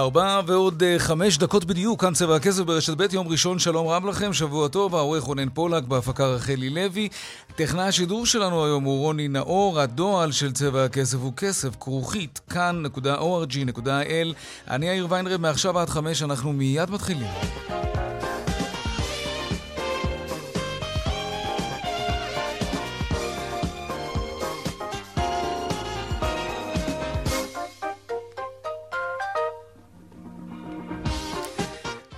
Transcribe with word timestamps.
ארבע 0.00 0.40
ועוד 0.46 0.82
אה, 0.82 0.98
חמש 0.98 1.38
דקות 1.38 1.64
בדיוק, 1.64 2.00
כאן 2.00 2.14
צבע 2.14 2.36
הכסף 2.36 2.62
ברשת 2.62 2.96
ב', 2.96 3.06
יום 3.12 3.28
ראשון, 3.28 3.58
שלום 3.58 3.88
רב 3.88 4.06
לכם, 4.06 4.32
שבוע 4.32 4.68
טוב, 4.68 4.96
העורך 4.96 5.22
רונן 5.22 5.48
פולק, 5.48 5.84
בהפקה 5.84 6.26
רחלי 6.26 6.70
לוי. 6.70 7.08
טכנאי 7.56 7.84
השידור 7.84 8.26
שלנו 8.26 8.64
היום 8.64 8.84
הוא 8.84 8.98
רוני 8.98 9.28
נאור, 9.28 9.80
הדועל 9.80 10.32
של 10.32 10.52
צבע 10.52 10.84
הכסף 10.84 11.18
הוא 11.18 11.32
כסף, 11.36 11.76
כרוכית, 11.80 12.40
כאן.org.il. 12.50 14.34
אני 14.70 14.86
יאיר 14.86 15.06
ויינרב, 15.10 15.40
מעכשיו 15.40 15.78
עד 15.78 15.88
חמש, 15.88 16.22
אנחנו 16.22 16.52
מיד 16.52 16.90
מתחילים. 16.90 17.26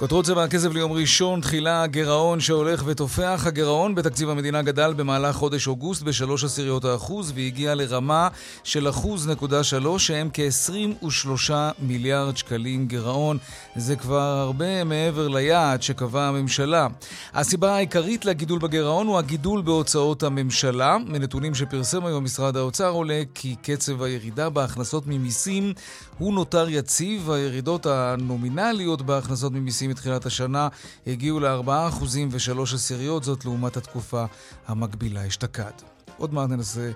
כותרות 0.03 0.25
צבע 0.25 0.45
הכסף 0.45 0.73
ליום 0.73 0.93
ראשון, 0.93 1.41
תחילה 1.41 1.87
גירעון 1.87 2.41
שהולך 2.41 2.83
ותופח. 2.87 3.43
הגירעון 3.47 3.95
בתקציב 3.95 4.29
המדינה 4.29 4.63
גדל 4.63 4.93
במהלך 4.97 5.37
חודש 5.37 5.69
אוגוסט 5.69 6.03
בשלוש 6.03 6.45
עשיריות 6.45 6.85
האחוז 6.85 7.33
והגיע 7.35 7.75
לרמה 7.75 8.29
של 8.65 8.89
אחוז 8.89 9.29
נקודה 9.29 9.65
שלוש, 9.65 10.07
שהם 10.07 10.29
כ-23 10.33 11.53
מיליארד 11.79 12.37
שקלים 12.37 12.87
גירעון. 12.87 13.39
זה 13.77 13.97
כבר 13.97 14.21
הרבה 14.21 14.85
מעבר 14.85 15.29
ליעד 15.29 15.83
שקבעה 15.83 16.29
הממשלה. 16.29 16.87
הסיבה 17.35 17.75
העיקרית 17.75 18.25
לגידול 18.25 18.59
בגירעון 18.59 19.07
הוא 19.07 19.19
הגידול 19.19 19.63
בהוצאות 19.63 20.23
הממשלה. 20.23 20.97
מנתונים 21.07 21.55
שפרסם 21.55 22.07
היום 22.07 22.25
משרד 22.25 22.57
האוצר 22.57 22.89
עולה 22.89 23.23
כי 23.35 23.57
קצב 23.63 24.03
הירידה 24.03 24.51
בהכנסות 24.51 25.07
ממיסים 25.07 25.73
הוא 26.19 26.35
נותר 26.35 26.69
יציב. 26.69 27.31
הירידות 27.31 27.87
הנומינליות 27.87 29.03
בהכנסות 29.03 29.53
ממיסים 29.53 29.92
מתחילת 29.93 30.27
השנה 30.27 30.69
הגיעו 31.07 31.41
ל-4% 31.41 32.05
ו-3 32.31 32.75
עשיריות, 32.75 33.25
זאת 33.25 33.45
לעומת 33.45 33.77
התקופה 33.77 34.25
המקבילה 34.67 35.27
אשתקד. 35.27 35.73
עוד 36.17 36.35
מעט 36.35 36.51
ננסה 36.51 36.91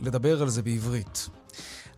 לדבר 0.00 0.42
על 0.42 0.48
זה 0.48 0.62
בעברית. 0.62 1.28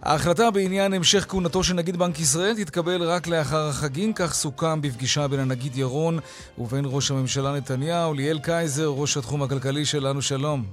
ההחלטה 0.02 0.50
בעניין 0.50 0.92
המשך 0.92 1.26
כהונתו 1.28 1.64
של 1.64 1.74
נגיד 1.74 1.96
בנק 1.96 2.20
ישראל 2.20 2.54
תתקבל 2.56 3.02
רק 3.02 3.26
לאחר 3.26 3.68
החגים, 3.68 4.12
כך 4.12 4.34
סוכם 4.34 4.80
בפגישה 4.80 5.28
בין 5.28 5.40
הנגיד 5.40 5.76
ירון 5.76 6.18
ובין 6.58 6.84
ראש 6.88 7.10
הממשלה 7.10 7.56
נתניהו. 7.56 8.14
ליאל 8.14 8.38
קייזר, 8.38 8.86
ראש 8.86 9.16
התחום 9.16 9.42
הכלכלי 9.42 9.84
שלנו, 9.84 10.22
שלום. 10.22 10.64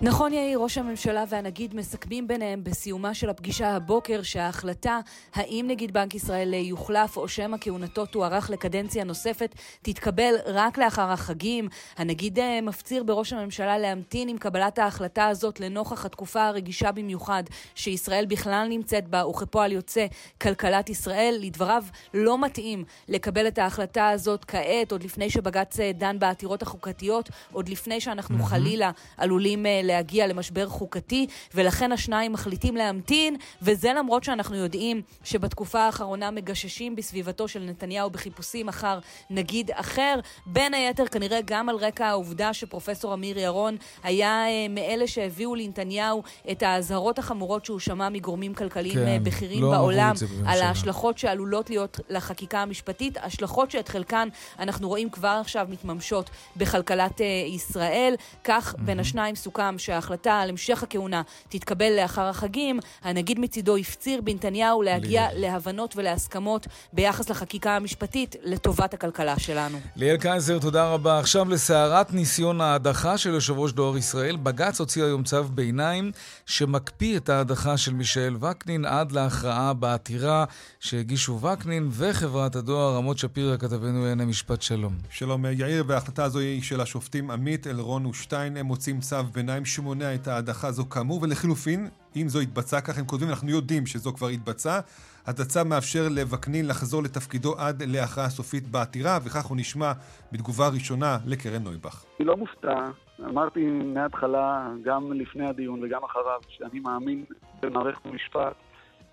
נכון 0.00 0.32
יאיר, 0.32 0.58
ראש 0.58 0.78
הממשלה 0.78 1.24
והנגיד 1.28 1.74
מסכמים 1.74 2.28
ביניהם 2.28 2.64
בסיומה 2.64 3.14
של 3.14 3.30
הפגישה 3.30 3.76
הבוקר 3.76 4.22
שההחלטה 4.22 5.00
האם 5.34 5.64
נגיד 5.68 5.92
בנק 5.92 6.14
ישראל 6.14 6.54
יוחלף 6.54 7.16
או 7.16 7.28
שמא 7.28 7.56
כהונתו 7.60 8.06
תוארך 8.06 8.50
לקדנציה 8.50 9.04
נוספת 9.04 9.54
תתקבל 9.82 10.34
רק 10.46 10.78
לאחר 10.78 11.10
החגים. 11.10 11.68
הנגיד 11.96 12.38
אה, 12.38 12.60
מפציר 12.60 13.02
בראש 13.02 13.32
הממשלה 13.32 13.78
להמתין 13.78 14.28
עם 14.28 14.38
קבלת 14.38 14.78
ההחלטה 14.78 15.26
הזאת 15.26 15.60
לנוכח 15.60 16.04
התקופה 16.04 16.46
הרגישה 16.46 16.92
במיוחד 16.92 17.42
שישראל 17.74 18.26
בכלל 18.26 18.66
נמצאת 18.68 19.08
בה 19.08 19.26
וכפועל 19.26 19.72
יוצא 19.72 20.06
כלכלת 20.40 20.90
ישראל. 20.90 21.36
לדבריו 21.40 21.84
לא 22.14 22.38
מתאים 22.38 22.84
לקבל 23.08 23.48
את 23.48 23.58
ההחלטה 23.58 24.08
הזאת 24.08 24.44
כעת, 24.44 24.92
עוד 24.92 25.02
לפני 25.02 25.30
שבג"ץ 25.30 25.80
אה, 25.80 25.92
דן 25.92 26.18
בעתירות 26.18 26.62
החוקתיות, 26.62 27.30
עוד 27.52 27.68
לפני 27.68 28.00
שאנחנו. 28.00 28.36
חלילה 28.46 28.90
עלולים 29.16 29.66
אה, 29.66 29.80
להגיע 29.86 30.26
למשבר 30.26 30.68
חוקתי, 30.68 31.26
ולכן 31.54 31.92
השניים 31.92 32.32
מחליטים 32.32 32.76
להמתין, 32.76 33.36
וזה 33.62 33.92
למרות 33.92 34.24
שאנחנו 34.24 34.56
יודעים 34.56 35.02
שבתקופה 35.24 35.80
האחרונה 35.80 36.30
מגששים 36.30 36.96
בסביבתו 36.96 37.48
של 37.48 37.60
נתניהו 37.60 38.10
בחיפושים 38.10 38.68
אחר 38.68 38.98
נגיד 39.30 39.70
אחר, 39.74 40.20
בין 40.46 40.74
היתר 40.74 41.06
כנראה 41.06 41.40
גם 41.44 41.68
על 41.68 41.76
רקע 41.76 42.06
העובדה 42.06 42.52
שפרופסור 42.54 43.14
אמיר 43.14 43.38
ירון 43.38 43.76
היה 44.02 44.46
אה, 44.48 44.68
מאלה 44.68 45.06
שהביאו 45.06 45.54
לנתניהו 45.54 46.22
את 46.50 46.62
האזהרות 46.62 47.18
החמורות 47.18 47.64
שהוא 47.64 47.78
שמע 47.78 48.08
מגורמים 48.08 48.54
כלכליים 48.54 48.94
כן, 48.94 49.06
אה, 49.06 49.18
בכירים 49.22 49.62
לא 49.62 49.70
בעולם, 49.70 50.14
על 50.46 50.62
ההשלכות 50.62 51.18
שעלולות 51.18 51.70
להיות 51.70 52.00
לחקיקה 52.08 52.62
המשפטית, 52.62 53.18
השלכות 53.22 53.70
שאת 53.70 53.88
חלקן 53.88 54.28
אנחנו 54.58 54.88
רואים 54.88 55.10
כבר 55.10 55.38
עכשיו 55.40 55.66
מתממשות 55.70 56.30
בכלכלת 56.56 57.20
אה, 57.20 57.26
ישראל. 57.46 58.14
כך 58.44 58.74
mm-hmm. 58.74 58.80
בין 58.80 59.00
השניים 59.00 59.34
סוכם 59.34 59.75
גם 59.76 59.80
שההחלטה 59.80 60.40
על 60.40 60.50
המשך 60.50 60.82
הכהונה 60.82 61.22
תתקבל 61.48 61.92
לאחר 61.96 62.22
החגים, 62.22 62.80
הנגיד 63.02 63.38
מצידו 63.38 63.76
הפציר 63.76 64.20
בנתניהו 64.20 64.82
להגיע 64.82 65.28
ליאל. 65.32 65.40
להבנות 65.40 65.96
ולהסכמות 65.96 66.66
ביחס 66.92 67.30
לחקיקה 67.30 67.76
המשפטית 67.76 68.36
לטובת 68.42 68.94
הכלכלה 68.94 69.38
שלנו. 69.38 69.78
ליאל 69.96 70.16
קייזר, 70.16 70.58
תודה 70.58 70.88
רבה. 70.88 71.18
עכשיו 71.18 71.48
לסערת 71.48 72.12
ניסיון 72.12 72.60
ההדחה 72.60 73.18
של 73.18 73.30
יושב 73.30 73.58
ראש 73.58 73.72
דואר 73.72 73.96
ישראל. 73.96 74.36
בג"ץ 74.36 74.80
הוציא 74.80 75.04
היום 75.04 75.22
צו 75.22 75.44
ביניים 75.44 76.12
שמקפיא 76.46 77.16
את 77.16 77.28
ההדחה 77.28 77.76
של 77.76 77.94
מישאל 77.94 78.36
וקנין 78.40 78.84
עד 78.84 79.12
להכרעה 79.12 79.72
בעתירה 79.72 80.44
שהגישו 80.80 81.40
וקנין 81.40 81.88
וחברת 81.92 82.56
הדואר. 82.56 82.96
רמות 82.96 83.18
שפירא, 83.18 83.56
כתבנו 83.56 84.00
לענייני 84.00 84.24
משפט 84.24 84.62
שלום. 84.62 84.92
שלום 85.10 85.44
יאיר, 85.46 85.84
וההחלטה 85.86 86.24
הזו 86.24 86.38
היא 86.38 86.62
של 86.62 86.80
השופטים 86.80 87.30
עמית, 87.30 87.66
אלרון 87.66 88.06
ושטיין. 88.06 88.56
הם 88.56 88.66
מוצאים 88.66 89.00
צו 89.00 89.16
ביניים 89.32 89.65
שמונע 89.66 90.14
את 90.14 90.28
ההדחה 90.28 90.68
הזו 90.68 90.88
כאמור, 90.88 91.22
ולחילופין, 91.22 91.88
אם 92.16 92.28
זו 92.28 92.40
התבצעה, 92.40 92.80
כך 92.80 92.98
הם 92.98 93.04
כותבים, 93.04 93.28
אנחנו 93.28 93.50
יודעים 93.50 93.86
שזו 93.86 94.12
כבר 94.12 94.28
התבצעה. 94.28 94.80
הצו 95.26 95.60
מאפשר 95.66 96.06
לווקנין 96.10 96.66
לחזור 96.68 97.02
לתפקידו 97.02 97.54
עד 97.58 97.82
להכרעה 97.82 98.28
סופית 98.28 98.68
בעתירה, 98.68 99.18
וכך 99.24 99.46
הוא 99.46 99.56
נשמע 99.56 99.92
בתגובה 100.32 100.68
ראשונה 100.68 101.18
לקרן 101.26 101.62
נויבך. 101.62 102.04
אני 102.20 102.26
לא 102.26 102.36
מופתע, 102.36 102.84
אמרתי 103.24 103.66
מההתחלה, 103.66 104.68
גם 104.84 105.12
לפני 105.12 105.48
הדיון 105.48 105.84
וגם 105.84 106.04
אחריו, 106.04 106.40
שאני 106.48 106.80
מאמין 106.80 107.24
במערכת 107.62 108.06
המשפט 108.06 108.54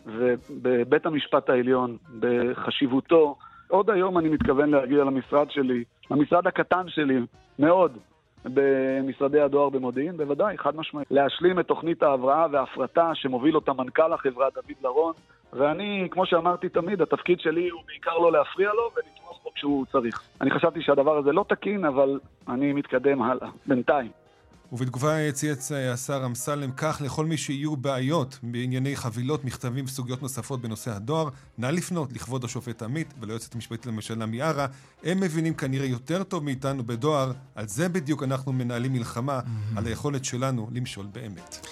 ובבית 0.05 1.05
המשפט 1.05 1.49
העליון, 1.49 1.97
בחשיבותו. 2.19 3.35
עוד 3.67 3.89
היום 3.89 4.17
אני 4.17 4.29
מתכוון 4.29 4.69
להגיע 4.69 5.03
למשרד 5.03 5.51
שלי, 5.51 5.83
למשרד 6.11 6.47
הקטן 6.47 6.85
שלי, 6.87 7.19
מאוד, 7.59 7.97
במשרדי 8.45 9.39
הדואר 9.39 9.69
במודיעין, 9.69 10.17
בוודאי, 10.17 10.57
חד 10.57 10.75
משמעית. 10.75 11.07
להשלים 11.11 11.59
את 11.59 11.67
תוכנית 11.67 12.03
ההבראה 12.03 12.45
וההפרטה 12.51 13.11
שמוביל 13.13 13.55
אותה 13.55 13.73
מנכ"ל 13.73 14.13
החברה 14.13 14.47
דוד 14.55 14.75
לרון, 14.83 15.13
ואני, 15.53 16.07
כמו 16.11 16.25
שאמרתי 16.25 16.69
תמיד, 16.69 17.01
התפקיד 17.01 17.39
שלי 17.39 17.69
הוא 17.69 17.81
בעיקר 17.87 18.17
לא 18.17 18.31
להפריע 18.31 18.69
לו 18.73 18.89
ולתמוך 18.95 19.39
בו 19.43 19.51
כשהוא 19.55 19.85
צריך. 19.91 20.21
אני 20.41 20.51
חשבתי 20.51 20.81
שהדבר 20.81 21.17
הזה 21.17 21.31
לא 21.31 21.45
תקין, 21.49 21.85
אבל 21.85 22.19
אני 22.49 22.73
מתקדם 22.73 23.21
הלאה, 23.21 23.47
בינתיים. 23.67 24.22
ובתגובה 24.73 25.31
צייץ 25.31 25.71
השר 25.71 26.25
אמסלם 26.25 26.71
כך 26.71 27.01
לכל 27.05 27.25
מי 27.25 27.37
שיהיו 27.37 27.75
בעיות 27.75 28.39
בענייני 28.43 28.95
חבילות, 28.95 29.45
מכתבים 29.45 29.85
וסוגיות 29.85 30.21
נוספות 30.21 30.61
בנושא 30.61 30.91
הדואר, 30.91 31.29
נא 31.57 31.67
לפנות 31.67 32.13
לכבוד 32.13 32.43
השופט 32.43 32.83
עמית 32.83 33.13
וליועצת 33.21 33.55
המשפטית 33.55 33.85
לממשלה 33.85 34.25
מיארה. 34.25 34.67
הם 35.03 35.19
מבינים 35.19 35.53
כנראה 35.53 35.85
יותר 35.85 36.23
טוב 36.23 36.43
מאיתנו 36.43 36.83
בדואר, 36.83 37.31
על 37.55 37.67
זה 37.67 37.89
בדיוק 37.89 38.23
אנחנו 38.23 38.53
מנהלים 38.53 38.93
מלחמה, 38.93 39.39
mm-hmm. 39.39 39.77
על 39.77 39.85
היכולת 39.85 40.25
שלנו 40.25 40.69
למשול 40.71 41.05
באמת. 41.11 41.67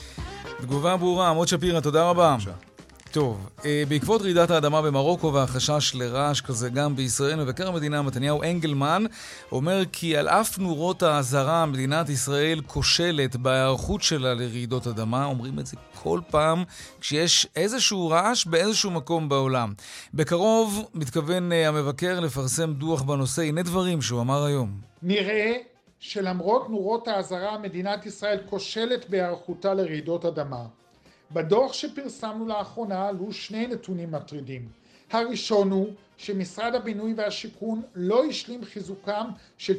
תגובה 0.61 0.97
ברורה, 0.97 1.29
עמוד 1.29 1.47
שפירא, 1.47 1.79
תודה 1.79 2.09
רבה. 2.09 2.35
בבקשה. 2.35 2.70
טוב, 3.11 3.49
אה, 3.65 3.83
בעקבות 3.87 4.21
רעידת 4.21 4.51
האדמה 4.51 4.81
במרוקו 4.81 5.33
והחשש 5.33 5.95
לרעש 5.95 6.41
כזה 6.41 6.69
גם 6.69 6.95
בישראל, 6.95 7.43
מבקר 7.43 7.67
המדינה 7.67 8.01
מתניהו 8.01 8.43
אנגלמן 8.43 9.03
אומר 9.51 9.83
כי 9.91 10.17
על 10.17 10.27
אף 10.27 10.59
נורות 10.59 11.03
האזהרה, 11.03 11.65
מדינת 11.65 12.09
ישראל 12.09 12.61
כושלת 12.67 13.35
בהיערכות 13.35 14.01
שלה 14.01 14.33
לרעידות 14.33 14.87
אדמה. 14.87 15.25
אומרים 15.25 15.59
את 15.59 15.65
זה 15.65 15.77
כל 16.03 16.19
פעם 16.29 16.63
כשיש 17.01 17.47
איזשהו 17.55 18.09
רעש 18.09 18.45
באיזשהו 18.45 18.91
מקום 18.91 19.29
בעולם. 19.29 19.73
בקרוב 20.13 20.89
מתכוון 20.93 21.51
אה, 21.51 21.67
המבקר 21.67 22.19
לפרסם 22.19 22.73
דוח 22.73 23.01
בנושא. 23.01 23.41
הנה 23.41 23.63
דברים 23.63 24.01
שהוא 24.01 24.21
אמר 24.21 24.45
היום. 24.45 24.71
נראה 25.03 25.53
שלמרות 25.99 26.69
נורות 26.69 27.07
האזהרה 27.07 27.57
מדינת 27.57 28.05
ישראל 28.05 28.39
כושלת 28.49 29.09
בהיערכותה 29.09 29.73
לרעידות 29.73 30.25
אדמה. 30.25 30.65
בדוח 31.33 31.73
שפרסמנו 31.73 32.47
לאחרונה 32.47 33.07
עלו 33.07 33.33
שני 33.33 33.67
נתונים 33.67 34.11
מטרידים. 34.11 34.67
הראשון 35.11 35.71
הוא 35.71 35.93
שמשרד 36.17 36.75
הבינוי 36.75 37.13
והשיכון 37.13 37.81
לא 37.95 38.25
השלים 38.25 38.65
חיזוקם 38.65 39.27
של 39.57 39.73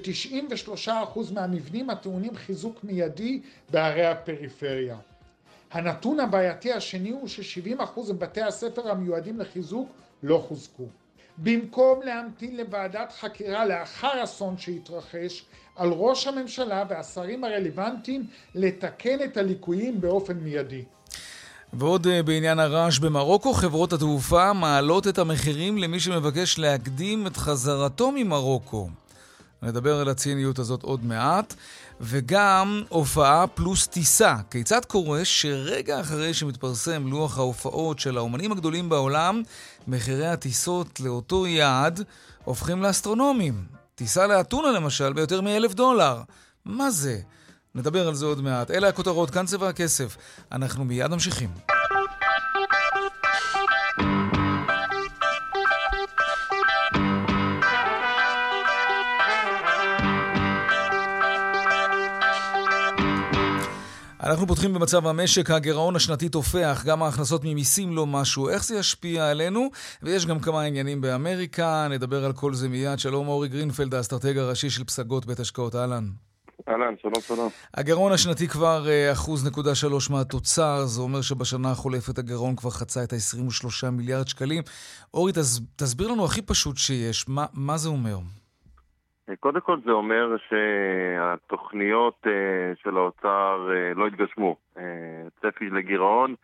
93% 0.86 0.88
מהמבנים 1.34 1.90
הטעונים 1.90 2.36
חיזוק 2.36 2.84
מיידי 2.84 3.40
בערי 3.70 4.06
הפריפריה. 4.06 4.96
הנתון 5.70 6.20
הבעייתי 6.20 6.72
השני 6.72 7.10
הוא 7.10 7.28
ש-70% 7.28 8.12
מבתי 8.12 8.42
הספר 8.42 8.90
המיועדים 8.90 9.40
לחיזוק 9.40 9.88
לא 10.22 10.44
חוזקו. 10.48 10.86
במקום 11.38 12.02
להמתין 12.02 12.56
לוועדת 12.56 13.12
חקירה 13.12 13.66
לאחר 13.66 14.24
אסון 14.24 14.58
שהתרחש, 14.58 15.44
על 15.76 15.88
ראש 15.92 16.26
הממשלה 16.26 16.84
והשרים 16.88 17.44
הרלוונטיים 17.44 18.26
לתקן 18.54 19.22
את 19.24 19.36
הליקויים 19.36 20.00
באופן 20.00 20.36
מיידי. 20.36 20.84
ועוד 21.72 22.06
אה, 22.06 22.22
בעניין 22.22 22.58
הרעש 22.58 22.98
במרוקו, 22.98 23.54
חברות 23.54 23.92
התעופה 23.92 24.52
מעלות 24.52 25.08
את 25.08 25.18
המחירים 25.18 25.78
למי 25.78 26.00
שמבקש 26.00 26.58
להקדים 26.58 27.26
את 27.26 27.36
חזרתו 27.36 28.12
ממרוקו. 28.14 28.88
נדבר 29.62 30.00
על 30.00 30.08
הציניות 30.08 30.58
הזאת 30.58 30.82
עוד 30.82 31.04
מעט. 31.04 31.54
וגם 32.00 32.82
הופעה 32.88 33.46
פלוס 33.46 33.86
טיסה. 33.86 34.36
כיצד 34.50 34.84
קורה 34.84 35.24
שרגע 35.24 36.00
אחרי 36.00 36.34
שמתפרסם 36.34 37.06
לוח 37.06 37.38
ההופעות 37.38 37.98
של 37.98 38.16
האומנים 38.16 38.52
הגדולים 38.52 38.88
בעולם, 38.88 39.42
מחירי 39.88 40.26
הטיסות 40.26 41.00
לאותו 41.00 41.46
יעד 41.46 42.00
הופכים 42.44 42.82
לאסטרונומיים? 42.82 43.64
טיסה 43.94 44.26
לאתונה 44.26 44.70
למשל 44.70 45.12
ביותר 45.12 45.40
מאלף 45.40 45.74
דולר. 45.74 46.22
מה 46.64 46.90
זה? 46.90 47.20
נדבר 47.74 48.08
על 48.08 48.14
זה 48.14 48.26
עוד 48.26 48.40
מעט. 48.40 48.70
אלה 48.70 48.88
הכותרות, 48.88 49.30
כאן 49.30 49.46
צבע 49.46 49.68
הכסף. 49.68 50.16
אנחנו 50.52 50.84
מיד 50.84 51.10
ממשיכים. 51.10 51.50
אנחנו 64.22 64.46
פותחים 64.46 64.74
במצב 64.74 65.06
המשק, 65.06 65.50
הגירעון 65.50 65.96
השנתי 65.96 66.28
תופח, 66.28 66.82
גם 66.86 67.02
ההכנסות 67.02 67.44
ממיסים 67.44 67.96
לא 67.96 68.06
משהו. 68.06 68.48
איך 68.48 68.64
זה 68.64 68.76
ישפיע 68.76 69.30
עלינו? 69.30 69.70
ויש 70.02 70.26
גם 70.26 70.40
כמה 70.40 70.62
עניינים 70.62 71.00
באמריקה, 71.00 71.88
נדבר 71.90 72.24
על 72.24 72.32
כל 72.32 72.54
זה 72.54 72.68
מיד. 72.68 72.98
שלום 72.98 73.28
אורי 73.28 73.48
גרינפלד, 73.48 73.94
האסטרטג 73.94 74.38
הראשי 74.38 74.70
של 74.70 74.84
פסגות 74.84 75.26
בית 75.26 75.40
השקעות, 75.40 75.74
אהלן. 75.74 76.31
אהלן, 76.68 76.94
שלום 77.02 77.20
שלום. 77.20 77.48
הגירעון 77.74 78.12
השנתי 78.12 78.48
כבר 78.48 78.88
אה, 78.88 79.12
אחוז 79.12 79.46
נקודה 79.46 79.74
שלוש 79.74 80.10
מהתוצר, 80.10 80.84
זה 80.84 81.02
אומר 81.02 81.20
שבשנה 81.22 81.70
החולפת 81.70 82.18
הגירעון 82.18 82.56
כבר 82.56 82.70
חצה 82.70 83.04
את 83.04 83.12
ה-23 83.12 83.90
מיליארד 83.90 84.28
שקלים. 84.28 84.62
אורי, 85.14 85.32
תסביר 85.76 86.08
לנו 86.12 86.24
הכי 86.24 86.42
פשוט 86.42 86.76
שיש, 86.76 87.28
מה, 87.28 87.46
מה 87.54 87.76
זה 87.76 87.88
אומר? 87.88 88.16
קודם 89.40 89.60
כל 89.60 89.78
זה 89.84 89.90
אומר 89.90 90.36
שהתוכניות 90.48 92.26
אה, 92.26 92.72
של 92.82 92.96
האוצר 92.96 93.68
אה, 93.72 93.94
לא 93.94 94.06
התגשמו. 94.06 94.56
אה, 94.78 94.82
צפי 95.40 95.70
לגירעון, 95.70 96.34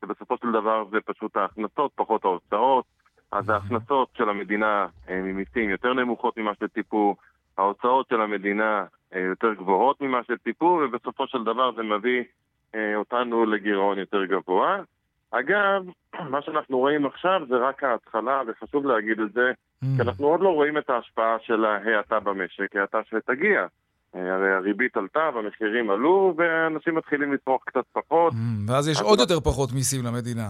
שבסופו 0.00 0.36
של 0.36 0.52
דבר 0.52 0.84
זה 0.90 0.96
פשוט 1.04 1.36
ההכנסות, 1.36 1.90
פחות 1.94 2.24
ההוצאות. 2.24 2.84
אז 3.32 3.48
ההכנסות 3.48 4.08
של 4.16 4.28
המדינה 4.28 4.86
ממיסים 5.10 5.70
יותר 5.70 5.92
נמוכות 5.92 6.36
ממה 6.36 6.52
שציפו, 6.54 7.16
ההוצאות 7.58 8.06
של 8.08 8.20
המדינה 8.20 8.84
יותר 9.14 9.54
גבוהות 9.54 10.00
ממה 10.00 10.20
שציפו, 10.24 10.80
ובסופו 10.84 11.26
של 11.26 11.44
דבר 11.44 11.72
זה 11.76 11.82
מביא 11.82 12.24
אותנו 12.96 13.46
לגירעון 13.46 13.98
יותר 13.98 14.24
גבוה. 14.24 14.82
אגב, 15.30 15.82
מה 16.32 16.42
שאנחנו 16.42 16.78
רואים 16.78 17.06
עכשיו 17.06 17.40
זה 17.48 17.56
רק 17.56 17.84
ההתחלה, 17.84 18.42
וחשוב 18.46 18.86
להגיד 18.86 19.20
את 19.20 19.32
זה, 19.32 19.50
mm. 19.50 19.86
כי 19.96 20.02
אנחנו 20.02 20.26
עוד 20.26 20.40
לא 20.40 20.48
רואים 20.48 20.78
את 20.78 20.90
ההשפעה 20.90 21.36
של 21.42 21.64
ההאטה 21.64 22.20
במשק, 22.20 22.76
האטה 22.76 22.98
שתגיע. 23.10 23.66
אה, 24.14 24.34
הרי 24.34 24.52
הריבית 24.52 24.96
עלתה 24.96 25.30
והמחירים 25.34 25.90
עלו, 25.90 26.34
ואנשים 26.36 26.94
מתחילים 26.94 27.32
לצרוך 27.32 27.62
קצת 27.66 27.84
פחות. 27.92 28.32
Mm, 28.32 28.70
ואז 28.72 28.88
יש 28.88 29.00
עוד 29.00 29.18
יותר 29.18 29.40
פחות 29.40 29.72
מיסים 29.72 30.04
למדינה. 30.04 30.48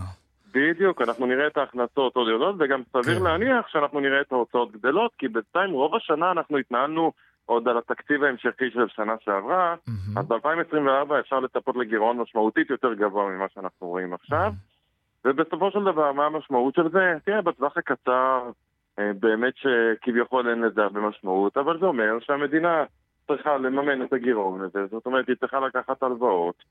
בדיוק, 0.55 1.03
אנחנו 1.03 1.27
נראה 1.27 1.47
את 1.47 1.57
ההכנסות 1.57 2.17
עוד 2.17 2.29
יותר, 2.29 2.53
וגם 2.59 2.83
סביר 2.93 3.19
כן. 3.19 3.25
להניח 3.25 3.69
שאנחנו 3.69 4.01
נראה 4.01 4.21
את 4.21 4.33
ההוצאות 4.33 4.73
גדלות, 4.73 5.11
כי 5.19 5.29
בינתיים 5.29 5.71
רוב 5.71 5.95
השנה 5.95 6.31
אנחנו 6.31 6.59
התנהלנו 6.59 7.13
עוד 7.49 7.69
על 7.69 7.79
התקציב 7.79 8.25
ההמשכי 8.25 8.71
של 8.71 8.89
שנה 8.89 9.15
שעברה, 9.21 9.75
mm-hmm. 9.75 10.21
אז 10.21 10.27
ב-2024 10.29 11.21
אפשר 11.21 11.41
לצפות 11.41 11.77
לגירעון 11.77 12.17
משמעותית 12.17 12.71
יותר 12.71 12.95
גבוה 12.95 13.25
ממה 13.25 13.47
שאנחנו 13.55 13.87
רואים 13.87 14.15
עכשיו. 14.15 14.53
Mm-hmm. 14.53 15.25
ובסופו 15.25 15.71
של 15.71 15.85
דבר, 15.85 16.13
מה 16.13 16.27
המשמעות 16.27 16.75
של 16.75 16.91
זה? 16.93 17.15
תראה, 17.25 17.43
בטווח 17.43 17.77
הקצר, 17.77 18.51
אה, 18.99 19.11
באמת 19.21 19.55
שכביכול 19.57 20.49
אין 20.49 20.61
לזה 20.61 20.83
הרבה 20.83 21.01
משמעות, 21.01 21.57
אבל 21.57 21.79
זה 21.81 21.87
אומר 21.87 22.19
שהמדינה 22.21 22.85
צריכה 23.27 23.57
לממן 23.57 24.03
את 24.03 24.13
הגירעון 24.13 24.61
הזה, 24.61 24.87
זאת 24.91 25.07
אומרת, 25.07 25.29
היא 25.29 25.37
צריכה 25.41 25.61
לקחת 25.61 26.03
הלוואות, 26.03 26.63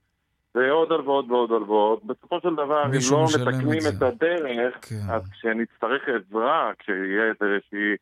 ועוד 0.56 0.92
הלוואות 0.92 1.26
ועוד 1.30 1.52
הלוואות. 1.52 2.06
בסופו 2.06 2.40
של 2.40 2.56
דבר, 2.56 2.86
אם 2.86 2.92
לא 3.12 3.26
מתקנים 3.36 3.80
את, 3.90 3.98
את 3.98 4.02
הדרך, 4.02 4.76
כן. 4.82 4.96
אז 5.10 5.30
כשנצטרך 5.32 6.02
עזרה, 6.08 6.72
כשיהיה 6.80 7.24
איזושהי 7.26 7.96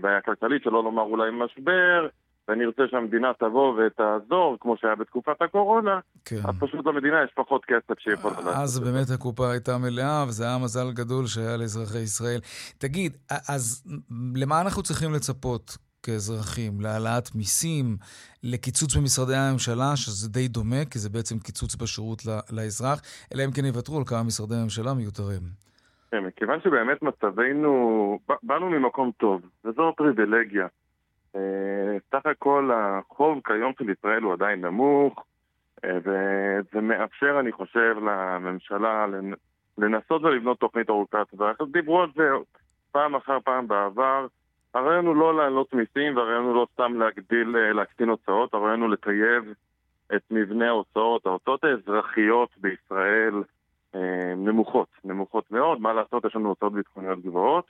בעיה 0.00 0.20
כלכלית, 0.20 0.62
שלא 0.62 0.84
לומר 0.84 1.02
אולי 1.02 1.30
משבר, 1.32 2.06
ונרצה 2.48 2.82
שהמדינה 2.90 3.32
תבוא 3.38 3.74
ותעזור, 3.74 4.56
כמו 4.60 4.76
שהיה 4.76 4.94
בתקופת 4.94 5.42
הקורונה, 5.42 6.00
כן. 6.24 6.40
אז 6.44 6.54
פשוט 6.60 6.86
למדינה 6.86 7.16
יש 7.24 7.30
פחות 7.34 7.64
כסף 7.64 7.98
שיכולה 7.98 8.34
לעשות. 8.36 8.54
אז 8.54 8.78
באמת 8.78 9.10
הקופה 9.14 9.50
הייתה 9.50 9.78
מלאה, 9.78 10.24
וזה 10.28 10.44
היה 10.44 10.58
מזל 10.58 10.92
גדול 10.92 11.26
שהיה 11.26 11.56
לאזרחי 11.56 11.98
ישראל. 11.98 12.40
תגיד, 12.78 13.16
אז 13.48 13.84
למה 14.34 14.60
אנחנו 14.60 14.82
צריכים 14.82 15.12
לצפות 15.12 15.76
כאזרחים? 16.02 16.80
להעלאת 16.80 17.34
מיסים, 17.34 17.96
לקיצוץ 18.42 18.96
במשרדי 18.96 19.36
הממשלה, 19.36 19.96
שזה 19.96 20.28
די 20.28 20.48
דומה, 20.48 20.84
כי 20.84 20.98
זה 20.98 21.10
בעצם 21.10 21.38
קיצוץ 21.38 21.76
בשירות 21.76 22.22
לאזרח, 22.52 23.02
אלא 23.34 23.44
אם 23.44 23.50
כן 23.52 23.64
יוותרו 23.64 23.98
על 23.98 24.04
כמה 24.06 24.22
משרדי 24.22 24.54
ממשלה 24.54 24.94
מיותרים. 24.94 25.42
מכיוון 26.20 26.60
שבאמת 26.60 27.02
מצבנו, 27.02 28.18
באנו 28.42 28.70
ממקום 28.70 29.10
טוב, 29.16 29.42
וזו 29.64 29.92
פריבילגיה. 29.96 30.66
אה, 31.36 31.96
סך 32.10 32.26
הכל 32.26 32.70
החוב 32.74 33.40
כיום 33.44 33.72
של 33.78 33.90
ישראל 33.90 34.22
הוא 34.22 34.32
עדיין 34.32 34.64
נמוך, 34.64 35.24
אה, 35.84 35.98
וזה 35.98 36.80
מאפשר, 36.80 37.40
אני 37.40 37.52
חושב, 37.52 37.96
לממשלה 38.02 39.06
לנסות 39.78 40.22
ולבנות 40.22 40.58
תוכנית 40.60 40.90
ארוכת 40.90 41.28
טווח. 41.30 41.56
דיברו 41.72 42.02
על 42.02 42.08
זה 42.14 42.28
פעם 42.92 43.14
אחר 43.14 43.38
פעם 43.44 43.68
בעבר. 43.68 44.26
הרעיון 44.74 45.06
הוא 45.06 45.16
לא 45.16 45.36
להעלות 45.36 45.74
מיסים, 45.74 46.16
והרעיון 46.16 46.44
הוא 46.44 46.54
לא 46.54 46.66
סתם 46.72 46.94
להגדיל, 46.98 47.56
אה, 47.56 47.72
להקטין 47.72 48.08
הוצאות, 48.08 48.54
הרעיון 48.54 48.80
הוא 48.80 48.90
לטייב 48.90 49.44
את 50.16 50.22
מבנה 50.30 50.68
ההוצאות. 50.68 51.26
ההוצאות 51.26 51.64
האזרחיות 51.64 52.48
בישראל 52.56 53.42
נמוכות, 54.36 54.88
נמוכות 55.04 55.50
מאוד, 55.50 55.80
מה 55.80 55.92
לעשות, 55.92 56.24
יש 56.24 56.36
לנו 56.36 56.48
הוצאות 56.48 56.72
ביטחוניות 56.72 57.22
גבוהות, 57.22 57.64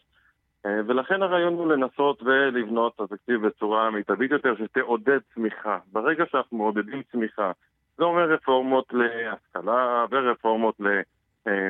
אה, 0.67 0.81
ולכן 0.87 1.23
הרעיון 1.23 1.55
הוא 1.55 1.73
לנסות 1.73 2.23
ולבנות 2.23 2.93
את 2.95 3.01
התקציב 3.01 3.47
בצורה 3.47 3.91
מיטבית 3.91 4.31
יותר, 4.31 4.55
שתעודד 4.57 5.19
צמיחה. 5.35 5.79
ברגע 5.93 6.25
שאנחנו 6.31 6.59
מעודדים 6.59 7.03
צמיחה, 7.13 7.53
זה 7.99 8.05
אומר 8.05 8.33
רפורמות 8.33 8.93
להשכלה 8.93 10.05
ורפורמות 10.11 10.75
ל... 10.81 10.87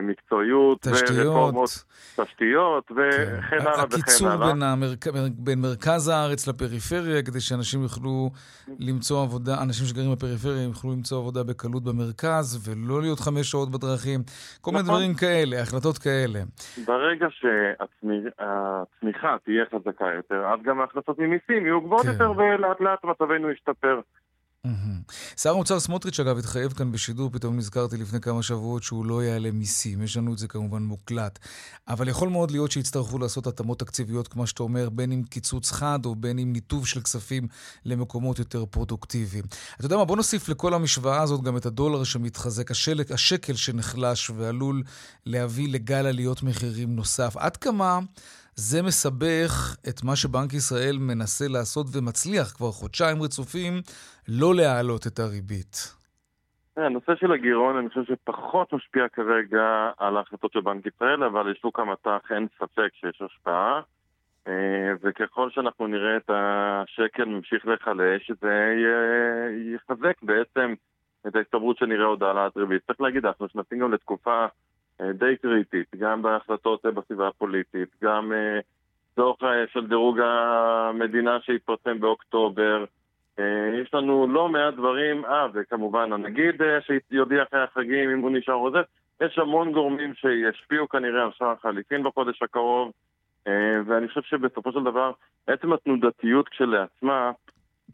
מקצועיות, 0.02 0.81
תשתיות, 0.81 1.26
ורפורמות, 1.26 1.85
תשתיות, 2.16 2.90
וכן 2.90 3.40
כן. 3.50 3.61
הלאה 3.61 3.61
וכן 3.61 3.61
הלאה. 3.61 3.83
הקיצור 3.83 4.37
בין, 4.37 4.62
המרק... 4.62 5.07
בין 5.37 5.61
מרכז 5.61 6.09
הארץ 6.09 6.49
לפריפריה, 6.49 7.23
כדי 7.23 7.40
שאנשים 7.40 7.83
יוכלו 7.83 8.31
למצוא 8.78 9.23
עבודה, 9.23 9.62
אנשים 9.62 9.87
שגרים 9.87 10.12
בפריפריה 10.12 10.62
יוכלו 10.62 10.93
למצוא 10.93 11.19
עבודה 11.19 11.45
בקלות 11.45 11.85
במרכז, 11.85 12.69
ולא 12.69 13.00
להיות 13.00 13.21
חמש 13.21 13.50
שעות 13.50 13.71
בדרכים. 13.71 14.21
כל 14.61 14.71
מיני 14.71 14.83
נכון. 14.83 14.95
דברים 14.95 15.14
כאלה, 15.14 15.62
החלטות 15.62 15.99
כאלה. 15.99 16.40
ברגע 16.87 17.26
שהצמיחה 17.31 19.37
תהיה 19.45 19.64
חזקה 19.75 20.07
יותר, 20.14 20.47
אז 20.47 20.61
גם 20.62 20.81
ההכנסות 20.81 21.19
ממיסים 21.19 21.66
יהיו 21.66 21.81
גבוהות 21.81 22.07
כן. 22.07 22.12
יותר, 22.12 22.33
ולאט 22.37 22.81
לאט 22.81 23.04
מצבנו 23.04 23.50
ישתפר. 23.50 24.00
שר 25.37 25.50
האוצר 25.50 25.80
סמוטריץ', 25.80 26.21
אגב, 26.21 26.38
התחייב 26.38 26.73
כאן 26.73 26.92
בשידור, 26.92 27.30
פתאום 27.30 27.56
נזכרתי 27.56 27.97
לפני 27.97 28.21
כמה 28.21 28.42
שבועות 28.42 28.83
שהוא 28.83 29.06
לא 29.06 29.25
יעלה 29.25 29.50
מיסים. 29.50 30.02
יש 30.02 30.16
לנו 30.16 30.33
את 30.33 30.38
זה 30.38 30.49
כמובן 30.49 30.83
מוקלט. 30.83 31.38
אבל 31.88 32.09
יכול 32.09 32.28
מאוד 32.28 32.50
להיות 32.50 32.73
שיצטרכו 32.73 33.18
לעשות 33.18 33.47
התאמות 33.47 33.78
תקציביות, 33.78 34.28
כמו 34.28 34.47
שאתה 34.47 34.62
אומר, 34.62 34.88
בין 34.88 35.12
אם 35.12 35.23
קיצוץ 35.23 35.71
חד 35.71 35.99
או 36.04 36.14
בין 36.14 36.38
אם 36.38 36.52
ניתוב 36.52 36.87
של 36.87 37.00
כספים 37.00 37.49
למקומות 37.85 38.38
יותר 38.38 38.64
פרודוקטיביים. 38.66 39.44
אתה 39.76 39.87
יודע 39.87 39.97
מה, 39.97 40.04
בוא 40.04 40.16
נוסיף 40.16 40.49
לכל 40.49 40.75
המשוואה 40.75 41.23
הזאת 41.23 41.42
גם 41.42 41.56
את 41.56 41.66
הדולר 41.66 42.04
שמתחזק, 42.04 42.71
השלק, 42.71 43.12
השקל 43.12 43.54
שנחלש 43.54 44.30
ועלול 44.30 44.83
להביא 45.26 45.68
לגל 45.68 46.06
עליות 46.06 46.42
מחירים 46.42 46.97
נוסף. 46.97 47.37
עד 47.37 47.56
כמה 47.56 48.00
זה 48.56 48.82
מסבך 48.82 49.76
את 49.88 50.04
מה 50.04 50.16
שבנק 50.16 50.52
ישראל 50.52 50.96
מנסה 51.00 51.44
לעשות 51.49 51.87
ומצליח 51.92 52.46
כבר 52.56 52.70
חודשיים 52.70 53.23
רצופים, 53.23 53.73
לא 54.28 54.54
להעלות 54.54 55.06
את 55.06 55.18
הריבית. 55.18 55.94
הנושא 56.76 57.12
של 57.20 57.32
הגירעון, 57.32 57.76
אני 57.76 57.88
חושב 57.88 58.04
שפחות 58.04 58.73
משפיע 58.73 59.08
כרגע 59.08 59.90
על 59.99 60.16
ההחלטות 60.16 60.52
של 60.52 60.61
בנק 60.61 60.87
ישראל, 60.87 61.25
אבל 61.25 61.50
לשוק 61.50 61.80
המטח 61.80 62.18
אין 62.30 62.46
ספק 62.58 62.88
שיש 63.00 63.23
השפעה. 63.23 63.80
אה, 64.49 64.92
וככל 65.02 65.50
שאנחנו 65.50 65.87
נראה 65.87 66.16
את 66.16 66.30
השקל 66.30 67.25
ממשיך 67.25 67.66
להיחלש, 67.66 68.30
זה 68.40 68.75
יחזק 69.75 70.23
בעצם 70.23 70.75
את 71.26 71.37
ההסתברות 71.37 71.76
שנראה 71.78 72.06
עוד 72.06 72.23
העלאת 72.23 72.56
ריבית. 72.56 72.82
צריך 72.87 73.00
להגיד, 73.00 73.26
אנחנו 73.26 73.46
נכנסים 73.46 73.78
גם 73.78 73.92
לתקופה 73.92 74.30
אה, 74.40 74.49
די 75.02 75.36
קריטית, 75.42 75.86
גם 75.98 76.22
בהחלטות 76.22 76.86
בסביבה 76.86 77.28
הפוליטית, 77.28 77.88
גם 78.02 78.32
דוח 79.16 79.36
אה, 79.42 79.64
של 79.72 79.86
דירוג 79.86 80.20
המדינה 80.20 81.38
שהתפרסם 81.42 82.00
באוקטובר. 82.00 82.84
יש 83.82 83.94
לנו 83.94 84.26
לא 84.26 84.48
מעט 84.48 84.74
דברים, 84.74 85.24
אה, 85.24 85.46
וכמובן 85.54 86.12
הנגיד 86.12 86.54
שיודיע 87.10 87.42
אחרי 87.42 87.62
החגים 87.62 88.10
אם 88.10 88.20
הוא 88.20 88.30
נשאר 88.30 88.54
או 88.54 88.70
זה, 88.70 88.78
יש 89.20 89.38
המון 89.38 89.72
גורמים 89.72 90.14
שישפיעו 90.14 90.88
כנראה 90.88 91.22
על 91.22 91.30
שער 91.32 91.50
החליפין 91.50 92.02
בחודש 92.02 92.42
הקרוב. 92.42 92.92
אה, 93.46 93.80
ואני 93.86 94.08
חושב 94.08 94.22
שבסופו 94.22 94.72
של 94.72 94.82
דבר, 94.84 95.12
עצם 95.46 95.72
התנודתיות 95.72 96.48
כשלעצמה, 96.48 97.32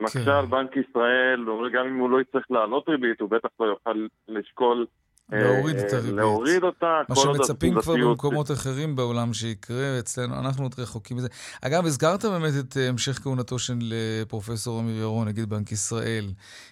מקשה 0.00 0.24
כן. 0.24 0.30
על 0.30 0.46
בנק 0.46 0.76
ישראל, 0.76 1.44
גם 1.72 1.86
אם 1.86 1.98
הוא 1.98 2.10
לא 2.10 2.20
יצטרך 2.20 2.50
להעלות 2.50 2.88
ריבית, 2.88 3.20
הוא 3.20 3.30
בטח 3.30 3.48
לא 3.60 3.66
יוכל 3.66 4.06
לשקול 4.28 4.78
אה, 4.80 4.99
להוריד 5.32 5.76
את 5.76 5.92
הריבית. 5.92 6.14
להוריד 6.14 6.62
אותה, 6.62 7.00
מה 7.08 7.16
שמצפים 7.16 7.80
כבר 7.80 7.94
במקומות 7.94 8.50
אחרים 8.50 8.96
בעולם 8.96 9.32
שיקרה, 9.32 9.98
אצלנו, 9.98 10.34
אנחנו 10.34 10.64
עוד 10.64 10.74
רחוקים 10.78 11.16
מזה. 11.16 11.28
אגב, 11.62 11.86
הזכרת 11.86 12.24
באמת 12.24 12.52
את 12.60 12.76
אה, 12.76 12.88
המשך 12.88 13.18
כהונתו 13.22 13.58
של 13.58 13.94
פרופסור 14.28 14.80
אמיר 14.80 14.96
ירון, 14.96 15.28
נגיד 15.28 15.50
בנק 15.50 15.72
ישראל. 15.72 16.24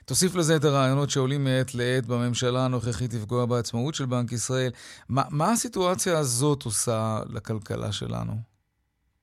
תוסיף 0.06 0.36
לזה 0.36 0.56
את 0.56 0.64
הרעיונות 0.64 1.10
שעולים 1.10 1.44
מעת 1.44 1.74
לעת 1.74 2.06
בממשלה 2.06 2.64
הנוכחית 2.64 3.14
לפגוע 3.14 3.46
בעצמאות 3.46 3.94
של 3.94 4.06
בנק 4.06 4.32
ישראל. 4.32 4.70
מה, 5.08 5.22
מה 5.30 5.52
הסיטואציה 5.52 6.18
הזאת 6.18 6.62
עושה 6.62 7.18
לכלכלה 7.34 7.92
שלנו? 7.92 8.32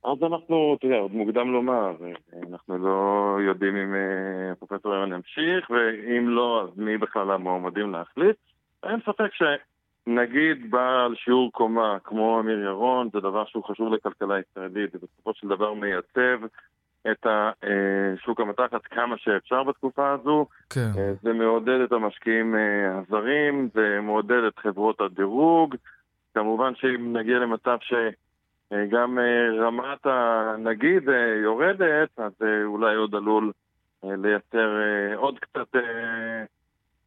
אז 0.06 0.18
אנחנו, 0.24 0.76
אתה 0.78 0.86
יודע, 0.86 0.98
עוד 0.98 1.12
מוקדם 1.12 1.52
לומר, 1.52 1.92
אנחנו 2.52 2.78
לא 2.78 3.38
יודעים 3.42 3.76
אם 3.76 3.96
אה, 3.96 4.56
פרופסור 4.56 4.96
ירון 4.96 5.14
ימשיך, 5.14 5.70
ואם 5.70 6.30
לא, 6.30 6.64
אז 6.64 6.78
מי 6.78 6.98
בכלל 6.98 7.32
המועמדים 7.32 7.92
להחליט. 7.92 8.36
אין 8.86 9.00
ספק 9.02 9.30
שנגיד 9.34 10.72
בעל 10.72 11.16
שיעור 11.16 11.52
קומה 11.52 11.98
כמו 12.04 12.40
אמיר 12.40 12.60
ירון, 12.60 13.10
זה 13.14 13.20
דבר 13.20 13.46
שהוא 13.46 13.64
חשוב 13.64 13.94
לכלכלה 13.94 14.36
הישראלית, 14.36 14.96
ובסופו 14.96 15.34
של 15.34 15.48
דבר 15.48 15.74
מייצב 15.74 16.46
את 17.12 17.28
אה, 17.28 17.52
המתחת 18.38 18.86
כמה 18.86 19.18
שאפשר 19.18 19.64
בתקופה 19.64 20.12
הזו. 20.12 20.46
כן. 20.70 20.90
אה, 20.98 21.14
זה 21.22 21.34
מעודד 21.34 21.80
את 21.84 21.92
המשקיעים 21.92 22.56
הזרים, 22.92 23.70
זה 23.74 24.00
מעודד 24.02 24.44
את 24.48 24.60
חברות 24.60 25.02
הדירוג. 25.02 25.76
כמובן 26.34 26.76
שאם 26.76 27.18
נגיע 27.18 27.40
למצב 27.40 27.78
ש... 27.82 27.94
אה, 28.72 28.86
גם 28.90 29.20
אה, 29.20 29.66
רמת 29.66 30.06
הנגיד 30.06 31.10
אה, 31.10 31.36
יורדת, 31.44 32.10
אז 32.20 32.32
אולי 32.64 32.96
עוד 32.96 33.16
עלול 33.16 33.52
לייצר 34.04 34.70
עוד 35.16 35.40
קצת 35.40 35.68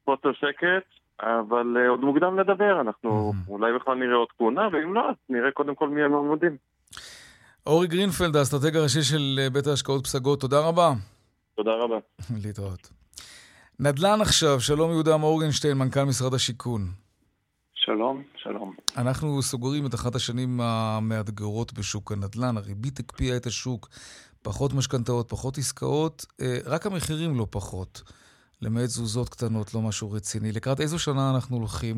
חוסר 0.05 0.33
שקט, 0.33 0.85
אבל 1.23 1.77
עוד 1.89 2.01
מוקדם 2.01 2.39
לדבר, 2.39 2.81
אנחנו 2.81 3.33
mm-hmm. 3.33 3.51
אולי 3.51 3.73
בכלל 3.81 3.95
נראה 3.95 4.17
עוד 4.17 4.29
כהונה, 4.39 4.69
ואם 4.73 4.95
לא, 4.95 5.09
אז 5.09 5.15
נראה 5.29 5.51
קודם 5.51 5.75
כל 5.75 5.89
מי 5.89 6.03
המועמדים. 6.03 6.57
אורי 7.67 7.87
גרינפלד, 7.87 8.37
האסטרטג 8.37 8.77
הראשי 8.77 9.03
של 9.03 9.49
בית 9.53 9.67
ההשקעות 9.67 10.05
פסגות, 10.05 10.41
תודה 10.41 10.61
רבה. 10.61 10.93
תודה 11.57 11.71
רבה. 11.75 11.99
להתראות. 12.45 12.91
נדל"ן 13.81 14.21
עכשיו, 14.21 14.61
שלום 14.61 14.91
יהודה 14.91 15.17
מורגנשטיין, 15.17 15.79
מנכ"ל 15.79 16.05
משרד 16.05 16.35
השיכון. 16.35 16.81
שלום, 17.75 18.23
שלום. 18.37 18.75
אנחנו 18.97 19.43
סוגרים 19.43 19.87
את 19.87 19.95
אחת 19.95 20.15
השנים 20.15 20.61
המאתגרות 20.61 21.73
בשוק 21.73 22.13
הנדל"ן. 22.13 22.57
הריבית 22.57 22.99
הקפיאה 22.99 23.37
את 23.37 23.47
השוק, 23.47 23.89
פחות 24.43 24.75
משכנתאות, 24.75 25.29
פחות 25.29 25.59
עסקאות, 25.59 26.27
אה, 26.41 26.59
רק 26.67 26.87
המחירים 26.87 27.39
לא 27.39 27.47
פחות. 27.51 28.03
למעט 28.63 28.85
תזוזות 28.85 29.29
קטנות, 29.29 29.75
לא 29.75 29.81
משהו 29.89 30.13
רציני. 30.13 30.53
לקראת 30.53 30.81
איזו 30.81 30.99
שנה 30.99 31.31
אנחנו 31.35 31.57
הולכים? 31.57 31.97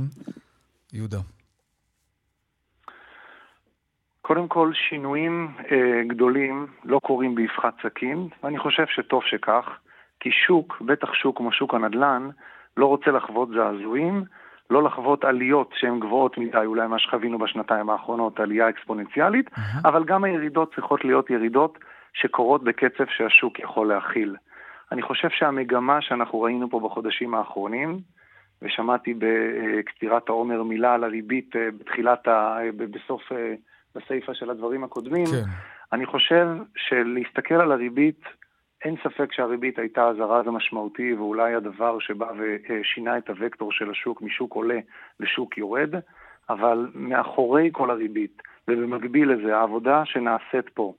יהודה. 0.93 1.19
קודם 4.23 4.49
כל, 4.49 4.73
שינויים 4.89 5.49
אה, 5.73 6.03
גדולים 6.07 6.67
לא 6.85 6.99
קורים 6.99 7.35
באבחת 7.35 7.75
סכין, 7.83 8.29
ואני 8.43 8.59
חושב 8.59 8.85
שטוב 8.87 9.23
שכך, 9.27 9.65
כי 10.21 10.31
שוק, 10.47 10.81
בטח 10.81 11.15
שוק 11.15 11.37
כמו 11.37 11.53
שוק 11.53 11.75
הנדל"ן, 11.75 12.29
לא 12.77 12.87
רוצה 12.87 13.11
לחוות 13.11 13.49
זעזועים, 13.49 14.25
לא 14.71 14.83
לחוות 14.83 15.25
עליות 15.25 15.71
שהן 15.75 16.01
גבוהות 16.01 16.39
מדי, 16.39 16.67
אולי 16.67 16.87
מה 16.87 16.99
שחווינו 16.99 17.39
בשנתיים 17.39 17.91
האחרונות, 17.91 18.41
עלייה 18.41 18.69
אקספוננציאלית. 18.69 19.51
אבל 19.85 20.05
גם 20.05 20.25
הירידות 20.25 20.75
צריכות 20.75 21.05
להיות 21.05 21.31
ירידות 21.31 21.79
שקורות 22.13 22.65
בקצב 22.65 23.05
שהשוק 23.17 23.59
יכול 23.59 23.89
להכיל. 23.89 24.37
אני 24.93 25.03
חושב 25.03 25.29
שהמגמה 25.31 26.03
שאנחנו 26.03 26.41
ראינו 26.41 26.71
פה 26.71 26.81
בחודשים 26.81 27.35
האחרונים, 27.35 27.99
ושמעתי 28.63 29.15
בקצירת 29.19 30.29
העומר 30.29 30.63
מילה 30.63 30.95
על 30.95 31.05
הריבית 31.05 31.57
אה, 31.57 31.69
בתחילת, 31.79 32.29
ה... 32.29 32.59
בסוף, 32.77 33.33
אה, 33.33 33.55
בסיפה 33.95 34.35
של 34.35 34.51
הדברים 34.51 34.85
הקודמים, 34.85 35.27
כן. 35.27 35.51
אני 35.93 36.07
חושב 36.07 36.47
שלהסתכל 36.77 37.55
על 37.55 37.73
הריבית 37.73 38.21
אין 38.85 38.97
ספק 39.05 39.33
שהריבית 39.33 39.79
הייתה 39.79 40.09
הזרז 40.09 40.47
המשמעותי 40.47 41.15
ואולי 41.15 41.55
הדבר 41.55 41.99
שבא 41.99 42.33
ושינה 42.39 43.19
את 43.19 43.31
הוקטור 43.31 43.73
של 43.73 43.91
השוק 43.91 44.23
משוק 44.23 44.55
עולה 44.55 44.79
לשוק 45.21 45.59
יורד, 45.59 45.95
אבל 46.51 46.91
מאחורי 46.95 47.69
כל 47.73 47.91
הריבית, 47.91 48.43
ובמקביל 48.69 49.33
לזה, 49.33 49.57
העבודה 49.57 50.05
שנעשית 50.05 50.69
פה 50.75 50.95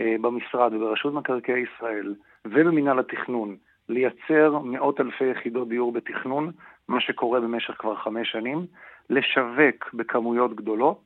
אה, 0.00 0.14
במשרד 0.20 0.74
וברשות 0.74 1.14
מקרקעי 1.14 1.62
ישראל 1.62 2.14
ובמינהל 2.44 2.98
התכנון, 2.98 3.56
לייצר 3.88 4.58
מאות 4.58 5.00
אלפי 5.00 5.24
יחידות 5.24 5.68
דיור 5.68 5.92
בתכנון, 5.92 6.52
מה 6.88 7.00
שקורה 7.00 7.40
במשך 7.40 7.74
כבר 7.78 7.96
חמש 7.96 8.32
שנים, 8.32 8.66
לשווק 9.10 9.94
בכמויות 9.94 10.56
גדולות, 10.56 11.04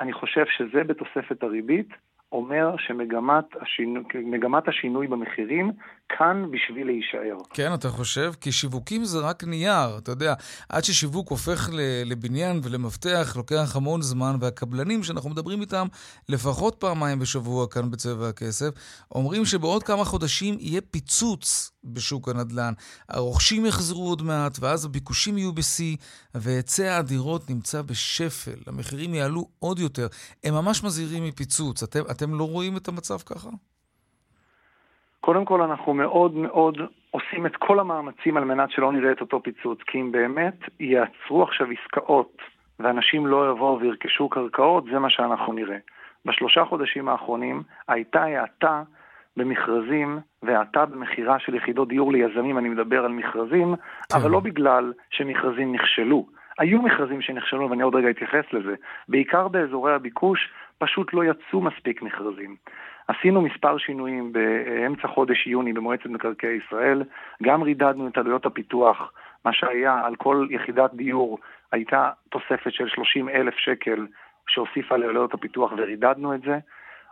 אני 0.00 0.12
חושב 0.12 0.44
שזה 0.46 0.84
בתוספת 0.84 1.42
הריבית 1.42 1.88
אומר 2.32 2.74
שמגמת 2.78 3.44
השינוי, 3.62 4.02
השינוי 4.68 5.06
במחירים 5.06 5.72
כאן 6.18 6.44
בשביל 6.50 6.86
להישאר. 6.86 7.36
כן, 7.54 7.74
אתה 7.74 7.88
חושב? 7.88 8.32
כי 8.40 8.52
שיווקים 8.52 9.04
זה 9.04 9.18
רק 9.18 9.44
נייר, 9.44 9.98
אתה 9.98 10.10
יודע, 10.10 10.34
עד 10.68 10.84
ששיווק 10.84 11.30
הופך 11.30 11.70
לבניין 12.04 12.60
ולמפתח 12.62 13.34
לוקח 13.36 13.76
המון 13.76 14.02
זמן, 14.02 14.36
והקבלנים 14.40 15.02
שאנחנו 15.02 15.30
מדברים 15.30 15.60
איתם 15.60 15.86
לפחות 16.28 16.74
פעמיים 16.74 17.18
בשבוע 17.18 17.66
כאן 17.70 17.90
בצבע 17.90 18.28
הכסף, 18.28 18.70
אומרים 19.14 19.44
שבעוד 19.44 19.82
כמה 19.82 20.04
חודשים 20.04 20.56
יהיה 20.60 20.80
פיצוץ 20.80 21.72
בשוק 21.84 22.28
הנדל"ן. 22.28 22.72
הרוכשים 23.08 23.66
יחזרו 23.66 24.08
עוד 24.08 24.22
מעט, 24.22 24.58
ואז 24.60 24.84
הביקושים 24.84 25.38
יהיו 25.38 25.52
בשיא, 25.52 25.96
והיצע 26.34 26.96
הדירות 26.96 27.50
נמצא 27.50 27.82
בשפל. 27.82 28.60
המחירים 28.66 29.14
יעלו 29.14 29.48
עוד 29.58 29.78
יותר. 29.78 30.06
הם 30.44 30.54
ממש 30.54 30.84
מזהירים 30.84 31.24
מפיצוץ. 31.24 31.82
אתם, 31.82 32.02
אתם 32.22 32.38
לא 32.38 32.44
רואים 32.44 32.76
את 32.76 32.88
המצב 32.88 33.18
ככה? 33.18 33.50
קודם 35.20 35.44
כל, 35.44 35.62
אנחנו 35.62 35.94
מאוד 35.94 36.34
מאוד 36.34 36.78
עושים 37.10 37.46
את 37.46 37.56
כל 37.56 37.80
המאמצים 37.80 38.36
על 38.36 38.44
מנת 38.44 38.70
שלא 38.70 38.92
נראה 38.92 39.12
את 39.12 39.20
אותו 39.20 39.42
פיצוץ, 39.42 39.78
כי 39.86 40.00
אם 40.00 40.12
באמת 40.12 40.58
יעצרו 40.80 41.42
עכשיו 41.42 41.66
עסקאות 41.70 42.36
ואנשים 42.80 43.26
לא 43.26 43.50
יבואו 43.50 43.80
וירכשו 43.80 44.28
קרקעות, 44.28 44.84
זה 44.92 44.98
מה 44.98 45.10
שאנחנו 45.10 45.52
נראה. 45.52 45.76
בשלושה 46.24 46.64
חודשים 46.64 47.08
האחרונים 47.08 47.62
הייתה 47.88 48.22
האטה 48.22 48.82
במכרזים 49.36 50.18
והאטה 50.42 50.86
במכירה 50.86 51.38
של 51.38 51.54
יחידות 51.54 51.88
דיור 51.88 52.12
ליזמים, 52.12 52.58
אני 52.58 52.68
מדבר 52.68 53.04
על 53.04 53.12
מכרזים, 53.12 53.74
כן. 53.76 54.16
אבל 54.16 54.30
לא 54.30 54.40
בגלל 54.40 54.92
שמכרזים 55.10 55.74
נכשלו. 55.74 56.26
היו 56.60 56.82
מכרזים 56.82 57.20
שנכשלו, 57.22 57.70
ואני 57.70 57.82
עוד 57.82 57.94
רגע 57.94 58.10
אתייחס 58.10 58.44
לזה. 58.52 58.74
בעיקר 59.08 59.48
באזורי 59.48 59.94
הביקוש, 59.94 60.48
פשוט 60.78 61.14
לא 61.14 61.24
יצאו 61.24 61.60
מספיק 61.60 62.02
מכרזים. 62.02 62.56
עשינו 63.08 63.42
מספר 63.42 63.78
שינויים 63.78 64.32
באמצע 64.32 65.08
חודש 65.08 65.46
יוני 65.46 65.72
במועצת 65.72 66.06
מקרקעי 66.06 66.58
ישראל, 66.66 67.02
גם 67.42 67.62
רידדנו 67.62 68.08
את 68.08 68.18
עלויות 68.18 68.46
הפיתוח, 68.46 69.12
מה 69.44 69.52
שהיה 69.52 70.00
על 70.04 70.16
כל 70.16 70.46
יחידת 70.50 70.94
דיור 70.94 71.38
הייתה 71.72 72.10
תוספת 72.28 72.72
של 72.72 72.88
30 72.88 73.28
אלף 73.28 73.54
שקל 73.56 74.06
שהוסיפה 74.48 74.96
לעלויות 74.96 75.34
הפיתוח 75.34 75.72
ורידדנו 75.76 76.34
את 76.34 76.42
זה. 76.42 76.58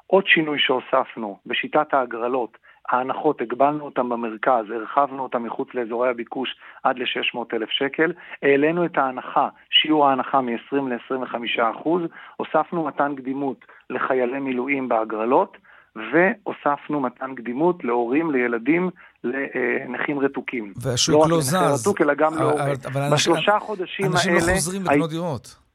עוד 0.06 0.26
שינוי 0.26 0.58
שהוספנו 0.58 1.38
בשיטת 1.46 1.94
ההגרלות, 1.94 2.58
ההנחות, 2.90 3.40
הגבלנו 3.40 3.84
אותן 3.84 4.08
במרכז, 4.08 4.64
הרחבנו 4.70 5.22
אותן 5.22 5.38
מחוץ 5.38 5.68
לאזורי 5.74 6.08
הביקוש 6.08 6.56
עד 6.82 6.98
ל-600 6.98 7.38
אלף 7.52 7.70
שקל, 7.70 8.12
העלינו 8.42 8.84
את 8.84 8.98
ההנחה, 8.98 9.48
שיעור 9.70 10.06
ההנחה 10.08 10.40
מ-20 10.40 10.76
ל-25 10.76 11.62
אחוז, 11.76 12.02
הוספנו 12.36 12.84
מתן 12.84 13.14
קדימות 13.16 13.64
לחיילי 13.90 14.38
מילואים 14.38 14.88
בהגרלות, 14.88 15.56
והוספנו 15.96 17.00
מתן 17.00 17.34
קדימות 17.34 17.84
להורים 17.84 18.30
לילדים 18.30 18.90
לנכים 19.24 20.18
רתוקים. 20.18 20.72
והשוק 20.82 21.14
לא, 21.14 21.36
לא 21.36 21.40
זז. 21.40 21.54
לא 21.54 21.58
רק 21.58 21.64
לנכה 21.64 21.74
רתוק, 21.80 22.00
אלא 22.00 22.14
גם 22.14 22.34
להורים. 22.34 22.74
בשלושה 23.12 23.56
החודשים 23.56 24.04
האלה... 24.04 24.16
אנשים 24.16 24.34
לא 24.34 24.40
חוזרים 24.40 24.82
לקנות 24.82 25.10
דירות. 25.10 25.67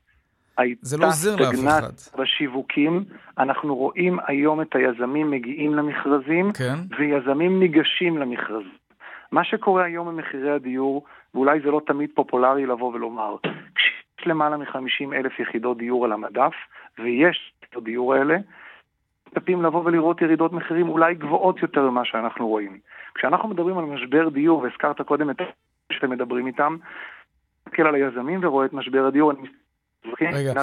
זה 0.82 0.98
לא 0.98 1.08
אחד. 1.08 2.22
בשיווקים, 2.22 3.04
אנחנו 3.38 3.76
רואים 3.76 4.20
היום 4.28 4.62
את 4.62 4.76
היזמים 4.76 5.32
מגיעים 5.32 5.76
למכרזים, 5.76 6.52
כן. 6.52 6.76
ויזמים 6.98 7.60
ניגשים 7.60 8.18
למכרזים. 8.18 8.84
מה 9.32 9.44
שקורה 9.44 9.84
היום 9.84 10.08
במחירי 10.08 10.52
הדיור, 10.52 11.06
ואולי 11.34 11.60
זה 11.60 11.72
לא 11.72 11.82
תמיד 11.86 12.10
פופולרי 12.16 12.66
לבוא 12.66 12.94
ולומר, 12.94 13.36
כשיש 13.76 14.28
למעלה 14.28 14.58
מ-50 14.58 15.14
אלף 15.14 15.40
יחידות 15.40 15.78
דיור 15.78 16.06
על 16.06 16.12
המדף, 16.12 16.54
ויש 17.00 17.54
את 17.70 17.78
הדיור 17.78 18.14
האלה, 18.14 18.38
מצפים 19.28 19.64
לבוא 19.64 19.82
ולראות 19.86 20.22
ירידות 20.22 20.54
מחירים 20.54 20.90
אולי 20.90 21.16
גבוהות 21.16 21.62
יותר 21.62 21.90
ממה 21.90 22.06
שאנחנו 22.06 22.48
רואים. 22.48 22.80
כשאנחנו 23.16 23.50
מדברים 23.50 23.78
על 23.78 23.86
משבר 23.86 24.30
דיור, 24.30 24.60
והזכרת 24.60 25.02
קודם 25.02 25.30
את 25.30 25.38
שאתם 25.94 26.10
מדברים 26.10 26.48
איתם, 26.48 26.78
מסתכל 27.68 27.88
על 27.88 27.96
היזמים 27.96 28.40
ורואה 28.44 28.66
את 28.66 28.74
משבר 28.74 29.06
הדיור, 29.06 29.32
אני 29.32 29.40
רגע, 30.34 30.54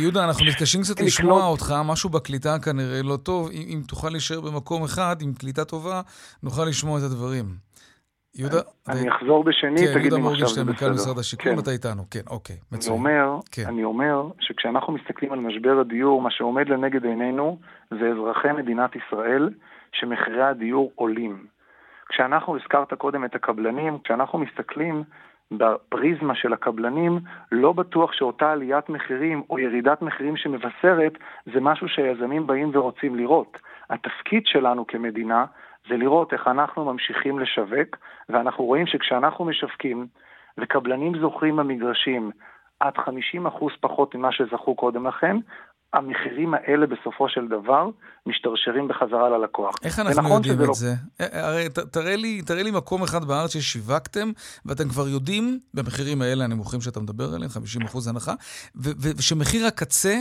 יהודה, 0.00 0.24
אנחנו 0.24 0.46
מתקשים 0.46 0.80
קצת 0.82 1.00
לשמוע 1.00 1.46
אותך, 1.46 1.74
משהו 1.84 2.10
בקליטה 2.10 2.58
כנראה 2.64 3.02
לא 3.02 3.16
טוב. 3.16 3.50
אם, 3.52 3.80
תוכל 3.88 4.08
להישאר 4.08 4.40
במקום 4.40 4.84
אחד, 4.84 5.16
עם 5.22 5.32
קליטה 5.34 5.64
טובה, 5.64 6.00
נוכל 6.42 6.64
לשמוע 6.64 6.98
את 6.98 7.04
הדברים. 7.04 7.44
יהודה... 8.38 8.60
אני 8.88 9.10
אחזור 9.10 9.44
בשנית, 9.44 9.88
כן, 9.88 9.98
תגיד 9.98 10.12
אם 10.12 10.26
עכשיו 10.26 10.48
זה 10.48 10.64
בסדר. 10.64 10.74
כן, 10.74 10.86
מנכ"ל 10.86 10.90
משרד 10.90 11.18
השיכון, 11.18 11.52
כן. 11.52 11.58
אתה 11.58 11.70
איתנו, 11.70 12.02
כן, 12.10 12.20
אוקיי, 12.30 12.56
מצוין. 12.72 13.02
כן. 13.52 13.66
אני 13.66 13.84
אומר 13.84 14.28
שכשאנחנו 14.40 14.92
מסתכלים 14.92 15.32
על 15.32 15.38
משבר 15.38 15.78
הדיור, 15.80 16.22
מה 16.22 16.30
שעומד 16.30 16.68
לנגד 16.68 17.04
עינינו 17.04 17.58
זה 17.90 18.10
אזרחי 18.12 18.48
מדינת 18.56 18.90
ישראל, 18.96 19.50
שמחירי 19.92 20.42
הדיור 20.42 20.92
עולים. 20.94 21.46
כשאנחנו, 22.08 22.56
הזכרת 22.56 22.94
קודם 22.94 23.24
את 23.24 23.34
הקבלנים, 23.34 23.98
כשאנחנו 24.04 24.38
מסתכלים 24.38 25.02
בפריזמה 25.52 26.34
של 26.34 26.52
הקבלנים, 26.52 27.18
לא 27.52 27.72
בטוח 27.72 28.12
שאותה 28.12 28.52
עליית 28.52 28.88
מחירים 28.88 29.42
או 29.50 29.58
ירידת 29.58 30.02
מחירים 30.02 30.36
שמבשרת 30.36 31.12
זה 31.54 31.60
משהו 31.60 31.88
שהיזמים 31.88 32.46
באים 32.46 32.70
ורוצים 32.72 33.16
לראות. 33.16 33.58
התפקיד 33.90 34.42
שלנו 34.46 34.86
כמדינה 34.86 35.44
זה 35.88 35.96
לראות 35.96 36.32
איך 36.32 36.48
אנחנו 36.48 36.84
ממשיכים 36.84 37.38
לשווק, 37.38 37.96
ואנחנו 38.28 38.64
רואים 38.64 38.86
שכשאנחנו 38.86 39.44
משווקים 39.44 40.06
וקבלנים 40.58 41.18
זוכרים 41.20 41.56
במגרשים 41.56 42.30
עד 42.80 42.94
50% 42.98 43.02
פחות 43.80 44.14
ממה 44.14 44.32
שזכו 44.32 44.74
קודם 44.74 45.06
לכן, 45.06 45.36
המחירים 45.96 46.54
האלה 46.54 46.86
בסופו 46.86 47.28
של 47.28 47.48
דבר 47.48 47.88
משתרשרים 48.26 48.88
בחזרה 48.88 49.38
ללקוח. 49.38 49.74
איך 49.84 49.98
אנחנו 50.00 50.34
יודעים 50.34 50.54
את 50.62 50.66
לא... 50.66 50.74
זה? 50.74 50.94
אה, 51.20 51.26
אה, 51.32 51.48
הרי 51.48 51.68
ת, 51.68 51.78
תראה 51.78 52.16
לי, 52.16 52.42
תראה 52.42 52.62
לי 52.62 52.70
מקום 52.70 53.02
אחד 53.02 53.24
בארץ 53.24 53.52
ששיווקתם, 53.52 54.30
ואתם 54.66 54.88
כבר 54.88 55.08
יודעים, 55.08 55.58
במחירים 55.74 56.22
האלה 56.22 56.44
הנמוכים 56.44 56.80
שאתה 56.80 57.00
מדבר 57.00 57.34
עליהם, 57.34 57.50
50% 57.86 58.10
הנחה, 58.10 58.34
ושמחיר 59.16 59.66
הקצה 59.66 60.20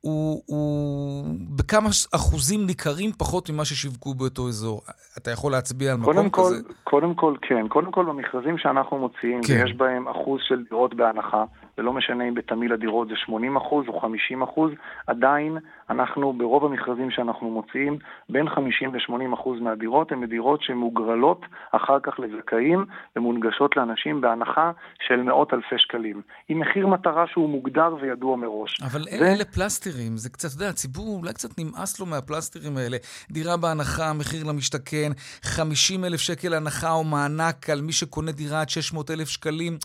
הוא, 0.00 0.42
הוא 0.46 1.24
בכמה 1.56 1.88
אחוזים 2.14 2.66
ניכרים 2.66 3.10
פחות 3.18 3.50
ממה 3.50 3.64
ששיווקו 3.64 4.14
באותו 4.14 4.48
אזור. 4.48 4.80
אתה 5.18 5.30
יכול 5.30 5.52
להצביע 5.52 5.92
על 5.92 5.98
מקום 5.98 6.28
כל, 6.30 6.42
כזה? 6.42 6.62
קודם 6.84 7.14
כל, 7.14 7.34
כן. 7.42 7.68
קודם 7.68 7.92
כל, 7.92 8.04
במכרזים 8.04 8.58
שאנחנו 8.58 8.98
מוציאים, 8.98 9.40
כן. 9.42 9.54
ויש 9.54 9.72
בהם 9.72 10.08
אחוז 10.08 10.40
של 10.48 10.62
דירות 10.68 10.94
בהנחה, 10.94 11.44
ולא 11.78 11.92
משנה 11.92 12.28
אם 12.28 12.34
בתמהיל 12.34 12.72
הדירות 12.72 13.08
זה 13.08 13.14
80 13.16 13.56
אחוז 13.56 13.84
או 13.88 14.00
50 14.00 14.42
אחוז, 14.42 14.70
עדיין 15.06 15.58
אנחנו, 15.90 16.32
ברוב 16.32 16.64
המכרזים 16.64 17.10
שאנחנו 17.10 17.50
מוציאים, 17.50 17.98
בין 18.28 18.48
50 18.48 18.94
ל-80 18.94 19.34
אחוז 19.34 19.60
מהדירות 19.60 20.12
הן 20.12 20.26
דירות 20.26 20.62
שמוגרלות 20.62 21.40
אחר 21.72 22.00
כך 22.02 22.12
לזכאים 22.18 22.84
ומונגשות 23.16 23.76
לאנשים 23.76 24.20
בהנחה 24.20 24.70
של 25.06 25.22
מאות 25.22 25.54
אלפי 25.54 25.78
שקלים. 25.78 26.22
עם 26.48 26.58
מחיר 26.58 26.86
מטרה 26.86 27.24
שהוא 27.26 27.48
מוגדר 27.48 27.94
וידוע 28.00 28.36
מראש. 28.36 28.80
אבל 28.82 29.02
ו... 29.02 29.24
אלה 29.24 29.44
פלסטרים, 29.44 30.16
זה 30.16 30.30
קצת, 30.30 30.48
אתה 30.48 30.56
יודע, 30.56 30.68
הציבור 30.68 31.18
אולי 31.20 31.32
קצת 31.32 31.58
נמאס 31.58 32.00
לו 32.00 32.06
מהפלסטרים 32.06 32.76
האלה. 32.76 32.96
דירה 33.30 33.56
בהנחה, 33.56 34.12
מחיר 34.12 34.44
למשתכן, 34.48 35.10
50 35.42 36.04
אלף 36.04 36.20
שקל 36.20 36.54
הנחה 36.54 36.92
או 36.92 37.04
מענק 37.04 37.70
על 37.70 37.80
מי 37.80 37.92
שקונה 37.92 38.32
דירה 38.32 38.60
עד 38.60 38.68
600 38.68 39.10
אלף 39.10 39.28
שקלים. 39.28 39.78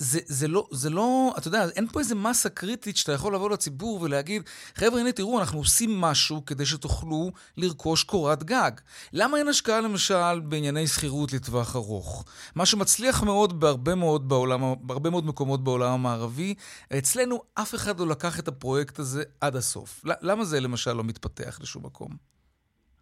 זה, 0.00 0.20
זה, 0.24 0.48
לא, 0.48 0.66
זה 0.70 0.90
לא, 0.90 1.32
אתה 1.38 1.48
יודע, 1.48 1.58
אין 1.76 1.86
פה 1.86 1.98
איזה 1.98 2.14
מסה 2.14 2.50
קריטית 2.50 2.96
שאתה 2.96 3.12
יכול 3.12 3.34
לבוא 3.34 3.50
לציבור 3.50 4.02
ולהגיד, 4.02 4.42
חבר'ה, 4.74 5.00
הנה 5.00 5.12
תראו, 5.12 5.38
אנחנו 5.38 5.58
עושים 5.58 5.90
משהו 6.00 6.46
כדי 6.46 6.64
שתוכלו 6.64 7.30
לרכוש 7.56 8.04
קורת 8.04 8.42
גג. 8.44 8.70
למה 9.12 9.38
אין 9.38 9.48
השקעה 9.48 9.80
למשל 9.80 10.40
בענייני 10.48 10.86
שכירות 10.86 11.32
לטווח 11.32 11.76
ארוך? 11.76 12.24
מה 12.56 12.66
שמצליח 12.66 13.24
מאוד 13.24 13.60
בהרבה 13.60 13.94
מאוד, 13.94 14.28
בעולם, 14.28 14.60
בהרבה 14.80 15.10
מאוד 15.10 15.26
מקומות 15.26 15.64
בעולם 15.64 15.90
המערבי, 15.90 16.54
אצלנו 16.98 17.40
אף 17.54 17.74
אחד 17.74 18.00
לא 18.00 18.06
לקח 18.06 18.40
את 18.40 18.48
הפרויקט 18.48 18.98
הזה 18.98 19.22
עד 19.40 19.56
הסוף. 19.56 20.04
למה 20.22 20.44
זה 20.44 20.60
למשל 20.60 20.92
לא 20.92 21.04
מתפתח 21.04 21.58
לשום 21.62 21.86
מקום? 21.86 22.08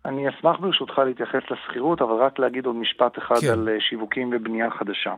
אני 0.04 0.28
אשמח 0.28 0.56
ברשותך 0.60 0.98
להתייחס 0.98 1.42
לשכירות, 1.50 2.02
אבל 2.02 2.14
רק 2.14 2.38
להגיד 2.38 2.66
עוד 2.66 2.76
משפט 2.76 3.18
אחד 3.18 3.40
כן. 3.40 3.52
על 3.52 3.68
אה, 3.68 3.80
שיווקים 3.80 4.30
ובנייה 4.36 4.70
חדשה. 4.70 5.14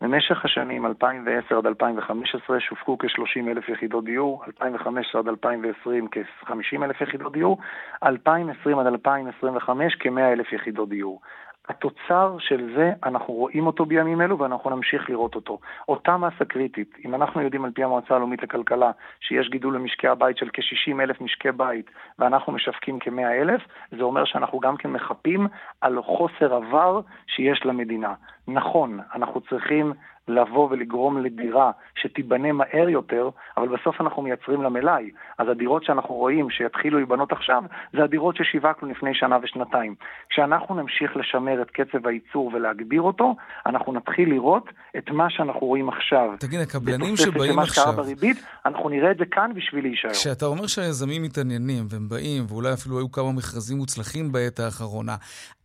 במשך 0.00 0.44
השנים 0.44 0.86
2010 0.86 1.58
עד 1.58 1.66
2015 1.66 2.60
שווקו 2.60 2.98
כ-30 2.98 3.48
אלף 3.50 3.68
יחידות 3.68 4.04
דיור, 4.04 4.44
2015 4.46 5.20
עד 5.20 5.28
2020 5.28 6.08
כ-50 6.10 6.84
אלף 6.84 7.00
יחידות 7.00 7.32
דיור, 7.32 7.58
2020 8.02 8.78
עד 8.78 8.86
2025 8.86 9.96
כ-100 10.00 10.20
אלף 10.20 10.52
יחידות 10.52 10.88
דיור. 10.88 11.20
התוצר 11.68 12.36
של 12.38 12.72
זה, 12.76 12.92
אנחנו 13.04 13.34
רואים 13.34 13.66
אותו 13.66 13.86
בימים 13.86 14.20
אלו 14.20 14.38
ואנחנו 14.38 14.70
נמשיך 14.70 15.10
לראות 15.10 15.34
אותו. 15.34 15.58
אותה 15.88 16.16
מסה 16.16 16.44
קריטית, 16.44 16.96
אם 17.04 17.14
אנחנו 17.14 17.42
יודעים 17.42 17.64
על 17.64 17.70
פי 17.70 17.84
המועצה 17.84 18.14
הלאומית 18.14 18.42
לכלכלה 18.42 18.90
שיש 19.20 19.48
גידול 19.48 19.74
למשקי 19.74 20.08
הבית 20.08 20.36
של 20.36 20.48
כ-60 20.52 21.00
אלף 21.00 21.20
משקי 21.20 21.52
בית 21.52 21.90
ואנחנו 22.18 22.52
משווקים 22.52 22.98
כ-100 23.00 23.40
אלף, 23.40 23.60
זה 23.90 24.02
אומר 24.02 24.24
שאנחנו 24.24 24.60
גם 24.60 24.76
כן 24.76 24.90
מחפים 24.90 25.46
על 25.80 26.02
חוסר 26.02 26.54
עבר 26.54 27.00
שיש 27.26 27.66
למדינה. 27.66 28.14
נכון, 28.48 29.00
אנחנו 29.14 29.40
צריכים 29.40 29.92
לבוא 30.28 30.68
ולגרום 30.70 31.22
לדירה 31.22 31.70
שתיבנה 31.94 32.52
מהר 32.52 32.88
יותר, 32.88 33.30
אבל 33.56 33.68
בסוף 33.68 34.00
אנחנו 34.00 34.22
מייצרים 34.22 34.62
לה 34.62 34.68
מלאי. 34.68 35.10
אז 35.38 35.48
הדירות 35.48 35.84
שאנחנו 35.84 36.14
רואים 36.14 36.50
שיתחילו 36.50 36.98
להיבנות 36.98 37.32
עכשיו, 37.32 37.62
זה 37.92 38.04
הדירות 38.04 38.36
ששיווקנו 38.36 38.88
לפני 38.88 39.14
שנה 39.14 39.38
ושנתיים. 39.42 39.94
כשאנחנו 40.30 40.74
נמשיך 40.74 41.16
לשמר 41.16 41.62
את 41.62 41.70
קצב 41.70 42.06
הייצור 42.06 42.50
ולהגביר 42.54 43.02
אותו, 43.02 43.36
אנחנו 43.66 43.92
נתחיל 43.92 44.30
לראות 44.30 44.64
את 44.98 45.10
מה 45.10 45.30
שאנחנו 45.30 45.66
רואים 45.66 45.88
עכשיו. 45.88 46.30
תגיד, 46.38 46.60
הקבלנים 46.60 47.16
שבאים 47.16 47.58
עכשיו... 47.58 47.92
בריבית, 47.96 48.36
אנחנו 48.66 48.88
נראה 48.88 49.10
את 49.10 49.18
זה 49.18 49.24
כאן 49.30 49.50
בשביל 49.54 49.84
להישאר. 49.84 50.10
כשאתה 50.10 50.46
אומר 50.46 50.66
שהיזמים 50.66 51.22
מתעניינים 51.22 51.84
והם 51.90 52.08
באים, 52.08 52.44
ואולי 52.48 52.72
אפילו 52.72 52.98
היו 52.98 53.12
כמה 53.12 53.32
מכרזים 53.32 53.76
מוצלחים 53.76 54.32
בעת 54.32 54.60
האחרונה, 54.60 55.16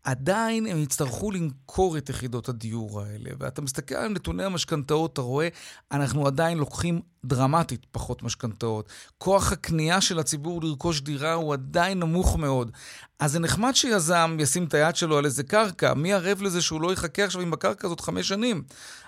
עדיין 0.03 0.65
הם 0.65 0.77
יצטרכו 0.77 1.31
למכור 1.31 1.97
את 1.97 2.09
יחידות 2.09 2.49
הדיור 2.49 3.01
האלה. 3.01 3.29
ואתה 3.39 3.61
מסתכל 3.61 3.95
על 3.95 4.07
נתוני 4.07 4.43
המשכנתאות, 4.43 5.13
אתה 5.13 5.21
רואה, 5.21 5.47
אנחנו 5.91 6.27
עדיין 6.27 6.57
לוקחים 6.57 7.01
דרמטית 7.25 7.85
פחות 7.91 8.23
משכנתאות. 8.23 8.89
כוח 9.17 9.51
הקנייה 9.51 10.01
של 10.01 10.19
הציבור 10.19 10.63
לרכוש 10.63 11.01
דירה 11.01 11.33
הוא 11.33 11.53
עדיין 11.53 11.99
נמוך 11.99 12.37
מאוד. 12.37 12.71
אז 13.19 13.31
זה 13.31 13.39
נחמד 13.39 13.75
שיזם 13.75 14.37
ישים 14.39 14.63
את 14.63 14.73
היד 14.73 14.95
שלו 14.95 15.17
על 15.17 15.25
איזה 15.25 15.43
קרקע. 15.43 15.93
מי 15.93 16.13
ערב 16.13 16.41
לזה 16.41 16.61
שהוא 16.61 16.81
לא 16.81 16.93
יחכה 16.93 17.23
עכשיו 17.23 17.41
עם 17.41 17.53
הקרקע 17.53 17.87
הזאת 17.87 17.99
חמש 17.99 18.27
שנים? 18.27 18.63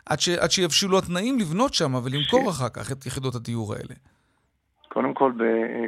עד, 0.06 0.20
ש... 0.20 0.30
עד 0.30 0.52
שיבשילו 0.52 0.98
התנאים 0.98 1.40
לבנות 1.40 1.74
שם 1.74 2.02
ולמכור 2.04 2.50
אחר 2.50 2.70
כך 2.70 2.92
את 2.92 3.06
יחידות 3.06 3.36
הדיור 3.36 3.74
האלה. 3.74 3.96
קודם 4.94 5.14
כל, 5.14 5.32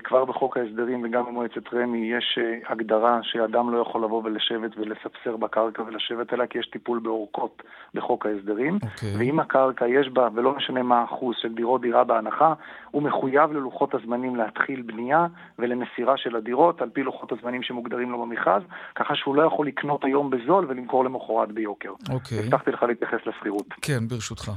כבר 0.04 0.26
בחוק 0.26 0.58
ההסדרים 0.58 1.04
וגם 1.04 1.26
במועצת 1.26 1.74
רמ"י 1.74 1.98
יש 2.18 2.40
אה, 2.42 2.72
הגדרה 2.72 3.20
שאדם 3.24 3.74
לא 3.74 3.78
יכול 3.78 4.04
לבוא 4.04 4.22
ולשבת 4.24 4.72
ולספסר 4.78 5.38
בקרקע 5.38 5.84
ולשבת 5.84 6.34
עליה, 6.34 6.48
כי 6.48 6.60
יש 6.60 6.68
טיפול 6.68 7.00
באורכות 7.00 7.64
בחוק 7.94 8.26
ההסדרים. 8.26 8.80
Okay. 8.82 8.86
אוקיי. 8.86 9.18
ואם 9.18 9.40
הקרקע 9.40 9.88
יש 9.88 10.08
בה, 10.10 10.28
ולא 10.36 10.56
משנה 10.56 10.84
מה 10.84 11.02
האחוז 11.02 11.36
של 11.42 11.54
דירות 11.54 11.82
דירה 11.82 12.04
בהנחה, 12.04 12.54
הוא 12.92 13.02
מחויב 13.02 13.52
ללוחות 13.52 13.94
הזמנים 13.94 14.36
להתחיל 14.36 14.82
בנייה 14.82 15.28
ולמסירה 15.60 16.18
של 16.18 16.36
הדירות 16.36 16.82
על 16.82 16.90
פי 16.90 17.04
לוחות 17.04 17.32
הזמנים 17.32 17.64
שמוגדרים 17.64 18.12
לו 18.12 18.22
במכרז, 18.22 18.64
ככה 18.96 19.16
שהוא 19.16 19.36
לא 19.36 19.42
יכול 19.42 19.68
לקנות 19.68 20.04
היום 20.04 20.30
בזול 20.30 20.66
ולמכור 20.70 21.06
למחרת 21.06 21.52
ביוקר. 21.52 21.92
אוקיי. 22.10 22.40
הבטחתי 22.40 22.72
לך 22.72 22.84
להתייחס 22.84 23.20
לשכירות. 23.26 23.68
כן, 23.82 24.08
ברשותך. 24.08 24.52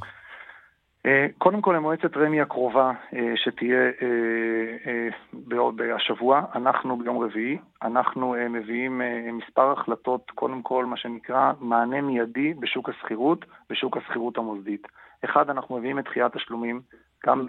אה, 1.08 1.26
קודם 1.38 1.60
כל 1.60 1.72
למועצת 1.76 2.16
רמ"י 2.16 2.40
הקרובה 2.40 2.92
אה, 3.14 3.32
שתהיה 3.36 3.90
בעוד 5.32 5.82
השבוע, 5.82 6.42
אנחנו 6.54 6.96
ביום 6.96 7.18
רביעי, 7.18 7.58
אנחנו 7.82 8.34
מביאים 8.50 9.00
מספר 9.32 9.72
החלטות, 9.72 10.30
קודם 10.34 10.62
כל 10.62 10.84
מה 10.84 10.96
שנקרא 10.96 11.52
מענה 11.60 12.00
מיידי 12.00 12.54
בשוק 12.54 12.88
השכירות, 12.88 13.44
בשוק 13.70 13.96
השכירות 13.96 14.38
המוסדית. 14.38 14.86
אחד, 15.24 15.50
אנחנו 15.50 15.76
מביאים 15.78 15.98
את 15.98 16.04
דחיית 16.04 16.32
תשלומים 16.32 16.80
גם 17.26 17.46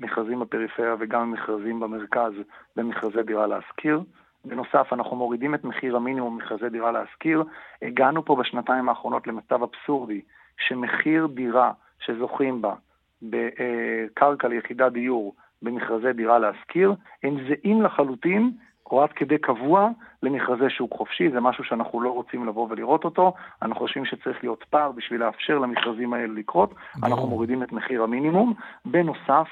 במכרזים 0.00 0.40
בפריפריה 0.40 0.94
וגם 0.98 1.30
במכרזים 1.30 1.80
במרכז 1.80 2.32
במכרזי 2.76 3.22
דירה 3.22 3.46
להשכיר. 3.46 4.00
בנוסף, 4.44 4.92
אנחנו 4.92 5.16
מורידים 5.16 5.54
את 5.54 5.64
מחיר 5.64 5.96
המינימום 5.96 6.38
במכרזי 6.38 6.68
דירה 6.68 6.92
להשכיר. 6.92 7.44
הגענו 7.82 8.24
פה 8.24 8.36
בשנתיים 8.36 8.88
האחרונות 8.88 9.26
למצב 9.26 9.62
אבסורדי, 9.62 10.20
שמחיר 10.68 11.26
דירה 11.26 11.72
שזוכים 12.00 12.62
בה 12.62 12.74
בקרקע 13.22 14.48
ליחידת 14.48 14.92
דיור 14.92 15.34
במכרזי 15.62 16.12
דירה 16.12 16.38
להשכיר, 16.38 16.94
הם 17.22 17.36
זהים 17.48 17.82
לחלוטין 17.82 18.50
או 18.90 19.02
עד 19.02 19.12
כדי 19.12 19.38
קבוע 19.38 19.88
למכרזי 20.22 20.70
שוק 20.70 20.92
חופשי, 20.92 21.30
זה 21.30 21.40
משהו 21.40 21.64
שאנחנו 21.64 22.00
לא 22.00 22.10
רוצים 22.10 22.46
לבוא 22.46 22.66
ולראות 22.70 23.04
אותו, 23.04 23.32
אנחנו 23.62 23.80
חושבים 23.80 24.04
שצריך 24.04 24.38
להיות 24.42 24.64
פער 24.70 24.92
בשביל 24.92 25.20
לאפשר 25.20 25.58
למכרזים 25.58 26.14
האלה 26.14 26.32
לקרות, 26.34 26.74
אנחנו 27.02 27.26
מורידים 27.26 27.62
את 27.62 27.72
מחיר 27.72 28.02
המינימום. 28.02 28.54
בנוסף, 28.84 29.48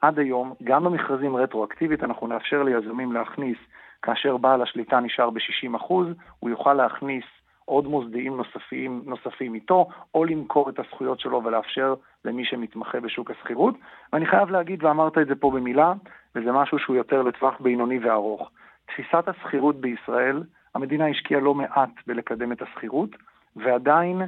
עד 0.00 0.18
היום, 0.18 0.54
גם 0.64 0.84
במכרזים 0.84 1.36
רטרואקטיבית 1.36 2.04
אנחנו 2.04 2.26
נאפשר 2.26 2.62
ליזמים 2.62 3.12
להכניס, 3.12 3.58
כאשר 4.02 4.36
בעל 4.36 4.62
השליטה 4.62 5.00
נשאר 5.00 5.30
ב-60%, 5.30 5.92
הוא 6.38 6.50
יוכל 6.50 6.74
להכניס 6.74 7.24
עוד 7.68 7.86
מוסדיים 7.86 8.36
נוספים, 8.36 9.02
נוספים 9.06 9.54
איתו, 9.54 9.88
או 10.14 10.24
למכור 10.24 10.70
את 10.70 10.78
הזכויות 10.78 11.20
שלו 11.20 11.44
ולאפשר 11.44 11.94
למי 12.24 12.44
שמתמחה 12.44 13.00
בשוק 13.00 13.30
השכירות. 13.30 13.74
ואני 14.12 14.26
חייב 14.26 14.50
להגיד, 14.50 14.84
ואמרת 14.84 15.18
את 15.18 15.26
זה 15.26 15.34
פה 15.34 15.50
במילה, 15.50 15.92
וזה 16.34 16.52
משהו 16.52 16.78
שהוא 16.78 16.96
יותר 16.96 17.22
לטווח 17.22 17.60
בינוני 17.60 17.98
וארוך. 17.98 18.50
תפיסת 18.86 19.28
השכירות 19.28 19.80
בישראל, 19.80 20.42
המדינה 20.74 21.06
השקיעה 21.06 21.40
לא 21.40 21.54
מעט 21.54 21.90
בלקדם 22.06 22.52
את 22.52 22.62
השכירות, 22.62 23.10
ועדיין 23.56 24.22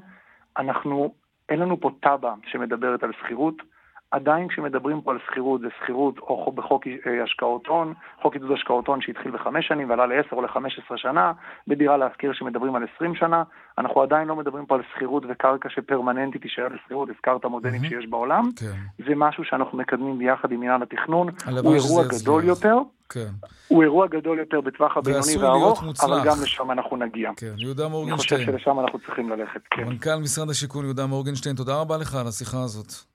אנחנו, 0.57 1.15
אין 1.49 1.59
לנו 1.59 1.81
פה 1.81 1.91
תב"ע 2.01 2.35
שמדברת 2.47 3.03
על 3.03 3.13
שכירות. 3.13 3.63
עדיין 4.11 4.49
כשמדברים 4.49 5.01
פה 5.01 5.11
על 5.11 5.19
שכירות, 5.27 5.61
זה 5.61 5.67
שכירות 5.83 6.19
או 6.19 6.53
בחוק 6.53 6.87
אה, 6.87 7.25
השקעות 7.25 7.67
הון, 7.67 7.95
חוק 8.23 8.35
עידוד 8.35 8.53
השקעות 8.53 8.87
הון 8.87 9.01
שהתחיל 9.03 9.33
בחמש 9.33 9.69
שנים 9.69 9.91
ועלה 9.91 10.07
לעשר 10.07 10.37
או 10.37 10.43
לחמש 10.43 10.81
עשרה 10.85 10.99
שנה, 10.99 11.33
בדירה 11.69 11.97
להשכיר 11.97 12.33
שמדברים 12.33 12.77
על 12.77 12.83
עשרים 12.95 13.15
שנה, 13.15 13.43
אנחנו 13.79 14.03
עדיין 14.03 14.29
לא 14.29 14.37
מדברים 14.37 14.67
פה 14.67 14.75
על 14.75 14.83
שכירות 14.95 15.23
וקרקע 15.29 15.69
שפרמננטית 15.69 16.43
תישאר 16.43 16.69
לשכירות, 16.69 17.09
הזכרת 17.11 17.45
מודלים 17.45 17.83
mm-hmm. 17.83 17.89
שיש 17.89 18.07
בעולם, 18.07 18.49
כן. 18.57 19.05
זה 19.09 19.15
משהו 19.17 19.45
שאנחנו 19.45 19.79
מקדמים 19.79 20.19
ביחד 20.19 20.53
עם 20.53 20.61
מינהל 20.61 20.83
התכנון, 20.83 21.29
הוא 21.63 21.75
אירוע 21.75 22.05
גדול 22.05 22.45
יותר. 22.45 22.77
כן. 23.09 23.31
הוא 23.69 23.83
אירוע 23.83 24.07
גדול 24.07 24.39
יותר 24.39 24.61
בטווח 24.61 24.97
הבינוני 24.97 25.37
והארוך, 25.41 25.85
אבל 26.03 26.21
גם 26.25 26.37
לשם 26.43 26.71
אנחנו 26.71 26.97
נגיע. 26.97 27.31
כן, 27.37 27.53
יהודה 27.57 27.89
מורגנשטיין. 27.89 28.41
אני 28.41 28.47
חושב 28.47 28.59
שלשם 28.59 28.81
אנחנו 28.81 28.99
צריכים 28.99 29.31
ללכת, 29.31 29.61
כן. 29.71 29.85
מנכ"ל 29.85 30.17
משרד 30.23 30.51
השיכון 30.51 30.85
יהודה 30.85 31.07
מורגנשטיין, 31.07 31.57
תודה 31.57 31.81
רבה 31.81 31.97
לך 31.97 32.15
על 32.15 32.27
השיחה 32.27 32.63
הזאת. 32.63 33.10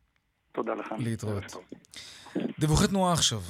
תודה 0.56 0.74
לך. 0.74 0.94
להתראות. 0.98 1.56
דיווחי 2.60 2.88
תנועה 2.88 3.13
עכשיו. 3.13 3.41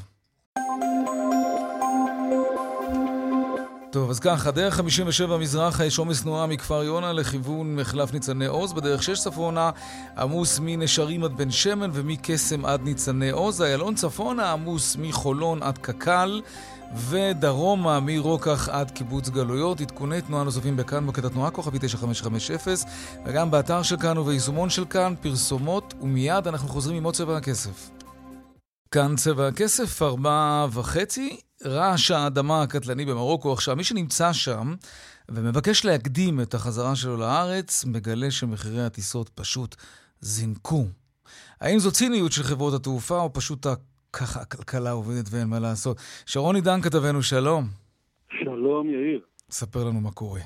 טוב, 3.96 4.10
אז 4.10 4.20
ככה, 4.20 4.52
דרך 4.52 4.76
57 4.76 5.38
מזרחה 5.38 5.86
יש 5.86 5.98
עומס 5.98 6.22
תנועה 6.22 6.48
מכפר 6.48 6.84
יונה 6.84 7.14
לכיוון 7.14 7.76
מחלף 7.76 8.14
ניצני 8.14 8.46
עוז, 8.46 8.74
בדרך 8.74 9.04
6 9.04 9.20
צפונה 9.20 9.72
עמוס 10.18 10.60
מנשרים 10.64 11.24
עד 11.24 11.38
בן 11.38 11.52
שמן 11.52 11.90
ומקסם 11.94 12.66
עד 12.66 12.82
ניצני 12.84 13.30
עוז, 13.30 13.62
איילון 13.62 13.96
צפונה 13.96 14.52
עמוס 14.52 14.96
מחולון 15.00 15.64
עד 15.64 15.78
קק"ל 15.78 16.42
ודרומה 16.96 18.00
מרוקח 18.00 18.70
עד 18.70 18.92
קיבוץ 18.92 19.30
גלויות. 19.30 19.82
עדכוני 19.82 20.22
תנועה 20.22 20.44
נוספים 20.44 20.78
בכאן 20.78 21.04
מוקד 21.04 21.26
התנועה 21.26 21.52
כוכבי 21.52 21.78
9550 21.82 22.56
וגם 23.26 23.52
באתר 23.52 23.82
של 23.84 23.98
כאן 23.98 24.18
וביישומון 24.18 24.70
של 24.70 24.86
כאן 24.86 25.14
פרסומות 25.22 25.94
ומיד 26.02 26.48
אנחנו 26.48 26.70
חוזרים 26.70 26.98
עם 26.98 27.04
עוד 27.04 27.14
צבע 27.14 27.38
הכסף. 27.38 27.90
כאן 28.92 29.16
צבע 29.16 29.48
הכסף, 29.48 30.02
ארבע 30.02 30.68
וחצי. 30.72 31.38
רעש 31.64 32.12
האדמה 32.12 32.62
הקטלני 32.62 33.06
במרוקו. 33.06 33.54
עכשיו, 33.54 33.76
מי 33.76 33.84
שנמצא 33.84 34.34
שם 34.34 34.74
ומבקש 35.30 35.86
להקדים 35.86 36.42
את 36.42 36.54
החזרה 36.54 36.96
שלו 36.96 37.18
לארץ, 37.18 37.86
מגלה 37.86 38.32
שמחירי 38.32 38.82
הטיסות 38.82 39.30
פשוט 39.30 39.76
זינקו. 40.20 40.84
האם 41.62 41.80
זו 41.80 41.92
ציניות 41.92 42.32
של 42.32 42.44
חברות 42.44 42.74
התעופה 42.74 43.22
או 43.22 43.34
פשוט 43.34 43.68
ככה 44.14 44.42
הכלכלה 44.42 44.92
עובדת 44.92 45.26
ואין 45.32 45.48
מה 45.48 45.60
לעשות. 45.60 45.98
שרון 46.26 46.56
עידן 46.56 46.82
כתבנו, 46.82 47.22
שלום. 47.22 47.64
שלום, 48.40 48.90
יאיר. 48.90 49.20
ספר 49.50 49.84
לנו 49.84 50.02
מה 50.02 50.12
קורה. 50.12 50.42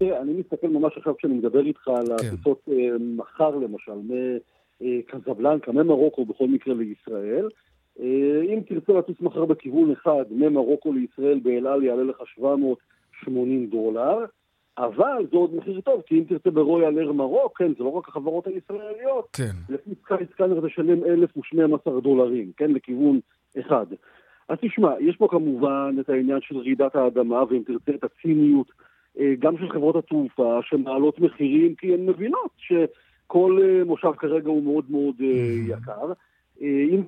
אני 0.00 0.32
מסתכל 0.32 0.68
ממש 0.68 0.92
עכשיו 0.96 1.16
כשאני 1.16 1.34
מדבר 1.34 1.66
איתך 1.66 1.88
על 1.88 2.06
כן. 2.06 2.26
הטיסות 2.26 2.60
אה, 2.68 2.74
מחר 3.16 3.50
למשל, 3.50 3.92
מקזבלנקה, 4.80 5.72
ממרוקו 5.72 6.24
בכל 6.24 6.48
מקרה 6.48 6.74
לישראל. 6.74 7.48
אה, 8.00 8.42
אם 8.42 8.60
תרצה 8.68 8.92
לטוס 8.92 9.20
מחר 9.20 9.44
בכיוון 9.44 9.92
אחד, 9.92 10.24
ממרוקו 10.30 10.92
לישראל 10.92 11.40
באל 11.42 11.66
על 11.66 11.82
יעלה 11.82 12.02
לך 12.02 12.16
780 12.26 13.66
דולר. 13.66 14.24
אבל 14.78 15.26
זה 15.30 15.36
עוד 15.36 15.54
מחיר 15.54 15.80
טוב, 15.80 16.02
כי 16.06 16.18
אם 16.18 16.24
תרצה 16.28 16.50
ברויאל 16.50 16.98
אר 16.98 17.12
מרוק, 17.12 17.58
כן, 17.58 17.72
זה 17.78 17.84
לא 17.84 17.88
רק 17.88 18.08
החברות 18.08 18.46
הישראליות, 18.46 19.28
כן. 19.32 19.50
לפי 19.68 19.90
סקאי 20.02 20.24
סקאנר 20.32 20.66
תשלם 20.66 21.04
1,012 21.04 22.00
דולרים, 22.00 22.52
כן, 22.56 22.70
לכיוון 22.70 23.20
אחד. 23.60 23.86
אז 24.48 24.58
תשמע, 24.60 24.90
יש 25.00 25.16
פה 25.16 25.28
כמובן 25.30 25.96
את 26.00 26.08
העניין 26.08 26.38
של 26.40 26.56
רעידת 26.58 26.96
האדמה, 26.96 27.44
ואם 27.48 27.62
תרצה 27.66 27.92
את 27.94 28.04
הציניות, 28.04 28.72
אה, 29.18 29.34
גם 29.38 29.58
של 29.58 29.70
חברות 29.70 29.96
התעופה, 29.96 30.58
שמעלות 30.62 31.18
מחירים, 31.18 31.74
כי 31.74 31.94
הן 31.94 32.06
מבינות 32.06 32.50
שכל 32.56 33.58
אה, 33.62 33.84
מושב 33.84 34.12
כרגע 34.18 34.48
הוא 34.48 34.62
מאוד 34.62 34.84
מאוד 34.90 35.14
יקר. 35.68 36.12
אה, 36.62 36.84
אם 36.90 37.02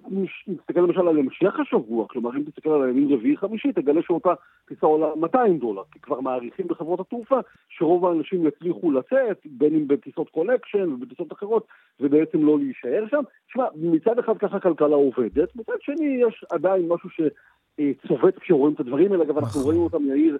נסתכל 0.46 0.80
למשל 0.80 1.08
על 1.08 1.18
המשך 1.18 1.60
השבוע, 1.60 2.06
כלומר 2.08 2.36
אם 2.36 2.42
תסתכל 2.42 2.70
על 2.70 2.82
הימים 2.82 3.12
רביעי-חמישי, 3.12 3.72
תגלה 3.72 4.02
שאותה 4.02 4.30
טיסה 4.68 4.86
עולה 4.86 5.06
200 5.16 5.58
דולר, 5.58 5.82
כי 5.92 6.00
כבר 6.00 6.20
מעריכים 6.20 6.68
בחברות 6.68 7.00
התעופה 7.00 7.38
שרוב 7.68 8.06
האנשים 8.06 8.46
יצליחו 8.46 8.92
לצאת, 8.92 9.40
בין 9.44 9.74
אם 9.74 9.88
בטיסות 9.88 10.30
connection 10.30 10.92
ובטיסות 10.92 11.32
אחרות, 11.32 11.66
ובעצם 12.00 12.46
לא 12.46 12.58
להישאר 12.58 13.04
שם. 13.10 13.22
תשמע, 13.48 13.64
מצד 13.76 14.18
אחד 14.18 14.38
ככה 14.38 14.56
הכלכלה 14.56 14.96
עובדת, 14.96 15.56
מצד 15.56 15.80
שני 15.80 16.22
יש 16.28 16.44
עדיין 16.52 16.88
משהו 16.88 17.08
שצובט 17.10 18.38
כשרואים 18.38 18.74
את 18.74 18.80
הדברים 18.80 19.12
האלה, 19.12 19.24
אגב 19.24 19.38
אנחנו 19.38 19.60
נכון. 19.60 19.62
רואים 19.62 19.80
אותם, 19.80 20.04
יאיר, 20.04 20.34
אה, 20.34 20.38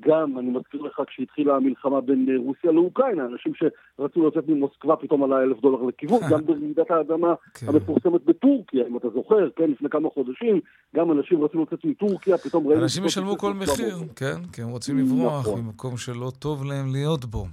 גם, 0.00 0.38
אני 0.38 0.50
מזכיר 0.50 0.82
לך, 0.82 1.02
כשהתחילה 1.06 1.56
המלחמה 1.56 2.00
בין 2.00 2.26
אה, 2.30 2.34
רוסיה 2.36 2.72
לאוקראינה, 2.72 3.26
אנשים 3.26 3.52
שרצו 3.54 4.28
לצאת 4.28 4.48
ממוסקבה 4.48 4.96
פתאום 4.96 5.22
עלה 5.24 5.42
אלף 5.42 5.60
דולר 5.60 5.82
לכיוון, 5.82 6.20
גם 6.30 6.46
ברעידת 6.46 6.90
האדמה 6.90 7.34
כן. 7.54 7.66
המפורסמת 7.68 8.24
בטורקיה, 8.24 8.86
אם 8.86 8.96
אתה 8.96 9.08
זוכר, 9.08 9.50
כן, 9.56 9.70
לפני 9.70 9.88
כמה 9.88 10.08
חודשים, 10.10 10.60
גם 10.96 11.12
אנשים 11.12 11.44
רצו 11.44 11.62
לצאת 11.62 11.84
מטורקיה, 11.84 12.38
פתאום 12.38 12.66
ראינו... 12.66 12.82
אנשים 12.82 13.04
ישלמו 13.04 13.38
כל 13.38 13.52
מחיר, 13.52 13.96
כן, 14.16 14.36
כי 14.52 14.62
הם 14.62 14.68
רוצים 14.68 14.98
לברוח 14.98 15.40
נכון. 15.40 15.60
ממקום 15.60 15.96
שלא 15.96 16.30
טוב 16.38 16.64
להם 16.64 16.92
להיות 16.92 17.24
בו. 17.24 17.44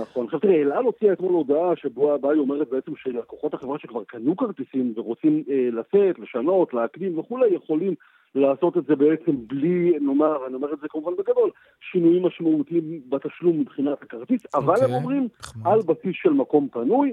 נכון. 0.00 0.24
עכשיו 0.26 0.40
תראה, 0.40 0.62
אל 0.62 0.72
על 0.72 0.84
הוציאה 0.84 1.12
אתמול 1.12 1.32
הודעה 1.32 1.76
שבו 1.76 2.14
הבאה 2.14 2.32
היא 2.32 2.40
אומרת 2.40 2.68
בעצם 2.70 2.92
שלקוחות 2.96 3.54
החברה 3.54 3.78
שכבר 3.78 4.04
קנו 4.04 4.36
כרטיסים 4.36 4.92
ורוצים 4.96 5.42
אה, 5.50 5.68
לצאת, 5.72 6.18
לשנות, 6.18 6.74
להקדים 6.74 7.18
וכולי, 7.18 7.54
יכולים 7.54 7.94
לעשות 8.34 8.76
את 8.76 8.84
זה 8.86 8.96
בעצם 8.96 9.32
בלי, 9.46 9.98
נאמר, 10.00 10.46
אני 10.46 10.54
אומר 10.54 10.72
את 10.72 10.78
זה 10.80 10.86
כמובן 10.90 11.12
בגדול, 11.18 11.50
שינויים 11.92 12.26
משמעותיים 12.26 13.00
בתשלום 13.08 13.60
מבחינת 13.60 14.02
הכרטיס, 14.02 14.40
okay, 14.42 14.58
אבל 14.58 14.74
הם 14.76 14.82
אוקיי, 14.82 14.96
אומרים, 14.96 15.28
חמוד. 15.40 15.66
על 15.66 15.78
בסיס 15.78 16.14
של 16.22 16.30
מקום 16.30 16.68
פנוי, 16.72 17.12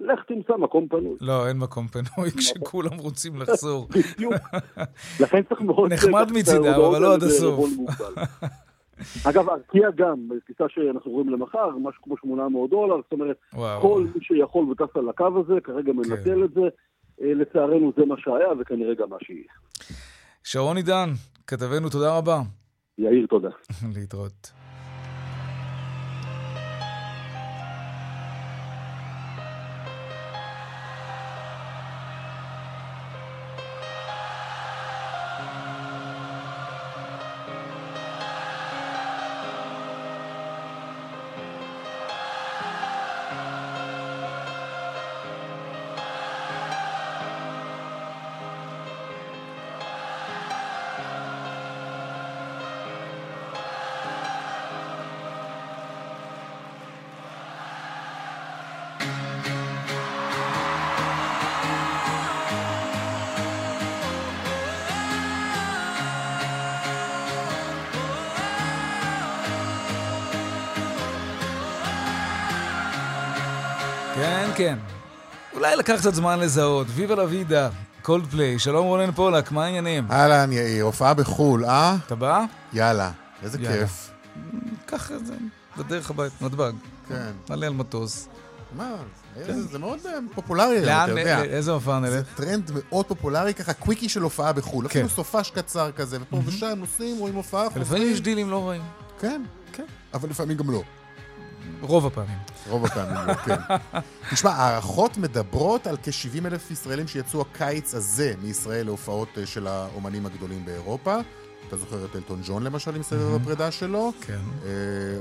לך 0.00 0.24
תמצא 0.28 0.56
מקום 0.56 0.88
פנוי. 0.88 1.16
לא, 1.20 1.48
אין 1.48 1.58
מקום 1.58 1.86
פנוי 1.86 2.30
כשכולם 2.38 2.98
רוצים 2.98 3.36
לחזור. 3.36 3.88
בדיוק. 4.14 4.34
לכן 5.22 5.42
צריך 5.42 5.60
מאוד... 5.60 5.92
נחמד 5.92 6.32
מצידם, 6.32 6.64
אבל 6.64 7.02
לא 7.02 7.14
עד 7.14 7.22
הסוף. 7.22 7.70
אגב, 9.26 9.48
ארקיע 9.48 9.90
גם, 9.90 10.28
טיסה 10.46 10.64
שאנחנו 10.68 11.10
רואים 11.10 11.28
למחר, 11.28 11.70
משהו 11.78 12.02
כמו 12.02 12.16
800 12.16 12.70
דולר, 12.70 12.96
זאת 12.96 13.12
אומרת, 13.12 13.36
וואו. 13.54 13.80
כל 13.80 14.06
מי 14.14 14.24
שיכול 14.24 14.70
וטס 14.70 14.96
על 14.96 15.08
הקו 15.08 15.40
הזה, 15.44 15.60
כרגע 15.60 15.92
מנצל 15.92 16.24
כן. 16.24 16.44
את 16.44 16.54
זה. 16.54 16.68
אה, 17.22 17.34
לצערנו 17.34 17.92
זה 17.96 18.04
מה 18.04 18.14
שהיה, 18.18 18.48
וכנראה 18.58 18.94
גם 18.94 19.10
מה 19.10 19.16
שיהיה. 19.22 19.44
שרון 20.44 20.76
עידן, 20.76 21.10
כתבנו, 21.46 21.88
תודה 21.90 22.16
רבה. 22.16 22.42
יאיר, 22.98 23.26
תודה. 23.26 23.48
להתראות. 23.96 24.50
כן. 74.56 74.78
אולי 75.54 75.76
לקח 75.76 75.94
קצת 75.98 76.14
זמן 76.14 76.38
לזהות. 76.38 76.86
Viva 76.90 77.14
la 77.14 77.24
Vida, 77.24 77.68
Coldplay. 78.02 78.58
שלום 78.58 78.86
רונן 78.86 79.12
פולק, 79.12 79.52
מה 79.52 79.64
העניינים? 79.64 80.06
אהלן, 80.10 80.52
יאיר, 80.52 80.84
הופעה 80.84 81.14
בחו"ל, 81.14 81.64
אה? 81.64 81.96
אתה 82.06 82.14
בא? 82.14 82.44
יאללה, 82.72 83.10
איזה 83.42 83.58
יאללה. 83.60 83.76
כיף. 83.78 84.10
קח 84.86 85.12
את 85.12 85.26
זה, 85.26 85.34
בדרך 85.76 86.10
הבית, 86.10 86.32
נתב"ג. 86.42 86.72
כן. 87.08 87.30
נעלה 87.50 87.66
על 87.66 87.72
מטוס. 87.72 88.28
מה, 88.76 88.94
זה 89.46 89.62
זה 89.62 89.78
מאוד 89.78 89.98
אה, 90.06 90.12
פופולרי 90.34 90.80
לאן, 90.80 91.10
אתה 91.12 91.20
יודע. 91.20 91.40
לאיזה 91.42 91.70
הופעה 91.70 92.00
זה 92.00 92.16
נלך? 92.16 92.26
טרנד 92.34 92.70
מאוד 92.74 93.06
פופולרי, 93.06 93.54
ככה 93.54 93.72
קוויקי 93.72 94.08
של 94.08 94.22
הופעה 94.22 94.52
בחו"ל. 94.52 94.88
כן. 94.88 94.88
אפילו 94.88 95.08
סופש 95.08 95.50
קצר 95.50 95.92
כזה, 95.92 96.18
ופה 96.20 96.40
ושם 96.46 96.72
נוסעים, 96.76 97.18
רואים 97.18 97.34
הופעה, 97.34 97.66
לפעמים. 97.76 98.12
יש 98.12 98.20
דילים 98.20 98.50
לא 98.50 98.68
רעים. 98.68 98.82
כן, 99.20 99.42
כן. 99.72 99.84
אבל 100.14 100.30
לפעמים 100.30 100.56
גם 100.56 100.70
לא. 100.70 100.82
רוב 101.80 102.06
הפעמים. 102.06 102.38
רוב 102.68 102.84
הפעמים 102.84 103.26
לא, 103.26 103.34
כן. 103.34 103.56
תשמע, 104.30 104.50
הערכות 104.50 105.16
מדברות 105.16 105.86
על 105.86 105.96
כ-70 105.96 106.46
אלף 106.46 106.70
ישראלים 106.70 107.08
שיצאו 107.08 107.40
הקיץ 107.40 107.94
הזה 107.94 108.34
מישראל 108.42 108.86
להופעות 108.86 109.28
אה, 109.38 109.46
של 109.46 109.66
האומנים 109.66 110.26
הגדולים 110.26 110.64
באירופה. 110.64 111.16
אתה 111.68 111.76
זוכר 111.76 112.04
את 112.04 112.16
אלטון 112.16 112.40
ג'ון 112.44 112.62
למשל 112.62 112.96
עם 112.96 113.02
סדר 113.02 113.34
הפרידה 113.34 113.70
שלו? 113.70 114.12
כן. 114.20 114.38
אה, 114.64 114.70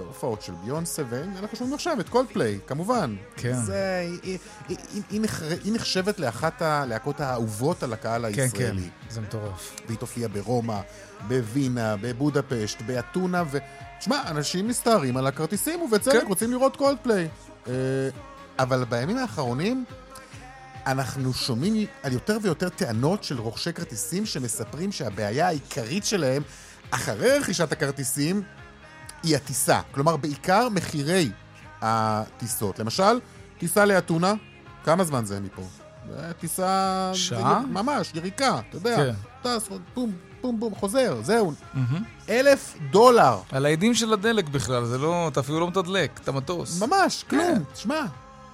הופעות 0.07 0.41
של 0.41 0.53
ביונסה, 0.63 1.03
ואנחנו 1.09 1.57
שומעים 1.57 1.73
עכשיו 1.73 1.99
את 1.99 2.09
קולדפליי, 2.09 2.59
כמובן. 2.67 3.15
כן. 3.35 3.55
זה, 3.55 4.07
היא, 4.23 4.37
היא, 4.67 4.77
היא, 4.99 5.21
היא, 5.63 5.73
נחשבת 5.73 6.19
לאחת 6.19 6.61
הלהקות 6.61 7.19
האהובות 7.21 7.83
על 7.83 7.93
הקהל 7.93 8.25
כן, 8.25 8.35
כן. 8.35 8.41
הישראלי. 8.43 8.89
זה 9.09 9.21
מטורף. 9.21 9.81
והיא 9.87 9.97
תופיע 9.97 10.27
ברומא, 10.27 10.79
בווינה, 11.27 11.95
בבודפשט, 12.01 12.81
באתונה, 12.81 13.43
ו... 13.51 13.57
תשמע, 13.99 14.21
אנשים 14.27 14.67
מסתערים 14.67 15.17
על 15.17 15.27
הכרטיסים, 15.27 15.81
ובצדק 15.81 16.21
כן. 16.21 16.27
רוצים 16.27 16.51
לראות 16.51 16.75
קולדפליי. 16.75 17.27
אה, 17.67 17.73
אבל 18.59 18.83
בימים 18.83 19.17
האחרונים 19.17 19.85
אנחנו 20.85 21.33
שומעים 21.33 21.85
על 22.03 22.13
יותר 22.13 22.37
ויותר 22.41 22.69
טענות 22.69 23.23
של 23.23 23.39
רוכשי 23.39 23.73
כרטיסים 23.73 24.25
שמספרים 24.25 24.91
שהבעיה 24.91 25.47
העיקרית 25.47 26.05
שלהם, 26.05 26.43
אחרי 26.91 27.39
רכישת 27.39 27.71
הכרטיסים, 27.71 28.41
היא 29.23 29.35
הטיסה. 29.35 29.81
כלומר, 29.91 30.17
בעיקר 30.17 30.69
מחירי 30.69 31.29
הטיסות. 31.81 32.79
למשל, 32.79 33.19
טיסה 33.57 33.85
לאתונה, 33.85 34.33
כמה 34.83 35.03
זמן 35.03 35.25
זה 35.25 35.39
מפה? 35.39 35.63
זה 36.09 36.33
טיסה... 36.39 37.11
שעה? 37.13 37.59
ממש, 37.59 38.11
יריקה, 38.15 38.59
אתה 38.69 38.77
יודע. 38.77 38.95
כן. 38.97 39.13
טס, 39.41 39.69
בום, 39.95 40.11
בום, 40.41 40.59
בום, 40.59 40.75
חוזר, 40.75 41.17
זהו. 41.23 41.53
אלף 42.29 42.75
דולר. 42.91 43.37
על 43.51 43.65
האדים 43.65 43.93
של 43.93 44.13
הדלק 44.13 44.49
בכלל, 44.49 44.85
זה 44.85 44.97
לא, 44.97 45.27
אתה 45.27 45.39
אפילו 45.39 45.59
לא 45.59 45.67
מתדלק, 45.67 46.19
את 46.23 46.27
המטוס. 46.27 46.81
ממש, 46.83 47.25
כן. 47.29 47.37
כלום. 47.37 47.63
תשמע, 47.73 48.01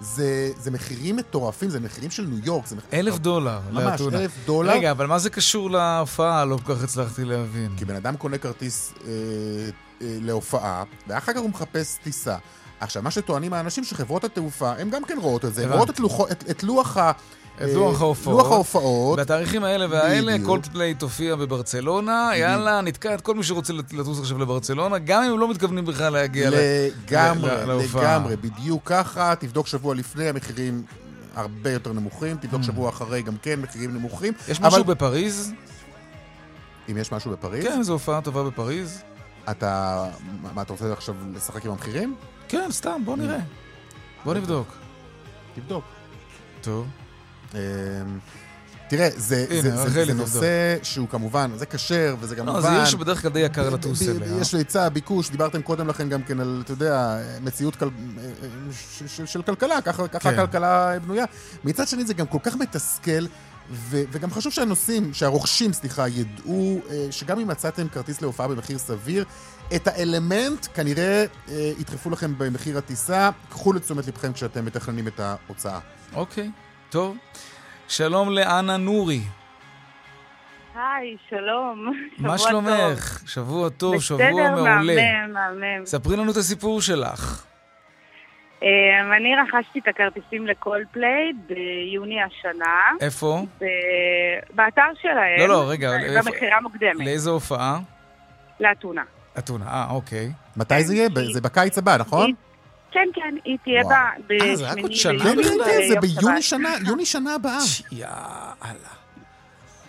זה, 0.02 0.52
זה 0.58 0.72
מחירים 0.72 1.16
מטורפים, 1.16 1.70
זה 1.70 1.80
מחירים 1.80 2.12
של 2.12 2.26
ניו 2.26 2.46
יורק. 2.46 2.68
זה 2.68 2.76
מחיר... 2.76 3.00
אלף 3.00 3.18
דולר 3.18 3.60
ממש, 3.72 3.84
לאתונה. 3.86 4.20
אלף 4.20 4.32
דולר. 4.46 4.72
רגע, 4.72 4.92
אבל 4.92 5.06
מה 5.06 5.20
זה 5.20 5.30
קשור 5.30 5.72
להופעה? 5.72 6.46
לא 6.46 6.58
כל 6.64 6.76
כך 6.76 6.84
הצלחתי 6.84 7.26
להבין. 7.26 7.72
כי 7.78 7.86
בן 7.86 7.96
אדם 7.96 8.16
קונה 8.18 8.38
כרטיס 8.38 8.94
אה, 8.94 9.10
אה, 10.02 10.18
להופעה, 10.22 10.84
ואחר 11.08 11.34
כך 11.34 11.40
הוא 11.40 11.50
מחפש 11.50 11.98
טיסה. 12.04 12.38
עכשיו, 12.80 13.04
מה 13.04 13.12
שטוענים 13.12 13.54
האנשים 13.54 13.84
שחברות 13.84 14.24
התעופה, 14.24 14.72
הן 14.72 14.90
גם 14.90 15.04
כן 15.04 15.18
רואות 15.22 15.46
את 15.46 15.54
זה, 15.54 15.62
הבנתי. 15.62 15.78
רואות 15.78 15.90
את, 15.90 16.00
לוחו, 16.00 16.28
את, 16.28 16.44
את 16.50 16.64
לוח 16.64 16.98
ה... 16.98 17.12
את 17.58 17.62
אה, 17.62 17.74
לוח 17.74 18.02
ההופעות. 18.02 18.44
לוח 18.44 18.52
ההופעות. 18.52 19.20
בתאריכים 19.20 19.64
האלה 19.64 19.86
והאלה. 19.90 20.36
קולדפליי 20.46 20.94
תופיע 20.94 21.36
בברצלונה, 21.36 22.32
יאללה, 22.36 22.82
נתקע 22.82 23.14
את 23.14 23.22
כל 23.22 23.36
מי 23.36 23.44
שרוצה 23.44 23.74
לטוס 23.74 24.20
עכשיו 24.20 24.38
לברצלונה, 24.40 24.98
גם 25.00 25.24
אם 25.24 25.32
הם 25.32 25.40
לא 25.40 25.50
מתכוונים 25.50 25.86
בכלל 25.86 26.14
להגיע 26.14 26.50
ל- 26.50 26.54
לגמרי, 27.08 27.50
להופעה. 27.68 28.18
לגמרי, 28.18 28.36
בדיוק 28.36 28.82
ככה, 28.86 29.34
תבדוק 29.40 29.68
שבוע 29.68 29.96
לפני, 29.96 30.30
המחירים 30.30 30.84
הרבה 31.36 31.72
יותר 31.72 31.94
נמוכים, 31.94 32.38
תבדוק 32.38 32.62
שבוע 32.64 32.90
אחרי 32.90 33.22
גם 33.22 33.34
כן, 33.42 33.60
מחירים 33.62 33.94
נמוכים. 33.94 34.34
יש 34.48 34.62
משהו 34.62 34.84
בפריז? 34.84 35.54
אם 36.92 36.98
יש 36.98 37.12
משהו 37.12 37.32
בפריז, 37.32 37.66
כן, 37.66 37.84
זו 37.84 37.94
הופעה 37.94 38.22
טובה 38.22 38.44
בפריז. 38.44 39.02
אתה... 39.52 40.06
מה, 40.44 40.50
מה, 40.54 40.62
אתה 40.62 40.74
רוצה 40.74 40.94
עכשיו 40.94 41.16
לשחק 41.36 41.66
עם 41.66 41.72
המחירים? 41.72 42.16
כן, 42.48 42.68
סתם, 42.72 43.02
בוא 43.06 43.18
נראה. 43.18 43.40
בוא 44.26 44.34
נבדוק. 44.34 44.68
תבדוק. 45.56 45.84
טוב. 46.62 46.86
אמ, 47.54 47.60
תראה, 48.90 49.10
זה, 49.16 49.46
הנה, 49.50 49.62
זה, 49.62 49.90
זה, 49.90 50.06
זה. 50.06 50.14
נושא 50.14 50.78
שהוא 50.84 51.08
כמובן, 51.08 51.52
זה 51.56 51.66
כשר 51.66 52.16
וזה 52.20 52.36
גם 52.36 52.46
לא, 52.46 52.54
מובן. 52.54 52.70
זה 52.70 52.76
עיר 52.76 52.86
שבדרך 52.86 53.22
כלל 53.22 53.32
די 53.32 53.40
יקר 53.40 53.70
לטוס 53.70 54.02
אליה. 54.02 54.38
יש 54.42 54.56
היצע, 54.56 54.90
ביקוש, 54.90 55.30
דיברתם 55.30 55.62
קודם 55.62 55.88
לכן 55.88 56.10
גם 56.10 56.24
כן 56.24 56.40
על, 56.40 56.62
אתה 56.66 56.74
יודע, 56.74 57.18
מציאות 57.42 57.76
כל... 57.76 57.90
ש- 58.72 59.04
ש- 59.08 59.22
של 59.34 59.42
כלכלה, 59.42 59.82
ככה, 59.82 60.08
ככה 60.08 60.32
כן. 60.32 60.40
הכלכלה 60.40 61.00
בנויה. 61.00 61.26
מצד 61.64 61.88
שני 61.88 62.06
זה 62.06 62.14
גם 62.14 62.26
כל 62.26 62.38
כך 62.44 62.56
מתסכל, 62.56 63.26
ו- 63.72 64.04
וגם 64.12 64.32
חשוב 64.32 64.54
שהנוסעים, 64.54 65.14
שהרוכשים, 65.14 65.74
סליחה, 65.74 66.08
ידעו 66.08 66.80
אה, 66.90 67.08
שגם 67.12 67.40
אם 67.40 67.48
מצאתם 67.48 67.88
כרטיס 67.88 68.22
להופעה 68.22 68.48
במחיר 68.48 68.78
סביר, 68.78 69.26
את 69.76 69.88
האלמנט 69.88 70.68
כנראה 70.74 71.26
אה, 71.50 71.72
ידחפו 71.80 72.10
לכם 72.10 72.34
במחיר 72.38 72.78
הטיסה, 72.78 73.30
קחו 73.50 73.74
לתשומת 73.74 74.08
לבכם 74.08 74.34
כשאתם 74.34 74.66
מתכננים 74.66 75.08
את 75.08 75.20
ההוצאה. 75.20 75.80
אוקיי, 76.14 76.52
טוב. 76.96 77.18
שלום 77.88 78.30
לאנה 78.30 78.78
נורי. 78.78 79.20
היי, 80.76 81.18
שלום. 81.30 81.92
מה 82.18 82.38
שלומך? 82.38 83.22
שבוע 83.28 83.70
טוב. 83.70 84.02
שבוע 84.02 84.18
בסדר, 84.18 84.56
מעולה. 84.56 84.96
מהמם, 84.96 85.34
מהמם. 85.34 85.86
ספרי 85.86 86.18
לנו 86.18 86.32
את 86.32 86.38
הסיפור 86.38 86.82
שלך. 86.82 87.46
אמ, 88.62 88.68
אני 89.18 89.30
רכשתי 89.36 89.80
את 89.80 89.88
הכרטיסים 89.88 90.48
לקולפליי 90.48 91.32
ביוני 91.48 92.22
השנה, 92.22 92.76
איפה? 93.02 93.46
ב- 93.62 93.66
באתר 94.56 94.82
שלהם. 95.02 95.40
לא, 95.40 95.48
לא, 95.48 95.66
רגע, 95.70 95.96
איפה- 96.00 96.30
במכירה 96.32 96.62
מוקדמת, 96.62 97.06
לאיזו 97.06 97.32
הופעה? 97.32 97.80
לאתונה. 98.60 99.04
אתונה, 99.38 99.66
אה, 99.68 99.88
אוקיי. 99.90 100.32
מתי 100.58 100.84
זה 100.84 100.96
יהיה? 100.96 101.10
ב- 101.10 101.34
זה 101.34 101.42
בקיץ 101.42 101.78
הבא, 101.78 101.98
נכון? 101.98 102.34
כן, 102.96 103.08
כן, 103.14 103.36
היא 103.46 103.58
תהיה 103.64 103.82
וואו. 103.86 103.96
ב- 104.28 104.32
אה, 104.32 104.56
זה 104.56 104.72
רק 104.72 104.78
עוד 104.78 104.92
שנה? 104.94 105.24
כן, 105.24 105.36
כן, 105.66 105.88
זה 105.90 105.96
ביוני. 106.00 106.42
שנה, 106.42 106.70
יוני 106.88 107.06
שנה 107.06 107.36
הבאה. 107.36 107.58
יאללה. 107.92 108.90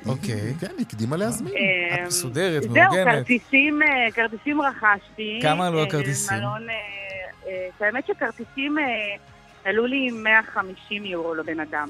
אוקיי. 0.07 0.55
כן, 0.61 0.71
הקדימה 0.81 1.17
להזמין. 1.17 1.53
אמ, 1.57 1.95
את 2.03 2.07
מסודרת, 2.07 2.63
זהו, 2.63 2.73
מאורגנת. 2.75 3.15
כרטיסים, 3.15 3.83
אה, 3.83 3.89
כרטיסים 4.15 4.61
רכשתי. 4.63 5.39
כמה 5.43 5.67
עלו 5.67 5.79
אה, 5.79 5.85
הכרטיסים? 5.85 6.39
מלון, 6.39 6.67
אה, 6.71 6.75
אה, 7.81 7.87
האמת 7.87 8.07
שכרטיסים 8.07 8.79
אה, 8.79 8.85
עלו 9.65 9.87
לי 9.87 10.11
150 10.11 11.05
יורו 11.05 11.35
לבן 11.35 11.61
אדם. 11.61 11.89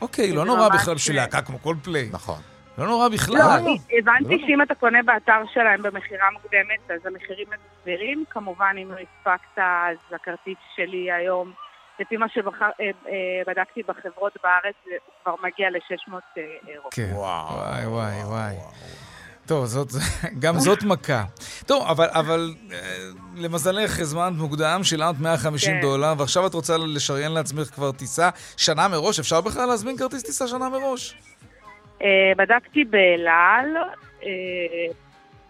אוקיי, 0.00 0.32
לא 0.32 0.44
נורא 0.44 0.68
בכלל 0.68 0.94
בשביל 0.94 1.16
להקה 1.16 1.42
כמו 1.42 1.58
קולפליי. 1.58 2.08
נכון. 2.12 2.40
לא 2.78 2.86
נורא 2.86 3.08
בכלל. 3.08 3.36
לא, 3.36 3.76
הבנתי 3.98 4.38
לא. 4.38 4.46
שאם 4.46 4.62
אתה 4.62 4.74
קונה 4.74 5.02
באתר 5.02 5.42
שלהם 5.54 5.82
במכירה 5.82 6.30
מוקדמת, 6.32 6.90
אז 6.90 7.06
המחירים 7.06 7.46
הם 7.52 7.58
סבירים. 7.82 8.24
כמובן, 8.30 8.76
אם 8.82 8.90
לא 8.90 8.96
הספקת, 8.96 9.58
אז 9.58 9.96
הכרטיס 10.14 10.58
שלי 10.76 11.12
היום, 11.12 11.52
לפי 12.00 12.16
מה 12.16 12.26
שבדקתי 12.28 13.82
בחברות 13.82 14.32
בארץ, 14.42 14.74
זה 14.84 14.90
כבר 15.22 15.34
מגיע 15.42 15.70
ל-600 15.70 16.14
אירו. 16.68 16.88
כן. 16.90 17.10
וואי, 17.12 17.86
וואי, 17.86 18.24
וואי. 18.24 18.54
טוב, 19.46 19.66
זאת, 19.66 19.88
גם 20.42 20.58
זאת 20.58 20.82
מכה. 20.82 21.24
טוב, 21.66 21.86
אבל, 21.86 22.06
אבל 22.10 22.54
אה, 22.72 22.76
למזלך 23.36 24.00
הזמנת 24.00 24.38
מוקדם, 24.38 24.80
שילמת 24.82 25.20
150 25.20 25.74
כן. 25.74 25.80
דולר, 25.80 26.14
ועכשיו 26.18 26.46
את 26.46 26.54
רוצה 26.54 26.76
לשריין 26.76 27.32
לעצמך 27.32 27.68
כבר 27.68 27.92
טיסה 27.92 28.30
שנה 28.56 28.88
מראש? 28.88 29.18
אפשר 29.20 29.40
בכלל 29.40 29.66
להזמין 29.66 29.96
כרטיס 29.96 30.22
טיסה 30.22 30.48
שנה 30.48 30.68
מראש? 30.68 31.14
אה, 32.02 32.32
בדקתי 32.36 32.84
באלעל, 32.84 33.76
אה, 34.22 34.28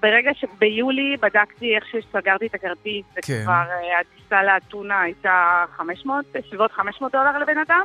ברגע 0.02 0.30
ש... 0.35 0.44
ביולי 0.59 1.16
בדקתי 1.20 1.76
איך 1.76 1.85
שסגרתי 1.87 2.46
את 2.46 2.54
הכרטיס, 2.54 3.04
וכבר 3.18 3.64
אה, 3.70 4.00
הטיסה 4.00 4.42
לאתונה 4.42 5.00
הייתה 5.00 5.64
500, 5.76 6.24
בסביבות 6.35 6.72
500 6.72 7.12
דולר 7.12 7.38
לבן 7.38 7.59
אדם. 7.59 7.85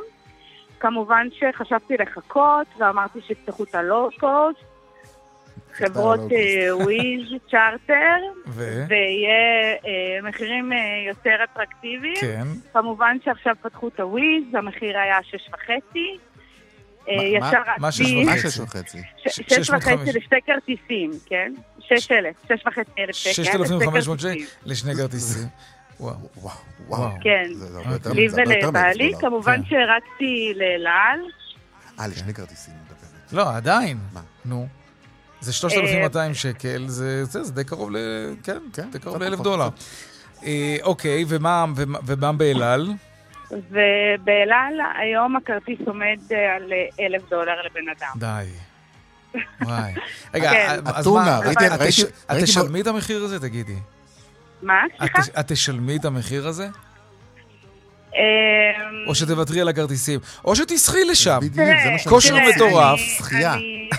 כמובן 0.80 1.26
שחשבתי 1.32 1.96
לחכות, 1.96 2.66
ואמרתי 2.78 3.20
שיפתחו 3.20 3.64
את 3.64 3.74
הלואו-קוסט, 3.74 4.58
חברות 5.72 6.20
וויז 6.70 7.40
צ'ארטר, 7.50 8.16
ויהיה 8.88 10.22
מחירים 10.22 10.72
יותר 11.08 11.36
אטרקטיביים. 11.44 12.16
כן. 12.20 12.46
כמובן 12.72 13.16
שעכשיו 13.24 13.54
פתחו 13.62 13.88
את 13.88 14.00
הוויז, 14.00 14.54
המחיר 14.54 14.98
היה 14.98 15.18
6.5. 15.50 15.72
אה, 17.08 17.14
ישר 17.24 17.60
רצתי... 17.86 18.24
מה 18.24 18.36
שש 18.36 18.58
וחצי? 18.58 18.98
שש 19.16 19.40
וחצי. 19.40 19.64
שש 19.64 19.70
וחצי 19.70 20.12
לשתי 20.12 20.36
כרטיסים, 20.46 21.10
כן? 21.26 21.52
שש 21.80 22.12
אלף, 22.12 22.34
שש 22.48 22.66
וחצי 22.66 22.90
אלף 22.98 23.14
שקל. 23.16 23.32
ששת 23.32 23.54
אלפים 23.54 23.76
וחמש 23.76 24.06
מאות 24.06 24.20
שקל 24.20 24.44
לשני 24.64 24.94
כרטיסים. 24.94 25.48
וואו, 26.00 26.14
וואו, 26.36 26.54
וואו. 26.88 27.10
כן. 27.20 27.20
כן. 27.22 27.50
לא 28.06 28.14
לי 28.14 28.28
ולבעלי, 28.32 29.12
לא. 29.12 29.18
כמובן 29.18 29.56
כן. 29.56 29.68
שהרקתי 29.68 30.52
לאלעל. 30.56 31.20
אה, 32.00 32.06
לשני 32.08 32.34
כרטיסים 32.34 32.74
לא, 33.32 33.56
עדיין. 33.56 33.98
מה? 34.12 34.20
נו. 34.44 34.66
זה 35.40 35.52
3,200 35.52 36.34
שקל, 36.34 36.84
זה 36.88 37.52
די 37.52 37.64
קרוב 37.64 37.90
ל... 37.90 37.96
כן, 38.42 38.58
כן 38.72 38.90
די 38.90 38.98
קרוב 38.98 39.22
ל-1,000 39.22 39.42
דולר. 39.42 39.68
אה, 40.44 40.76
אוקיי, 40.82 41.24
ומה 41.28 42.32
באלעל? 42.32 42.92
על? 43.52 43.60
ובאל-על 43.70 44.74
היום 44.98 45.36
הכרטיס 45.36 45.78
עומד 45.86 46.18
אה, 46.32 46.56
על 46.56 46.72
אה, 46.72 47.06
אלף 47.06 47.22
דולר 47.30 47.52
לבן 47.66 47.88
אדם. 47.98 48.12
די. 48.16 48.48
וואי. 49.66 49.92
רגע, 50.34 50.50
כן. 50.52 50.68
אז 50.84 51.00
אתונה, 51.00 51.24
מה, 51.24 51.38
ראיתי- 51.38 51.66
את- 52.32 52.42
תשלמי 52.42 52.80
את 52.80 52.86
המחיר 52.86 53.24
הזה, 53.24 53.40
תגידי? 53.40 53.76
מה? 54.62 54.82
סליחה? 54.98 55.18
את 55.40 55.52
תשלמי 55.52 55.96
את 55.96 56.04
המחיר 56.04 56.48
הזה? 56.48 56.68
אמ, 58.14 58.18
או 59.06 59.14
שתוותרי 59.14 59.60
על 59.60 59.68
הכרטיסים? 59.68 60.20
או 60.44 60.56
שתסחי 60.56 61.04
לשם, 61.04 61.38
בדיוק, 61.42 61.54
זה 61.84 61.90
מה 61.92 61.98
שאני 61.98 62.10
כושר. 62.10 62.36
מטורף. 62.56 62.98
שחייה. 63.00 63.54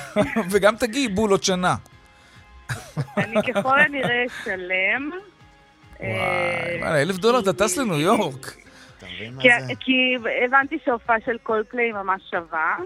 וגם 0.51 0.75
תגיעי 0.75 1.07
בול 1.07 1.31
עוד 1.31 1.43
שנה. 1.43 1.75
אני 3.17 3.35
ככל 3.53 3.79
הנראה 3.79 4.23
אשלם. 4.27 5.09
וואי, 5.99 6.83
אה, 6.83 7.01
אלף 7.01 7.17
דולר 7.17 7.39
אתה 7.39 7.53
טס 7.53 7.77
לניו 7.77 7.99
יורק. 7.99 8.55
אתה 9.03 9.13
מבין 9.15 9.35
מה 9.35 9.41
כי- 9.41 9.49
זה? 9.67 9.73
כי 9.79 10.15
הבנתי 10.45 10.77
שהופעה 10.85 11.15
של 11.25 11.37
קולפליי 11.43 11.91
ממש 11.91 12.21
שווה, 12.31 12.77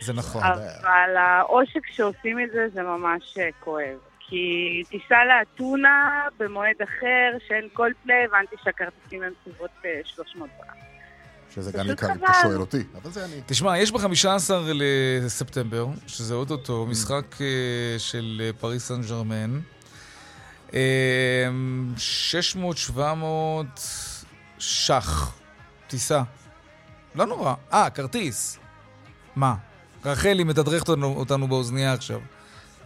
זה 0.00 0.12
נכון. 0.12 0.42
אבל 0.42 1.16
העושק 1.16 1.86
שעושים 1.92 2.40
את 2.40 2.48
זה 2.52 2.66
זה 2.74 2.82
ממש 2.82 3.38
אה, 3.38 3.48
כואב. 3.60 3.96
כי 4.28 4.46
טיסה 4.90 5.14
לאתונה 5.24 6.10
במועד 6.38 6.76
אחר 6.84 7.32
שאין 7.48 7.68
קולפליי, 7.72 8.24
הבנתי 8.24 8.56
שהכרטיסים 8.64 9.22
הם 9.22 9.32
סביבות 9.44 9.70
אה, 9.84 10.00
300 10.04 10.50
דולר. 10.58 10.70
שזה 11.54 11.72
גם 11.78 11.90
יקר, 11.90 12.06
אם. 12.12 12.24
אתה 12.24 12.32
שואל 12.42 12.60
אותי. 12.60 12.82
אבל 13.02 13.10
זה 13.10 13.24
אני. 13.24 13.40
תשמע, 13.46 13.78
יש 13.78 13.92
ב-15 13.92 14.50
לספטמבר, 14.74 15.86
שזה 16.06 16.34
אוטוטו, 16.34 16.86
משחק 16.86 17.40
אה, 17.40 17.46
של 17.98 18.42
אה, 18.44 18.50
פריס 18.60 18.88
סן 18.88 19.00
ג'רמן. 19.08 19.60
אה, 20.74 21.48
600-700 22.96 23.80
שח, 24.58 25.36
טיסה. 25.94 26.22
לא 27.14 27.26
נורא. 27.26 27.54
אה, 27.72 27.90
כרטיס. 27.90 28.58
מה? 29.36 29.54
רחלי 30.04 30.44
מתדרכת 30.44 30.88
אותנו, 30.88 31.48
באוזנייה 31.48 31.92
עכשיו. 31.92 32.20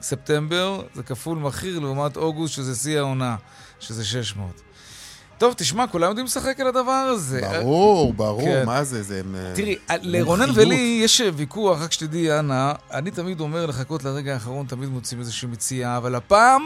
ספטמבר 0.01 0.83
זה 0.95 1.03
כפול 1.03 1.39
מחיר 1.39 1.79
לעומת 1.79 2.17
אוגוסט, 2.17 2.55
שזה 2.55 2.75
שיא 2.75 2.99
העונה, 2.99 3.37
שזה 3.81 4.05
600. 4.05 4.63
טוב, 5.39 5.55
תשמע, 5.57 5.87
כולם 5.87 6.09
יודעים 6.09 6.27
לשחק 6.27 6.61
על 6.61 6.67
הדבר 6.67 6.93
הזה. 6.93 7.41
ברור, 7.41 8.13
ברור, 8.13 8.43
כן. 8.43 8.67
מה 8.67 8.85
זה, 8.85 9.03
זה... 9.03 9.23
אה, 9.37 9.53
תראי, 9.55 9.77
לרונן. 10.03 10.51
ולי 10.55 11.01
יש 11.05 11.23
ויכוח, 11.35 11.81
רק 11.81 11.93
שתדעי, 11.93 12.39
אנה, 12.39 12.73
אני 12.93 13.11
תמיד 13.11 13.41
אומר 13.41 13.67
לחכות 13.67 14.05
לרגע 14.05 14.35
האחרון, 14.35 14.67
תמיד 14.67 14.89
מוצאים 14.89 15.21
איזושהי 15.21 15.49
מציאה, 15.49 15.97
אבל 15.97 16.15
הפעם 16.15 16.63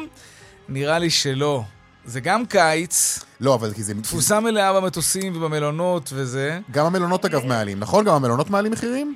נראה 0.69 0.99
לי 0.99 1.11
שלא. 1.11 1.65
זה 2.05 2.21
גם 2.21 2.47
קיץ, 2.47 3.25
לא, 3.41 3.55
אבל 3.55 3.73
כי 3.75 3.83
זה... 3.83 3.95
תפוסה 4.03 4.41
מלאה 4.41 4.81
במטוסים 4.81 5.37
ובמלונות 5.37 6.11
וזה. 6.15 6.59
גם 6.71 6.87
המלונות 6.87 7.25
אגב 7.25 7.47
מעלים, 7.47 7.81
נכון? 7.81 8.05
גם 8.05 8.15
המלונות 8.15 8.51
מעלים 8.51 8.73
מחירים? 8.73 9.15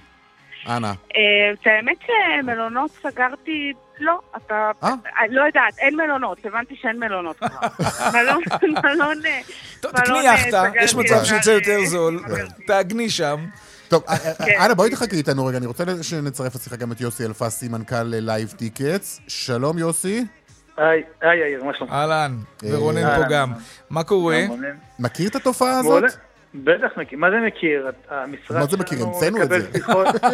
אנא. 0.68 0.86
אה, 0.86 0.92
את 1.52 1.66
האמת 1.66 1.96
שמלונות 2.06 2.90
סגרתי, 3.02 3.72
לא, 4.00 4.20
אתה... 4.36 4.70
אה? 4.82 4.94
אני 5.24 5.34
לא 5.34 5.42
יודעת, 5.46 5.78
אין 5.78 5.96
מלונות, 5.96 6.38
הבנתי 6.44 6.74
שאין 6.82 6.98
מלונות 6.98 7.36
כבר. 7.36 7.48
מלון, 8.14 8.42
מלון... 8.84 9.26
אה, 9.26 9.40
טוב, 9.80 9.92
תקני 9.92 10.18
אה, 10.18 10.24
יאכטה, 10.24 10.64
יש 10.82 10.94
מצב 10.94 11.24
שיצא 11.24 11.50
יותר 11.50 11.78
אה, 11.80 11.86
זול, 11.86 12.24
תעגני 12.66 13.10
שם. 13.10 13.46
טוב, 13.88 14.04
אה, 14.08 14.14
אה, 14.14 14.34
כן. 14.34 14.60
אנה, 14.60 14.74
בואי 14.74 14.90
תחכי 14.90 15.16
איתנו 15.16 15.46
רגע, 15.46 15.58
אני 15.58 15.66
רוצה 15.66 15.84
שנצרף 16.02 16.54
לשיחה 16.54 16.76
גם 16.76 16.92
את 16.92 17.00
יוסי 17.00 17.24
אלפסי, 17.24 17.68
מנכ"ל 17.68 18.02
Live 18.02 18.54
Tickets. 18.58 19.20
שלום 19.28 19.78
יוסי. 19.78 20.24
היי, 20.76 21.02
היי 21.20 21.38
יאיר, 21.40 21.64
מה 21.64 21.74
שלומך? 21.74 21.92
אהלן, 21.92 22.32
אה, 22.64 22.68
ורונן 22.78 23.16
פה. 23.16 23.22
גם. 23.30 23.52
מה 23.90 24.04
קורה? 24.04 24.38
מכיר 24.98 25.28
את 25.30 25.36
התופעה 25.36 25.78
הזאת? 25.78 26.04
בטח 26.54 26.88
מכיר, 26.96 27.18
מה 27.18 27.30
זה 27.30 27.36
מכיר? 27.46 27.90
המשרד 28.08 28.60
מה 28.60 28.66
זה 28.66 28.76
מכיר? 28.76 28.98
שלנו 28.98 29.12
המצאנו 29.14 29.36
את 29.36 29.42
מקבל 29.42 29.60
זה. 29.60 29.72
שיחות- 29.72 30.06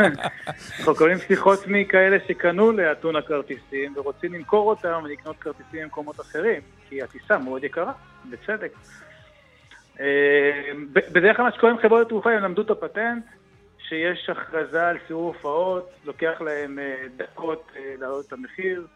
אנחנו 0.78 0.92
מקבלים 0.92 1.18
שיחות 1.18 1.60
מכאלה 1.66 2.16
שקנו 2.28 2.72
לאתונה 2.72 3.22
כרטיסים 3.22 3.92
ורוצים 3.96 4.34
למכור 4.34 4.68
אותם 4.70 5.00
ולקנות 5.04 5.36
כרטיסים 5.40 5.82
במקומות 5.82 6.20
אחרים, 6.20 6.60
כי 6.88 7.02
הטיסה 7.02 7.38
מאוד 7.38 7.64
יקרה, 7.64 7.92
בצדק. 8.30 8.72
אה, 10.00 10.06
בדרך 11.12 11.36
כלל 11.36 11.44
מה 11.44 11.52
שקורה 11.52 11.72
עם 11.72 11.78
חברות 11.78 12.06
התעופה, 12.06 12.30
הם 12.30 12.42
למדו 12.42 12.62
את 12.62 12.70
הפטנט, 12.70 13.24
שיש 13.88 14.30
הכרזה 14.30 14.88
על 14.88 14.96
סיור 15.06 15.22
הופעות, 15.34 15.90
לוקח 16.04 16.40
להם 16.40 16.78
אה, 16.78 16.94
דקות 17.16 17.70
להעלות 18.00 18.26
את 18.26 18.32
המחיר. 18.32 18.86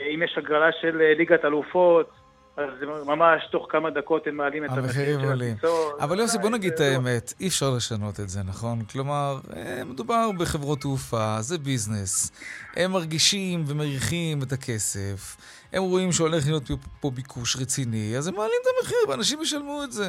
אה, 0.00 0.04
אם 0.14 0.22
יש 0.22 0.34
הגרלה 0.38 0.70
של 0.80 1.00
אה, 1.00 1.14
ליגת 1.18 1.44
אלופות, 1.44 2.10
אז 2.56 2.70
ממש 3.06 3.42
תוך 3.52 3.66
כמה 3.70 3.90
דקות 3.90 4.26
הם 4.26 4.36
מעלים 4.36 4.64
את 4.64 4.70
המחיר 4.70 4.84
המחירים 4.84 5.20
של 5.20 5.26
עולים. 5.26 5.52
הטיסות. 5.58 6.00
אבל 6.00 6.18
יוסי, 6.18 6.38
בוא 6.38 6.50
נגיד 6.50 6.72
את 6.72 6.78
זה- 6.78 6.92
האמת, 6.94 7.32
אי 7.40 7.48
אפשר 7.48 7.70
לשנות 7.76 8.20
את 8.20 8.28
זה, 8.28 8.40
נכון? 8.48 8.78
כלומר, 8.92 9.38
אה, 9.56 9.82
מדובר 9.84 10.30
בחברות 10.38 10.80
תעופה, 10.80 11.36
זה 11.40 11.58
ביזנס. 11.58 12.32
הם 12.76 12.92
מרגישים 12.92 13.64
ומריחים 13.66 14.42
את 14.42 14.52
הכסף, 14.52 15.36
הם 15.72 15.82
רואים 15.82 16.12
שהולך 16.12 16.46
להיות 16.46 16.62
פה 17.00 17.10
ביקוש 17.10 17.56
רציני, 17.56 18.14
אז 18.18 18.28
הם 18.28 18.34
מעלים 18.34 18.58
את 18.62 18.68
המחיר 18.80 18.98
ואנשים 19.08 19.42
ישלמו 19.42 19.84
את 19.84 19.92
זה. 19.92 20.08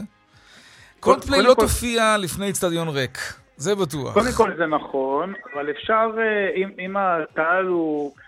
קולפליי 1.00 1.40
קודם 1.40 1.50
לא 1.50 1.56
תופיע 1.56 2.18
לפני 2.18 2.50
אצטדיון 2.50 2.88
ריק, 2.90 3.18
זה 3.58 3.76
בטוח. 3.76 4.14
קודם 4.14 4.32
כל 4.38 4.52
זה 4.58 4.66
נכון, 4.66 5.34
אבל 5.54 5.72
אפשר, 5.72 6.10
אה, 6.18 6.62
אם, 6.86 6.96
הקהל 6.98 7.66
הוא 7.66 8.12
אה, 8.18 8.22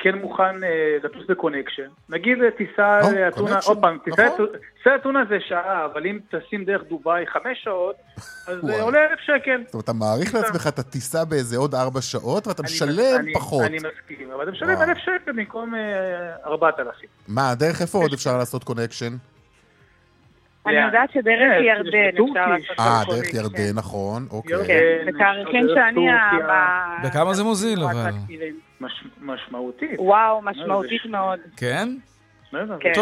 כן 0.00 0.18
מוכן 0.18 0.64
אה, 0.64 0.68
לטוס 1.04 1.22
ב 1.28 1.33
connection, 1.33 1.86
נגיד 2.08 2.42
אה, 2.42 2.50
טיסה 2.50 3.00
או, 3.00 3.10
לאתונה, 3.12 3.58
עוד 3.66 3.78
פעם, 3.80 3.98
טיסה 4.04 4.24
נכון. 4.26 4.40
לאתונה- 4.44 4.58
טיסה 4.78 4.90
לאתונה 4.90 5.20
זה 5.28 5.36
שעה, 5.48 5.84
אבל 5.84 6.06
אם 6.06 6.18
טסים 6.30 6.64
דרך 6.64 6.82
דובאי 6.88 7.26
חמש 7.26 7.58
שעות, 7.64 7.96
אז. 8.48 8.58
זה 8.62 8.82
עולה 8.82 8.98
אלף 9.10 9.18
שקל. 9.20 9.62
זאת 9.66 9.74
אומרת, 9.74 9.84
אתה 9.84 9.92
מאריך 9.92 10.34
לעצמך 10.34 10.66
את 10.68 10.78
הטיסה 10.78 11.24
באיזה 11.24 11.56
עוד 11.56 11.74
ארבע 11.74 12.00
שעות, 12.00 12.46
ואתה 12.46 12.62
משלם 12.62 13.24
פחות. 13.34 13.64
אני 13.64 13.76
מסכים, 13.76 14.30
אבל 14.34 14.42
אתה 14.42 14.50
משלם. 14.50 14.82
אלף 14.82 14.98
שקל 14.98 15.32
במקום 15.32 15.74
אה, 15.74 15.80
ארבעת 16.46 16.80
אלפים. 16.80 17.08
מה, 17.28 17.54
דרך 17.58 17.82
איפה 17.82 17.98
עוד 17.98 18.12
אפשר 18.12 18.36
לעשות 18.38 18.64
connection? 18.64 19.12
אני 20.66 20.86
יודעת 20.86 21.10
שדרך 21.12 21.24
כן, 21.58 21.64
ירדן 21.64 22.22
אפשר. 22.30 22.46
לעשות 22.50 22.78
אה. 22.80 23.02
דרך 23.16 23.34
ירדן, 23.34 23.74
נכון, 23.74 24.26
אוקיי. 24.30 24.66
כן, 24.66 25.04
בתאריכים 25.06 25.66
שאני... 25.74 26.06
בכמה 27.04 27.34
זה 27.34 27.44
מוזיל, 27.44 27.82
אבל? 27.84 28.10
מש, 28.80 29.04
משמעותית. 29.20 29.90
וואו, 29.98 30.42
משמעותית 30.42 31.06
מאוד. 31.10 31.38
כן? 31.56 31.96
כן. 32.80 32.92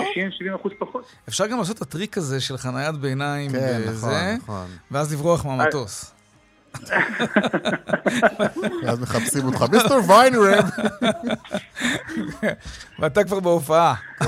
60-70 0.53 0.57
אחוז 0.61 0.73
פחות. 0.79 1.13
אפשר 1.29 1.47
גם 1.47 1.59
לעשות 1.59 1.77
את 1.77 1.83
הטריק 1.83 2.19
הזה 2.19 2.41
של 2.41 2.57
חניית 2.57 2.95
ביניים 2.95 3.51
כן, 3.51 3.83
בזה, 3.89 4.07
נכון, 4.07 4.37
נכון. 4.37 4.67
ואז 4.91 5.13
לברוח 5.15 5.47
מהמטוס. 5.47 6.16
אז 8.89 9.01
מחפשים 9.01 9.47
אותך, 9.47 9.65
mister 9.73 9.99
ויינרב. 10.09 10.65
ואתה 12.99 13.25
כבר 13.25 13.41
בהופעה. 13.41 13.95
כן, 14.19 14.27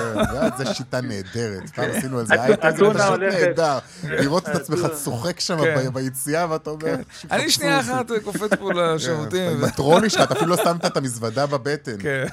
זה 0.58 0.74
שיטה 0.74 1.00
נהדרת. 1.00 1.70
פעם 1.74 1.90
עשינו 1.90 2.18
על 2.18 2.26
זה 2.26 2.34
אתונה 2.34 2.48
אייטם, 2.48 2.70
זה 2.70 2.76
פשוט. 2.94 3.20
נהדר. 3.20 3.78
לראות 4.04 4.48
את 4.48 4.54
עצמך. 4.54 4.78
צוחק 4.94 5.40
שם 5.40 5.58
כן. 5.58 5.92
ביציאה, 5.92 6.46
ואתה 6.50 6.70
אומר... 6.70 6.94
אני 6.94 7.02
"שיחפשו 7.20 7.50
שנייה 7.50 7.78
אותי". 7.78 7.90
אחת 7.92 8.06
קופץ 8.24 8.50
פה 8.58 8.72
לשירותים. 8.72 9.50
כן, 9.50 9.56
עם 9.58 9.64
הטרולי 9.64 10.10
שלך, 10.10 10.22
אתה 10.22 10.34
אפילו 10.34 10.50
לא 10.50 10.56
שמת 10.64 10.84
את 10.84 10.96
המזוודה 10.96 11.46
בבטן. 11.46 11.96
כן. 12.00 12.24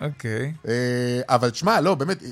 אוקיי. 0.00 0.52
אה, 0.68 0.74
אבל 1.28 1.50
תשמע, 1.50 1.80
לא, 1.80 1.94
באמת, 1.94 2.22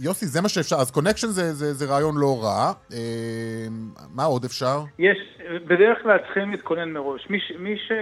יוסי, 0.00 0.26
זה 0.26 0.40
מה 0.40 0.48
שאפשר. 0.48 0.76
אז 0.76 0.90
connection 0.90 1.26
זה- 1.28 1.52
זה 1.52 1.74
זה 1.74 1.84
רעיון 1.86 2.16
לא 2.16 2.42
רע. 2.42 2.72
אה, 2.92 2.98
מה 4.14 4.24
עוד 4.24 4.44
אפשר? 4.44 4.80
יש, 4.98 5.18
בדרך 5.66 5.98
כלל 6.02 6.18
צריכים 6.18 6.50
להתכונן 6.50 6.90
מראש. 6.92 7.26
מי, 7.30 7.40
ש, 7.40 7.52
מי, 7.58 7.76
ש, 7.76 7.92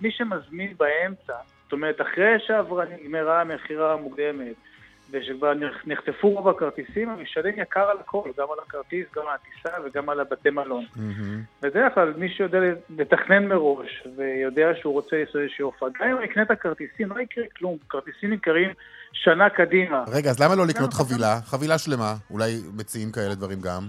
מי 0.00 0.10
שמזמין 0.10 0.74
באמצע, 0.78 1.32
זאת 1.64 1.72
אומרת, 1.72 2.00
אחרי 2.00 2.34
שעברה 2.46 2.84
נגמרה 2.84 3.40
המכירה 3.40 3.92
המוקדמת, 3.92 4.54
ושכבר 5.12 5.54
נח- 5.54 5.82
נחטפו 5.86 6.28
רוב 6.30 6.48
הכרטיסים, 6.48 7.10
הוא 7.10 7.22
משלם 7.22 7.52
יקר 7.56 7.80
על 7.90 7.96
הכל, 8.00 8.28
גם 8.38 8.46
על 8.52 8.58
הכרטיס, 8.66 9.06
גם 9.16 9.22
על 9.28 9.34
הטיסה 9.34 9.76
וגם 9.84 10.08
על 10.08 10.20
הבתי 10.20 10.50
מלון. 10.50 10.84
בדרך 11.62 11.94
כלל 11.94 12.12
מי 12.16 12.28
שיודע 12.28 12.58
לתכנן 12.98 13.46
מראש, 13.46 14.06
ויודע 14.16 14.66
שהוא 14.80 14.92
רוצה 14.92 15.16
לעשות 15.16 15.36
איזושהי 15.36 15.62
הופעה, 15.62 15.88
גם 16.00 16.06
אם 16.08 16.16
הוא 16.16 16.22
יקנה 16.22 16.42
את 16.42 16.50
הכרטיסים, 16.50 17.08
לא 17.12 17.20
יקרה 17.20 17.44
כלום. 17.58 17.76
כרטיסים 17.88 18.30
נמכרים 18.30 18.70
שנה 19.12 19.50
קדימה. 19.50 20.04
רגע, 20.12 20.30
אז 20.30 20.40
למה 20.40 20.54
לא 20.54 20.66
לקנות 20.66 20.94
חבילה? 20.94 21.38
חבילה 21.44 21.78
שלמה. 21.78 22.14
אולי 22.30 22.52
מציעים 22.76 23.12
כאלה 23.12 23.34
דברים 23.34 23.60
גם. 23.60 23.88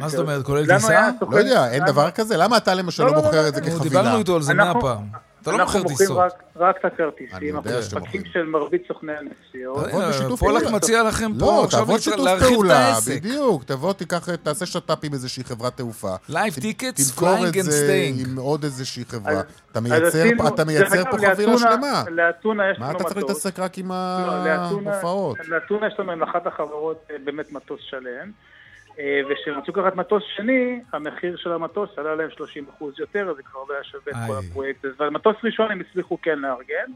מה 0.00 0.08
זאת 0.08 0.20
אומרת, 0.20 0.42
כולל 0.46 0.66
טיסה? 0.66 1.08
לא 1.30 1.36
יודע, 1.36 1.70
אין 1.72 1.84
דבר 1.86 2.10
כזה? 2.10 2.36
למה 2.36 2.56
אתה 2.56 2.74
למשל 2.74 3.02
לא, 3.02 3.08
לא 3.10 3.16
לא, 3.16 3.22
מוכר 3.22 3.42
לא, 3.42 3.48
את 3.48 3.54
זה 3.54 3.60
כחבילה? 3.60 3.82
דיברנו 3.82 4.18
איתו 4.18 4.36
על 4.36 4.42
זה 4.42 4.54
מאה 4.54 4.66
אנחנו- 4.66 4.80
פעם. 4.80 5.31
אתה 5.42 5.50
לא 5.50 5.56
אנחנו 5.56 5.78
מוכר 5.78 5.90
מוכרים 5.90 5.98
טיסות. 6.08 6.18
רק, 6.18 6.32
רק 6.56 6.76
את 6.80 6.84
הכרטיסים, 6.84 7.56
אנחנו 7.56 7.70
שאתם 7.70 7.82
ספקים 7.82 8.00
מוכרים. 8.20 8.24
של 8.32 8.42
מרבית 8.46 8.82
סוכני 8.88 9.12
הנסיעות. 9.12 9.88
תבוא 9.88 10.36
פולק 10.36 10.62
פעולה. 10.62 10.76
מציע 10.76 11.02
לכם 11.02 11.30
פה 11.38 11.44
לא, 11.46 11.64
עכשיו 11.64 11.80
תעבוד 11.80 11.96
לצ- 11.96 12.02
שיתוף 12.02 12.20
להרחיב 12.20 12.46
את 12.48 12.52
פעולה, 12.54 12.78
העסק. 12.88 13.12
בדיוק. 13.22 13.64
תבוא, 13.64 13.92
תיקח, 13.92 14.34
תעשה 14.36 14.66
שת"פ 14.66 14.98
עם 15.04 15.12
איזושהי 15.12 15.44
חברת 15.44 15.76
תעופה. 15.76 16.14
Live 16.30 16.32
ת- 16.54 16.58
tickets, 16.58 17.10
תמכור 17.10 17.28
flying 17.36 17.48
את 17.48 17.54
and 17.54 17.62
זה 17.62 17.86
staying. 17.88 18.28
עם 18.30 18.38
עוד 18.38 18.64
איזושהי 18.64 19.04
חברה. 19.08 19.40
אתה 19.72 19.80
מייצר 19.80 20.24
פה 21.10 21.18
חבילה 21.28 21.58
שלמה. 21.58 22.04
לאתונה 22.10 22.70
יש 22.70 22.78
מה 22.78 22.86
לנו 22.88 22.96
אתה 22.96 23.04
צריך 23.04 23.16
מטוס. 23.16 23.28
להתעסק 23.30 23.58
רק 23.58 23.78
עם 23.78 23.88
לא, 23.92 24.44
לאתונה- 24.44 24.90
ההופעות? 24.92 25.36
לאתונה 25.48 25.86
יש 25.86 25.94
לנו 25.98 26.12
עם 26.12 26.22
אחת 26.22 26.46
החברות 26.46 27.06
אה, 27.10 27.16
באמת 27.24 27.52
מטוס 27.52 27.80
שלם. 27.90 28.30
וכשהם 29.30 29.58
רצו 29.58 29.72
לקחת 29.72 29.96
מטוס 29.96 30.22
שני, 30.36 30.80
המחיר 30.92 31.36
של 31.36 31.52
המטוס 31.52 31.90
עלה 31.98 32.14
להם 32.14 32.28
30% 32.80 32.84
יותר, 32.98 33.30
אז 33.30 33.36
זה 33.36 33.42
כבר 33.42 33.60
לא 33.68 33.74
היה 33.74 33.84
שווה 33.84 34.12
את 34.12 34.16
כל. 34.26 34.34
הפרויקט 34.38 34.84
הזה. 34.84 35.08
ומטוס 35.08 35.36
ראשון 35.44 35.70
הם 35.70 35.80
הצליחו 35.80 36.18
כן 36.22 36.38
לארגן, 36.38 36.92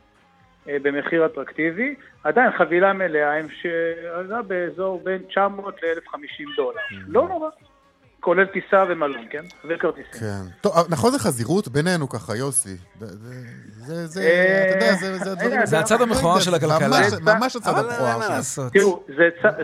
אה, 0.68 0.76
במחיר 0.82 1.26
אטרקטיבי. 1.26 1.94
עדיין 2.24 2.50
חבילה 2.58 2.92
מלאה 2.92 3.38
הם 3.38 3.46
שעלה 3.48 4.42
באזור 4.42 5.00
בין 5.04 5.22
900 5.22 5.82
ל-1050 5.82 6.56
דולר. 6.56 6.80
לא 7.08 7.28
נורא. 7.28 7.48
כולל 8.20 8.46
טיסה 8.46 8.84
ומלון, 8.88 9.24
כן? 9.30 9.44
וכרטיסים. 9.68 10.20
כן. 10.20 10.42
טוב, 10.60 10.72
נכון 10.88 11.12
זה 11.12 11.18
חזירות 11.18 11.68
בינינו 11.68 12.08
ככה, 12.08 12.36
יוסי. 12.36 12.76
זה, 13.00 13.06
זה, 13.86 14.06
זה, 14.06 14.20
אה, 14.22 14.64
אתה 14.68 14.84
יודע, 14.84 14.94
זה, 14.94 15.18
זה 15.18 15.32
הדברים... 15.32 15.66
זה 15.66 15.78
הצד 15.78 16.02
המכוער 16.02 16.40
של 16.40 16.54
הכלכלה. 16.54 16.98
ממש, 17.20 17.56
הצד 17.56 17.70
אבל 17.70 17.90
המכוער 17.90 18.20
שלו. 18.20 18.28
לעשות. 18.28 18.72
תראו, 18.72 19.02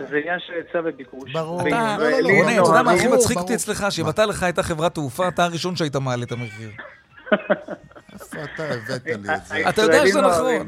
זה 0.09 0.17
עניין 0.17 0.39
של 0.47 0.53
היצע 0.53 0.79
וביקוש. 0.85 1.33
ברור. 1.33 1.67
אתה, 1.67 1.95
בישראלים 1.99 2.25
לא, 2.25 2.31
לא, 2.31 2.37
רונן, 2.37 2.59
אתה 2.59 2.69
יודע 2.69 2.81
מה 2.83 2.91
הכי 2.91 3.07
מצחיק. 3.07 3.37
אותי 3.37 3.55
אצלך? 3.55 3.85
שאם 3.89 4.09
אתה 4.09 4.25
לך 4.25 4.43
הייתה 4.43 4.63
חברת 4.63 4.93
תעופה, 4.93 5.27
אתה 5.27 5.43
הראשון 5.43 5.75
שהיית 5.75 5.95
מעלה 5.95 6.23
את 6.23 6.31
המחיר. 6.31 6.69
איפה 8.13 8.37
אתה 8.43 8.63
הבאת 8.63 9.05
לי 9.05 9.13
את 9.13 9.23
זה? 9.23 9.69
אתה 9.69 9.81
יודע 9.81 10.07
שזה 10.07 10.21
נכון. 10.21 10.67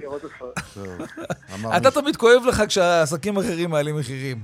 אתה. 1.77 1.91
תמיד 1.91 2.15
כואב 2.15 2.43
לך 2.47 2.63
כשעסקים 2.67 3.37
אחרים 3.37 3.69
מעלים 3.69 3.97
מחירים. 3.97 4.37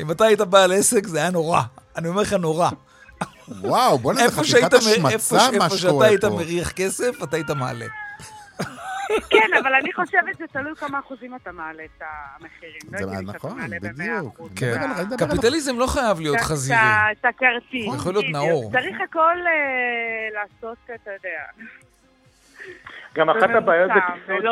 אם 0.00 0.10
אתה 0.10 0.24
היית 0.24 0.40
בעל 0.40 0.72
עסק, 0.72 1.06
זה 1.06 1.18
היה 1.18 1.30
נורא. 1.30 1.60
אני 1.96 2.08
אומר 2.08 2.22
לך, 2.22 2.32
נורא. 2.32 2.70
וואו, 3.48 3.98
בוא'נה, 3.98 4.28
זה 4.28 4.42
חתיכת 4.42 4.74
השמצה 4.74 5.02
מה 5.02 5.10
איפה 5.12 5.38
שאתה 5.38 5.76
שקורה 5.78 6.06
היית 6.06 6.24
פה. 6.24 6.30
מריח 6.30 6.72
כסף, 6.72 7.22
אתה 7.22 7.36
היית 7.36 7.50
מעלה. 7.50 7.86
כן, 9.30 9.48
אבל 9.62 9.74
אני 9.74 9.92
חושבת 9.92 10.38
שתלוי 10.38 10.74
כמה 10.76 10.98
אחוזים 10.98 11.34
אתה 11.34 11.52
מעלה 11.52 11.82
את 11.84 12.02
המחירים. 12.02 12.80
לא 12.92 12.98
זה 12.98 13.04
שאתה 13.04 13.20
נכון, 13.36 13.58
בדיוק. 13.80 14.40
כן. 14.56 14.80
קפיטליזם 15.18 15.78
לא 15.78 15.86
חייב 15.86 16.20
להיות 16.20 16.40
חזירי. 16.40 16.78
את 17.12 17.24
הכרטיס. 17.24 17.86
הוא 17.86 17.96
יכול 17.96 18.12
להיות. 18.12 18.24
נאור. 18.32 18.72
צריך 18.72 18.96
הכל 19.04 19.36
אה, 19.46 20.28
לעשות, 20.34 20.78
אתה 20.84 21.10
יודע. 21.10 21.66
גם 23.14 23.30
אחת 23.30 23.50
הבעיות 23.56 23.90
בממוצע, 23.90 24.48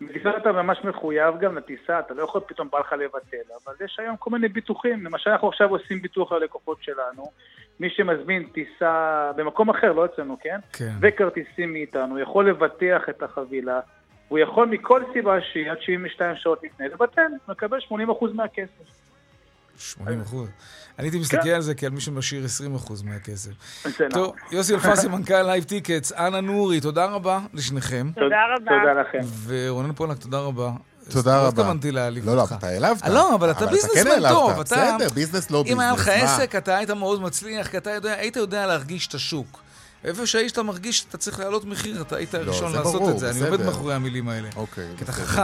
בטיסות 0.00 0.34
אתה 0.36 0.52
ממש 0.52 0.78
מחויב 0.84 1.38
גם 1.40 1.56
לטיסה, 1.56 1.98
אתה 1.98 2.14
לא 2.14 2.22
יכול 2.22 2.40
פתאום 2.46 2.68
בא 2.70 2.78
לך 2.78 2.92
לבטל, 2.92 3.52
אבל 3.64 3.74
יש 3.84 3.98
היום 3.98 4.16
כל 4.16 4.30
מיני 4.30 4.48
ביטוחים, 4.48 5.04
למשל 5.04 5.30
אנחנו 5.30 5.48
עכשיו 5.48 5.68
עושים 5.70 6.02
ביטוח 6.02 6.32
ללקוחות 6.32 6.82
שלנו, 6.82 7.30
מי 7.80 7.90
שמזמין 7.90 8.48
טיסה 8.52 9.30
במקום 9.36 9.70
אחר, 9.70 9.92
לא 9.92 10.04
אצלנו, 10.04 10.36
כן? 10.40 10.58
כן. 10.72 10.92
וכרטיסים 11.00 11.72
מאיתנו, 11.72 12.18
יכול 12.18 12.48
לבטח 12.48 13.02
את 13.10 13.22
החבילה, 13.22 13.80
הוא 14.28 14.38
יכול 14.38 14.68
מכל 14.68 15.02
סיבה 15.12 15.40
שהיא 15.40 15.70
עד 15.70 15.80
72 15.80 16.36
שעות 16.36 16.62
לפני 16.62 16.88
לבטל, 16.88 17.26
מקבל 17.48 17.78
80% 17.78 17.92
מהכסף. 18.34 19.09
80 19.80 20.20
אחוז. 20.20 20.48
אני 20.98 21.06
הייתי 21.06 21.18
מסתכל 21.18 21.48
על 21.48 21.60
זה 21.62 21.74
כעל 21.74 21.90
מי 21.90 22.00
שמשאיר 22.00 22.44
20 22.44 22.74
אחוז 22.74 23.02
מהכסף. 23.02 23.50
זה 23.84 23.90
נכון. 23.90 24.08
טוב, 24.10 24.34
יוסי 24.50 24.74
אלפסי, 24.74 25.08
מנכ"ל 25.08 25.42
Live 25.42 25.64
Tickets, 25.64 26.12
אנה 26.12 26.40
נורי, 26.40 26.80
תודה 26.80 27.04
רבה 27.04 27.40
לשניכם. 27.54 28.10
תודה 28.14 28.36
רבה. 28.56 28.64
תודה 28.64 29.00
לכם. 29.00 29.28
ורונן 29.46 29.92
פולק, 29.92 30.18
תודה 30.18 30.38
רבה. 30.38 30.70
תודה 31.10 31.36
לא 31.36 31.38
רבה. 31.38 31.48
התכוונתי 31.48 31.92
להעליב 31.92 32.26
לא, 32.26 32.36
לא, 32.36 32.40
אותך. 32.40 32.54
אתה 32.58 32.66
העלבת. 32.66 33.08
לא, 33.08 33.34
אבל 33.34 33.50
אתה 33.50 33.66
businessman 33.66 34.04
כן 34.04 34.10
העלבת. 34.10 34.32
טוב, 34.32 34.60
בסדר, 34.60 35.08
business 35.14 35.50
לא 35.50 35.62
ביזנס. 35.62 35.74
אם 35.74 35.80
היה 35.80 35.92
לך? 35.92 36.08
עסק, 36.08 36.54
אתה 36.56 36.76
היית 36.76 36.90
מאוד 36.90 37.22
מצליח, 37.22 37.68
כי 37.68 37.76
אתה 37.76 37.90
היית 38.04 38.36
יודע 38.36 38.66
להרגיש 38.66 39.06
את 39.06 39.14
השוק. 39.14 39.60
איפה 40.04 40.26
שהאיש 40.26 40.52
אתה 40.52 40.62
מרגיש 40.62 40.98
שאתה 40.98 41.18
צריך 41.18 41.40
להעלות 41.40 41.64
מחיר, 41.64 42.02
אתה 42.02 42.16
היית 42.16 42.34
הראשון 42.34 42.64
לא, 42.64 42.70
זה 42.72 42.78
לעשות 42.78 43.08
את 43.08 43.18
זה. 43.18 43.30
אני. 43.30 43.40
עומד 43.40 43.64
מאחורי 43.64 43.94
המילים 43.94 44.28
האלה. 44.28 44.48
אוקיי, 44.56 44.88
כי 44.96 45.04
אתה. 45.04 45.12
חכם. 45.12 45.42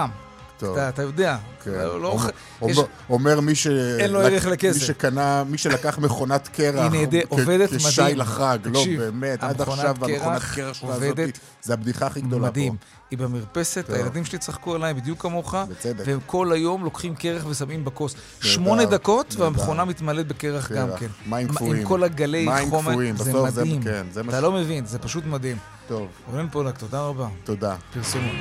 טוב. 0.58 0.76
אתה 0.76 0.88
אתה 0.88 1.02
יודע. 1.02 1.36
כן. 1.64 1.70
לא- 1.70 2.08
אומר- 2.08 2.30
יש- 2.70 2.78
אומר- 3.10 3.40
מי 3.40 3.54
ש... 3.54 3.66
אין 3.98 4.10
לו 4.12 4.20
ערך 4.20 4.46
לכסף. 4.46 4.74
מי 4.80 4.86
שקנה, 4.86 5.44
מי 5.44 5.58
שלקח 5.58 5.98
מכונת 5.98 6.48
קרח. 6.48 6.92
היא 6.92 7.00
נהדר- 7.00 7.20
כ- 7.26 7.32
עובדת 7.32 7.74
כשי 7.74 8.00
מדהים. 8.02 8.18
לחג. 8.18 8.58
לא, 8.64 8.84
באמת, 8.98 9.42
עד 9.44 9.60
עכשיו 9.60 9.96
המכונת 10.00 10.42
קרח 10.54 10.72
שלה 10.72 10.94
הזאת, 10.94 11.18
זה 11.62 11.72
הבדיחה 11.72 12.06
הכי 12.06 12.20
גדולה 12.20 12.42
פה. 12.46 12.50
מדהים. 12.50 12.76
היא 13.10 13.18
במרפסת. 13.18 13.90
הילדים 13.90 14.24
שלי 14.24 14.38
צחקו 14.38 14.74
עליי 14.74 14.94
בדיוק 14.94 15.22
כמוך. 15.22 15.54
והם 15.84 16.18
כל 16.26 16.52
היום 16.52 16.84
לוקחים 16.84 17.14
קרח 17.14 17.46
ושמים 17.46 17.84
בכוס. 17.84 18.14
שמונה 18.40 18.84
דקות. 18.84 19.34
והמכונה 19.38 19.84
מתמלאת 19.84 20.28
בקרח 20.28 20.72
גם 20.72 20.88
כן. 20.98 21.06
מים 21.26 21.46
עם 21.48 21.54
קפואים. 21.54 21.84
כל 21.84 22.04
הגלי 22.04 22.48
חומר, 22.70 22.92
זה 23.16 23.32
מדהים. 23.42 23.82
כן, 23.82 24.06
אתה 24.28 24.40
לא 24.40 24.52
מבין, 24.52 24.86
זה 24.86 24.98
פשוט 24.98 25.24
מדהים. 25.26 25.56
טוב, 25.88 26.08
רונן 26.32 26.48
פולק, 26.48 26.78
תודה 26.78 27.00
רבה. 27.00 27.28
תודה. 27.44 27.76
פרסומות. 27.94 28.32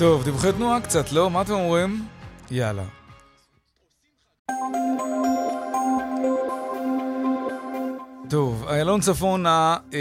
טוב, 0.00 0.24
דיווחי 0.24 0.52
תנועה 0.52 0.80
קצת, 0.80 1.12
לא? 1.12 1.30
מה 1.30 1.42
אתם 1.42 1.52
אומרים? 1.52 2.04
יאללה. 2.50 2.82
טוב, 8.30 8.64
איילון 8.68 9.00
צפונה, 9.00 9.76
אה, 9.94 9.98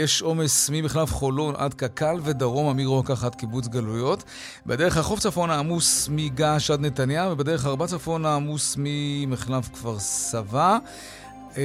יש 0.00 0.22
עומס 0.22 0.70
ממחלף 0.72 1.12
חולון 1.12 1.54
עד 1.58 1.74
קק"ל 1.74 2.20
ודרומה 2.22 2.72
מרוקח 2.72 3.24
עד 3.24 3.34
קיבוץ 3.34 3.68
גלויות. 3.68 4.24
בדרך 4.66 4.96
החוף 4.96 5.20
צפונה 5.20 5.58
עמוס 5.58 6.08
מגעש 6.12 6.70
עד 6.70 6.80
נתניה, 6.80 7.28
ובדרך 7.32 7.66
ארבע 7.66 7.86
צפונה 7.86 8.34
עמוס 8.34 8.76
ממחלף 8.78 9.68
כפר 9.68 9.98
סבא. 9.98 10.78
אה, 11.56 11.62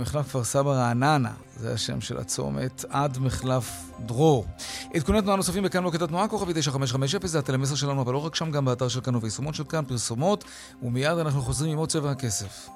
מחלף 0.00 0.26
כפר 0.26 0.44
סבא 0.44 0.70
רעננה, 0.70 1.30
זה 1.56 1.72
השם 1.72 2.00
של 2.00 2.18
הצומת, 2.18 2.84
עד 2.88 3.18
מחלף 3.18 3.70
דרור. 4.06 4.46
עדכוני 4.94 5.22
תנועה 5.22 5.36
נוספים 5.36 5.62
בכאן 5.62 5.82
מוקד 5.82 6.02
התנועה, 6.02 6.28
כוכבי 6.28 6.52
9550, 6.54 7.20
זה 7.24 7.38
הטלמסר 7.38 7.74
שלנו, 7.74 8.02
אבל 8.02 8.12
לא 8.12 8.26
רק 8.26 8.34
שם, 8.34 8.50
גם 8.50 8.64
באתר 8.64 8.88
של 8.88 9.00
כאן 9.00 9.16
וביישומות 9.16 9.54
של 9.54 9.64
כאן, 9.64 9.84
פרסומות, 9.84 10.44
ומיד 10.82 11.18
אנחנו 11.18 11.42
חוזרים 11.42 11.72
עם 11.72 11.78
עוד 11.78 11.88
צבע 11.88 12.10
הכסף. 12.10 12.68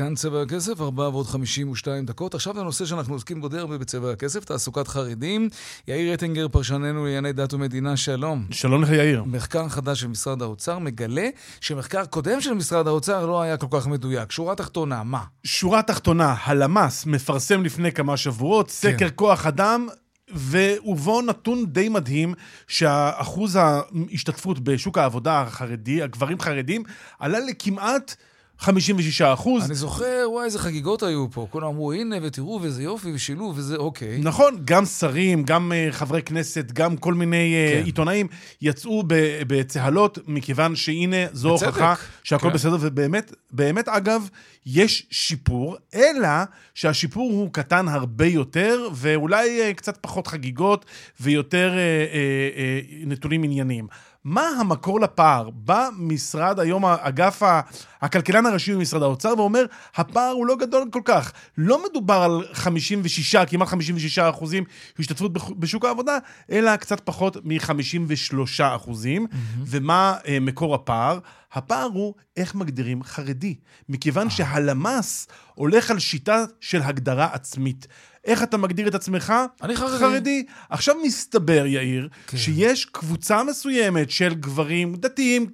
כאן 0.00 0.14
צבע 0.14 0.42
הכסף, 0.42 0.80
4 0.80 1.08
ועוד 1.08 1.26
52 1.26 2.06
דקות. 2.06 2.34
עכשיו 2.34 2.58
לנושא 2.58 2.84
שאנחנו 2.84 3.14
עוסקים 3.14 3.40
בו 3.40 3.48
די 3.48 3.58
הרבה 3.58 3.78
בצבע 3.78 4.12
הכסף, 4.12 4.44
תעסוקת 4.44 4.88
חרדים. 4.88 5.48
יאיר 5.88 6.12
רטינגר, 6.12 6.48
פרשננו 6.48 7.04
לענייני 7.04 7.32
דת 7.32 7.54
ומדינה, 7.54 7.96
שלום. 7.96 8.46
שלום 8.50 8.82
לך 8.82 8.90
יאיר. 8.90 9.24
מחקר 9.26 9.68
חדש 9.68 10.00
של 10.00 10.06
משרד 10.06 10.42
האוצר 10.42 10.78
מגלה 10.78 11.28
שמחקר 11.60 12.04
קודם 12.04 12.40
של 12.40 12.54
משרד 12.54 12.86
האוצר 12.86 13.26
לא 13.26 13.42
היה 13.42 13.56
כל 13.56 13.66
כך 13.70 13.86
מדויק. 13.86 14.32
שורה 14.32 14.54
תחתונה, 14.54 15.02
מה? 15.02 15.22
שורה 15.44 15.82
תחתונה, 15.82 16.34
הלמ"ס 16.44 17.06
מפרסם 17.06 17.62
לפני 17.62 17.92
כמה 17.92 18.16
שבועות 18.16 18.70
סקר 18.70 19.10
כוח 19.14 19.46
אדם. 19.46 19.88
ובו 20.34 21.22
נתון 21.22 21.66
די 21.66 21.88
מדהים 21.88 22.34
שהאחוז 22.68 23.58
ההשתתפות 23.60 24.60
בשוק 24.60 24.98
העבודה 24.98 25.40
החרדי, 25.40 26.02
הגברים 26.02 26.40
חרדים, 26.40 26.82
עלה 27.18 27.38
לכמעט 27.40 28.16
56 28.60 29.22
אחוז. 29.22 29.64
אני 29.64 29.74
זוכר, 29.74 30.26
וואי, 30.30 30.44
איזה 30.44 30.58
חגיגות 30.58 31.02
היו 31.02 31.26
פה. 31.30 31.46
כולם 31.50 31.66
אמרו, 31.66 31.92
הנה, 31.92 32.16
ותראו, 32.22 32.58
וזה 32.62 32.82
יופי, 32.82 33.12
ושילוב, 33.12 33.58
וזה 33.58 33.76
אוקיי. 33.76 34.20
נכון, 34.22 34.56
גם 34.64 34.84
שרים, 34.86 35.42
גם 35.42 35.72
uh, 35.72 35.92
חברי 35.92 36.22
כנסת, 36.22 36.72
גם 36.72 36.96
כל 36.96 37.14
מיני 37.14 37.54
uh, 37.54 37.78
כן. 37.78 37.84
עיתונאים 37.84 38.26
יצאו 38.62 39.02
בצהלות, 39.46 40.18
מכיוון 40.26 40.76
שהנה, 40.76 41.16
זו 41.32 41.54
בצדק. 41.54 41.66
הוכחה 41.66 41.94
שהכל 42.22 42.48
כן. 42.48 42.54
בסדר, 42.54 42.76
ובאמת, 42.80 43.32
באמת, 43.50 43.88
אגב, 43.88 44.28
יש 44.66 45.06
שיפור, 45.10 45.76
אלא 45.94 46.28
שהשיפור 46.74 47.30
הוא 47.30 47.52
קטן 47.52 47.88
הרבה 47.88 48.26
יותר, 48.26 48.88
ואולי 48.94 49.70
uh, 49.70 49.74
קצת 49.74 49.98
פחות 50.00 50.26
חגיגות, 50.26 50.84
ויותר 51.20 51.72
uh, 51.72 51.74
uh, 51.74 53.04
uh, 53.04 53.08
נתונים 53.08 53.42
ענייניים. 53.42 53.86
מה 54.24 54.48
המקור 54.48 55.00
לפער? 55.00 55.50
בא 55.50 55.88
משרד, 55.96 56.60
היום 56.60 56.84
האגף, 56.84 57.42
ה- 57.42 57.60
הכלכלן 58.00 58.46
הראשי 58.46 58.74
במשרד 58.74 59.02
האוצר, 59.02 59.34
ואומר, 59.36 59.64
הפער 59.94 60.30
הוא 60.30 60.46
לא 60.46 60.56
גדול 60.56 60.88
כל 60.92 61.00
כך. 61.04 61.32
לא 61.58 61.82
מדובר 61.90 62.14
על 62.14 62.44
56, 62.52 63.36
כמעט 63.36 63.68
56 63.68 64.18
אחוזים 64.18 64.64
השתתפות 64.98 65.32
בשוק 65.58 65.84
העבודה, 65.84 66.18
אלא 66.50 66.76
קצת 66.76 67.00
פחות 67.04 67.36
מ-53 67.44 68.34
אחוזים. 68.62 69.26
ומה 69.66 70.16
אה, 70.28 70.40
מקור 70.40 70.74
הפער? 70.74 71.18
הפער 71.52 71.88
הוא 71.92 72.14
איך 72.36 72.54
מגדירים 72.54 73.02
חרדי. 73.02 73.54
מכיוון 73.88 74.30
שהלמ"ס 74.30 75.28
הולך 75.54 75.90
על 75.90 75.98
שיטה 75.98 76.44
של 76.60 76.82
הגדרה 76.82 77.28
עצמית. 77.32 77.86
איך 78.24 78.42
אתה 78.42 78.56
מגדיר 78.56 78.88
את 78.88 78.94
עצמך? 78.94 79.32
אני 79.62 79.76
חרדי. 79.76 79.98
חרדי. 79.98 80.44
עכשיו 80.70 80.94
מסתבר, 81.04 81.66
יאיר, 81.66 82.08
כן. 82.26 82.36
שיש 82.38 82.84
קבוצה 82.84 83.44
מסוימת 83.44 84.10
של 84.10 84.34
גברים 84.34 84.96
דתיים, 84.96 85.46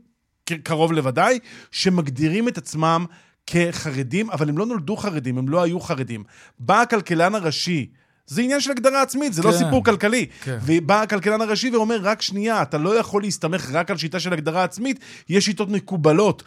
קרוב 0.63 0.93
לוודאי, 0.93 1.39
שמגדירים 1.71 2.49
את 2.49 2.59
עצמם 2.59 3.05
כחרדים, 3.47 4.31
אבל 4.31 4.49
הם 4.49 4.59
לא 4.59 4.67
נולדו 4.67 4.97
חרדים, 4.97 5.39
הם 5.39 5.49
לא 5.49 5.63
היו 5.63 5.81
חרדים. 5.81 6.25
בא 6.59 6.81
הכלכלן 6.81 7.35
הראשי 7.35 7.87
זה 8.27 8.43
עניין 8.43 8.61
של 8.61 8.71
הגדרה 8.71 9.03
עצמית, 9.03 9.33
זה 9.33 9.43
לא 9.43 9.51
כן. 9.51 9.59
סיפור 9.59 9.85
כלכלי. 9.85 10.27
כן. 10.45 10.59
ובא 10.67 11.03
הכלכלן 11.03 11.41
הראשי 11.41 11.71
ואומר, 11.71 12.01
רק 12.03 12.23
שנייה, 12.23 12.63
אתה 12.63 12.79
לא 12.79 12.99
יכול 12.99 13.23
להסתמך 13.23 13.71
רק 13.73 13.91
על 13.91 13.97
שיטה 13.97 14.21
של 14.21 14.33
הגדרה 14.33 14.65
עצמית, 14.65 15.01
יש 15.29 15.45
שיטות 15.45 15.69
מקובלות. 15.69 16.43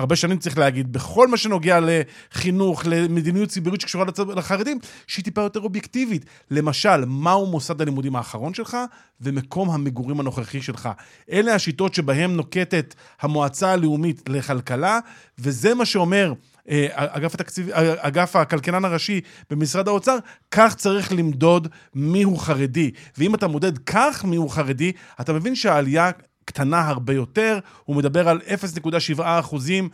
הרבה 0.00 0.16
שנים 0.16 0.38
צריך 0.38 0.58
להגיד, 0.58 0.92
בכל 0.92 1.28
מה 1.28 1.36
שנוגע 1.36 1.78
לחינוך, 1.82 2.82
למדיניות 2.86 3.48
ציבורית 3.48 3.80
שקשורה 3.80 4.04
לחרדים, 4.36 4.78
שהיא 5.06 5.24
טיפה 5.24 5.40
יותר 5.40 5.60
אובייקטיבית. 5.60 6.24
למשל, 6.50 7.04
מהו 7.04 7.46
מוסד 7.46 7.80
הלימודים 7.80 8.16
האחרון 8.16 8.54
שלך 8.54 8.76
ומקום 9.20 9.70
המגורים 9.70 10.20
הנוכחי 10.20 10.62
שלך. 10.62 10.88
אלה 11.32 11.54
השיטות 11.54 11.94
שבהן 11.94 12.30
נוקטת 12.30 12.94
המועצה 13.20 13.72
הלאומית 13.72 14.28
לכלכלה, 14.28 14.98
וזה 15.38 15.74
מה 15.74 15.84
שאומר 15.84 16.32
אה, 16.68 16.86
אגף, 16.92 17.34
התקציב, 17.34 17.70
אה, 17.70 17.94
אגף 17.98 18.36
הכלכלן 18.36 18.84
הראשי 18.84 19.20
במשרד 19.50 19.88
האוצר, 19.88 20.16
כך 20.50 20.74
צריך 20.74 21.12
למדוד 21.12 21.68
מיהו 21.94 22.36
חרדי. 22.36 22.90
ואם 23.18 23.34
אתה 23.34 23.48
מודד 23.48 23.78
כך 23.78 24.24
מיהו 24.24 24.48
חרדי, 24.48 24.92
אתה 25.20 25.32
מבין 25.32 25.54
שהעלייה 25.54 26.10
קטנה 26.44 26.88
הרבה 26.88 27.12
יותר, 27.12 27.58
הוא 27.84 27.96
מדבר 27.96 28.28
על 28.28 28.40
0.7 28.46 28.90
אחוזים 29.24 29.88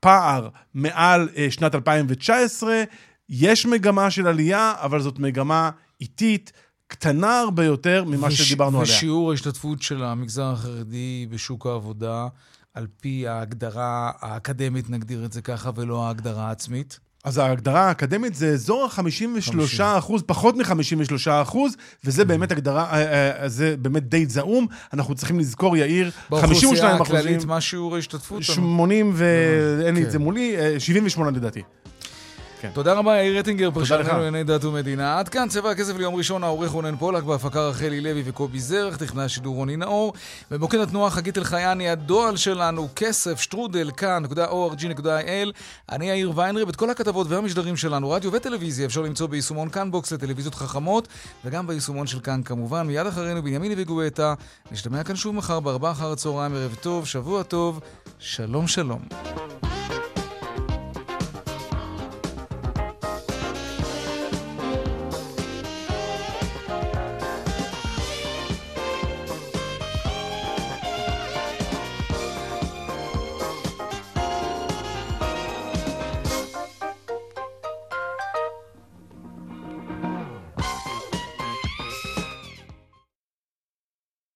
פער 0.00 0.48
מעל 0.74 1.28
אה, 1.36 1.46
שנת 1.50 1.74
2019. 1.74 2.82
יש 3.28 3.66
מגמה 3.66 4.10
של 4.10 4.26
עלייה, 4.26 4.74
אבל 4.76 5.00
זאת 5.00 5.18
מגמה 5.18 5.70
איטית, 6.00 6.52
קטנה 6.86 7.40
הרבה 7.40 7.64
יותר 7.64 8.04
ממה 8.04 8.26
וש- 8.26 8.42
שדיברנו 8.42 8.80
עליה. 8.80 8.94
ושיעור 8.94 9.30
ההשתתפות 9.30 9.82
של 9.82 10.02
המגזר 10.04 10.44
החרדי 10.52 11.26
בשוק 11.30 11.66
העבודה, 11.66 12.26
על 12.74 12.86
פי 13.00 13.28
ההגדרה 13.28 14.10
האקדמית, 14.20 14.90
נגדיר 14.90 15.24
את 15.24 15.32
זה 15.32 15.42
ככה, 15.42 15.70
ולא 15.76 16.06
ההגדרה 16.06 16.48
העצמית? 16.48 17.00
אז 17.24 17.38
ההגדרה 17.38 17.80
האקדמית 17.80 18.34
זה 18.34 18.48
אזור 18.48 18.84
ה-53 18.84 19.82
אחוז, 19.82 20.22
פחות 20.26 20.56
מ-53 20.56 21.30
אחוז, 21.42 21.76
וזה 22.04 22.24
באמת 22.24 22.52
הגדרה, 22.52 22.90
אה, 22.92 23.42
אה, 23.42 23.48
זה 23.48 23.74
באמת 23.78 24.08
די 24.08 24.26
זעום. 24.26 24.66
אנחנו 24.92 25.14
צריכים 25.14 25.38
לזכור, 25.38 25.76
יאיר, 25.76 26.10
52 26.10 26.30
באוכלוסייה 26.30 26.96
אחוזים, 26.96 27.16
הכללית, 27.16 27.44
מה 27.44 27.60
שיעור 27.60 27.96
ההשתתפות? 27.96 28.42
80 28.42 29.12
ואין 29.14 29.94
לי 29.94 30.00
את 30.00 30.06
כן. 30.06 30.12
זה 30.12 30.18
מולי, 30.18 30.56
אה, 30.56 30.80
78 30.80 31.30
לדעתי. 31.30 31.62
תודה 32.72 32.92
רבה, 32.92 33.16
יאיר 33.16 33.38
רטינגר. 33.38 33.70
פרשננו 33.70 34.08
לענייני 34.08 34.44
דת 34.44 34.64
ומדינה. 34.64 35.18
עד 35.18 35.28
כאן 35.28 35.48
צבע 35.48 35.70
הכסף 35.70 35.96
ליום 35.96 36.14
ראשון, 36.14 36.44
העורך 36.44 36.70
רונן 36.70 36.96
פולק, 36.96 37.22
בהפקה 37.22 37.68
רחלי 37.68 38.00
לוי 38.00 38.22
וקובי 38.26 38.60
זרח, 38.60 38.96
טכנאי 38.96 39.24
השידור 39.24 39.54
רוני 39.54 39.76
נאור. 39.76 40.12
במוקד 40.50 40.78
התנועה 40.78 41.10
חגית 41.10 41.38
אלחייני, 41.38 41.90
הדוא"ל 41.90 42.36
שלנו, 42.36 42.88
כסף, 42.96 43.40
שטרודל, 43.40 43.90
kan.org.il. 43.96 45.52
אני 45.92 46.08
יאיר 46.08 46.32
ויינרב, 46.34 46.68
את 46.68 46.76
כל 46.76 46.90
הכתבות 46.90 47.26
והמשדרים 47.30 47.76
שלנו, 47.76 48.10
רדיו 48.10 48.32
וטלוויזיה, 48.32 48.86
אפשר 48.86 49.00
למצוא 49.00 49.26
ביישומון 49.26 49.68
כאן 49.68 49.90
Box 49.90 50.12
לטלוויזיות 50.12 50.54
חכמות, 50.54 51.08
וגם 51.44 51.66
ביישומון 51.66 52.06
של 52.06 52.20
כאן 52.20 52.42
כמובן. 52.42 52.86
מיד 52.86 53.06
אחרינו 53.06 53.42
בנימיני 53.42 53.74
וגואטה. 53.78 54.34
נשתמע 54.72 55.04
כאן 55.04 55.16
שוב 55.16 55.34
מחר 55.34 55.60
בארבעה 55.60 55.92
אחר 55.92 56.12
הצהריים, 56.12 56.54
ערב 56.54 56.76
טוב, 56.80 57.06
שבוע 57.06 57.42
טוב, 57.42 57.80
שלום 58.18 58.66
שלום. 58.66 59.00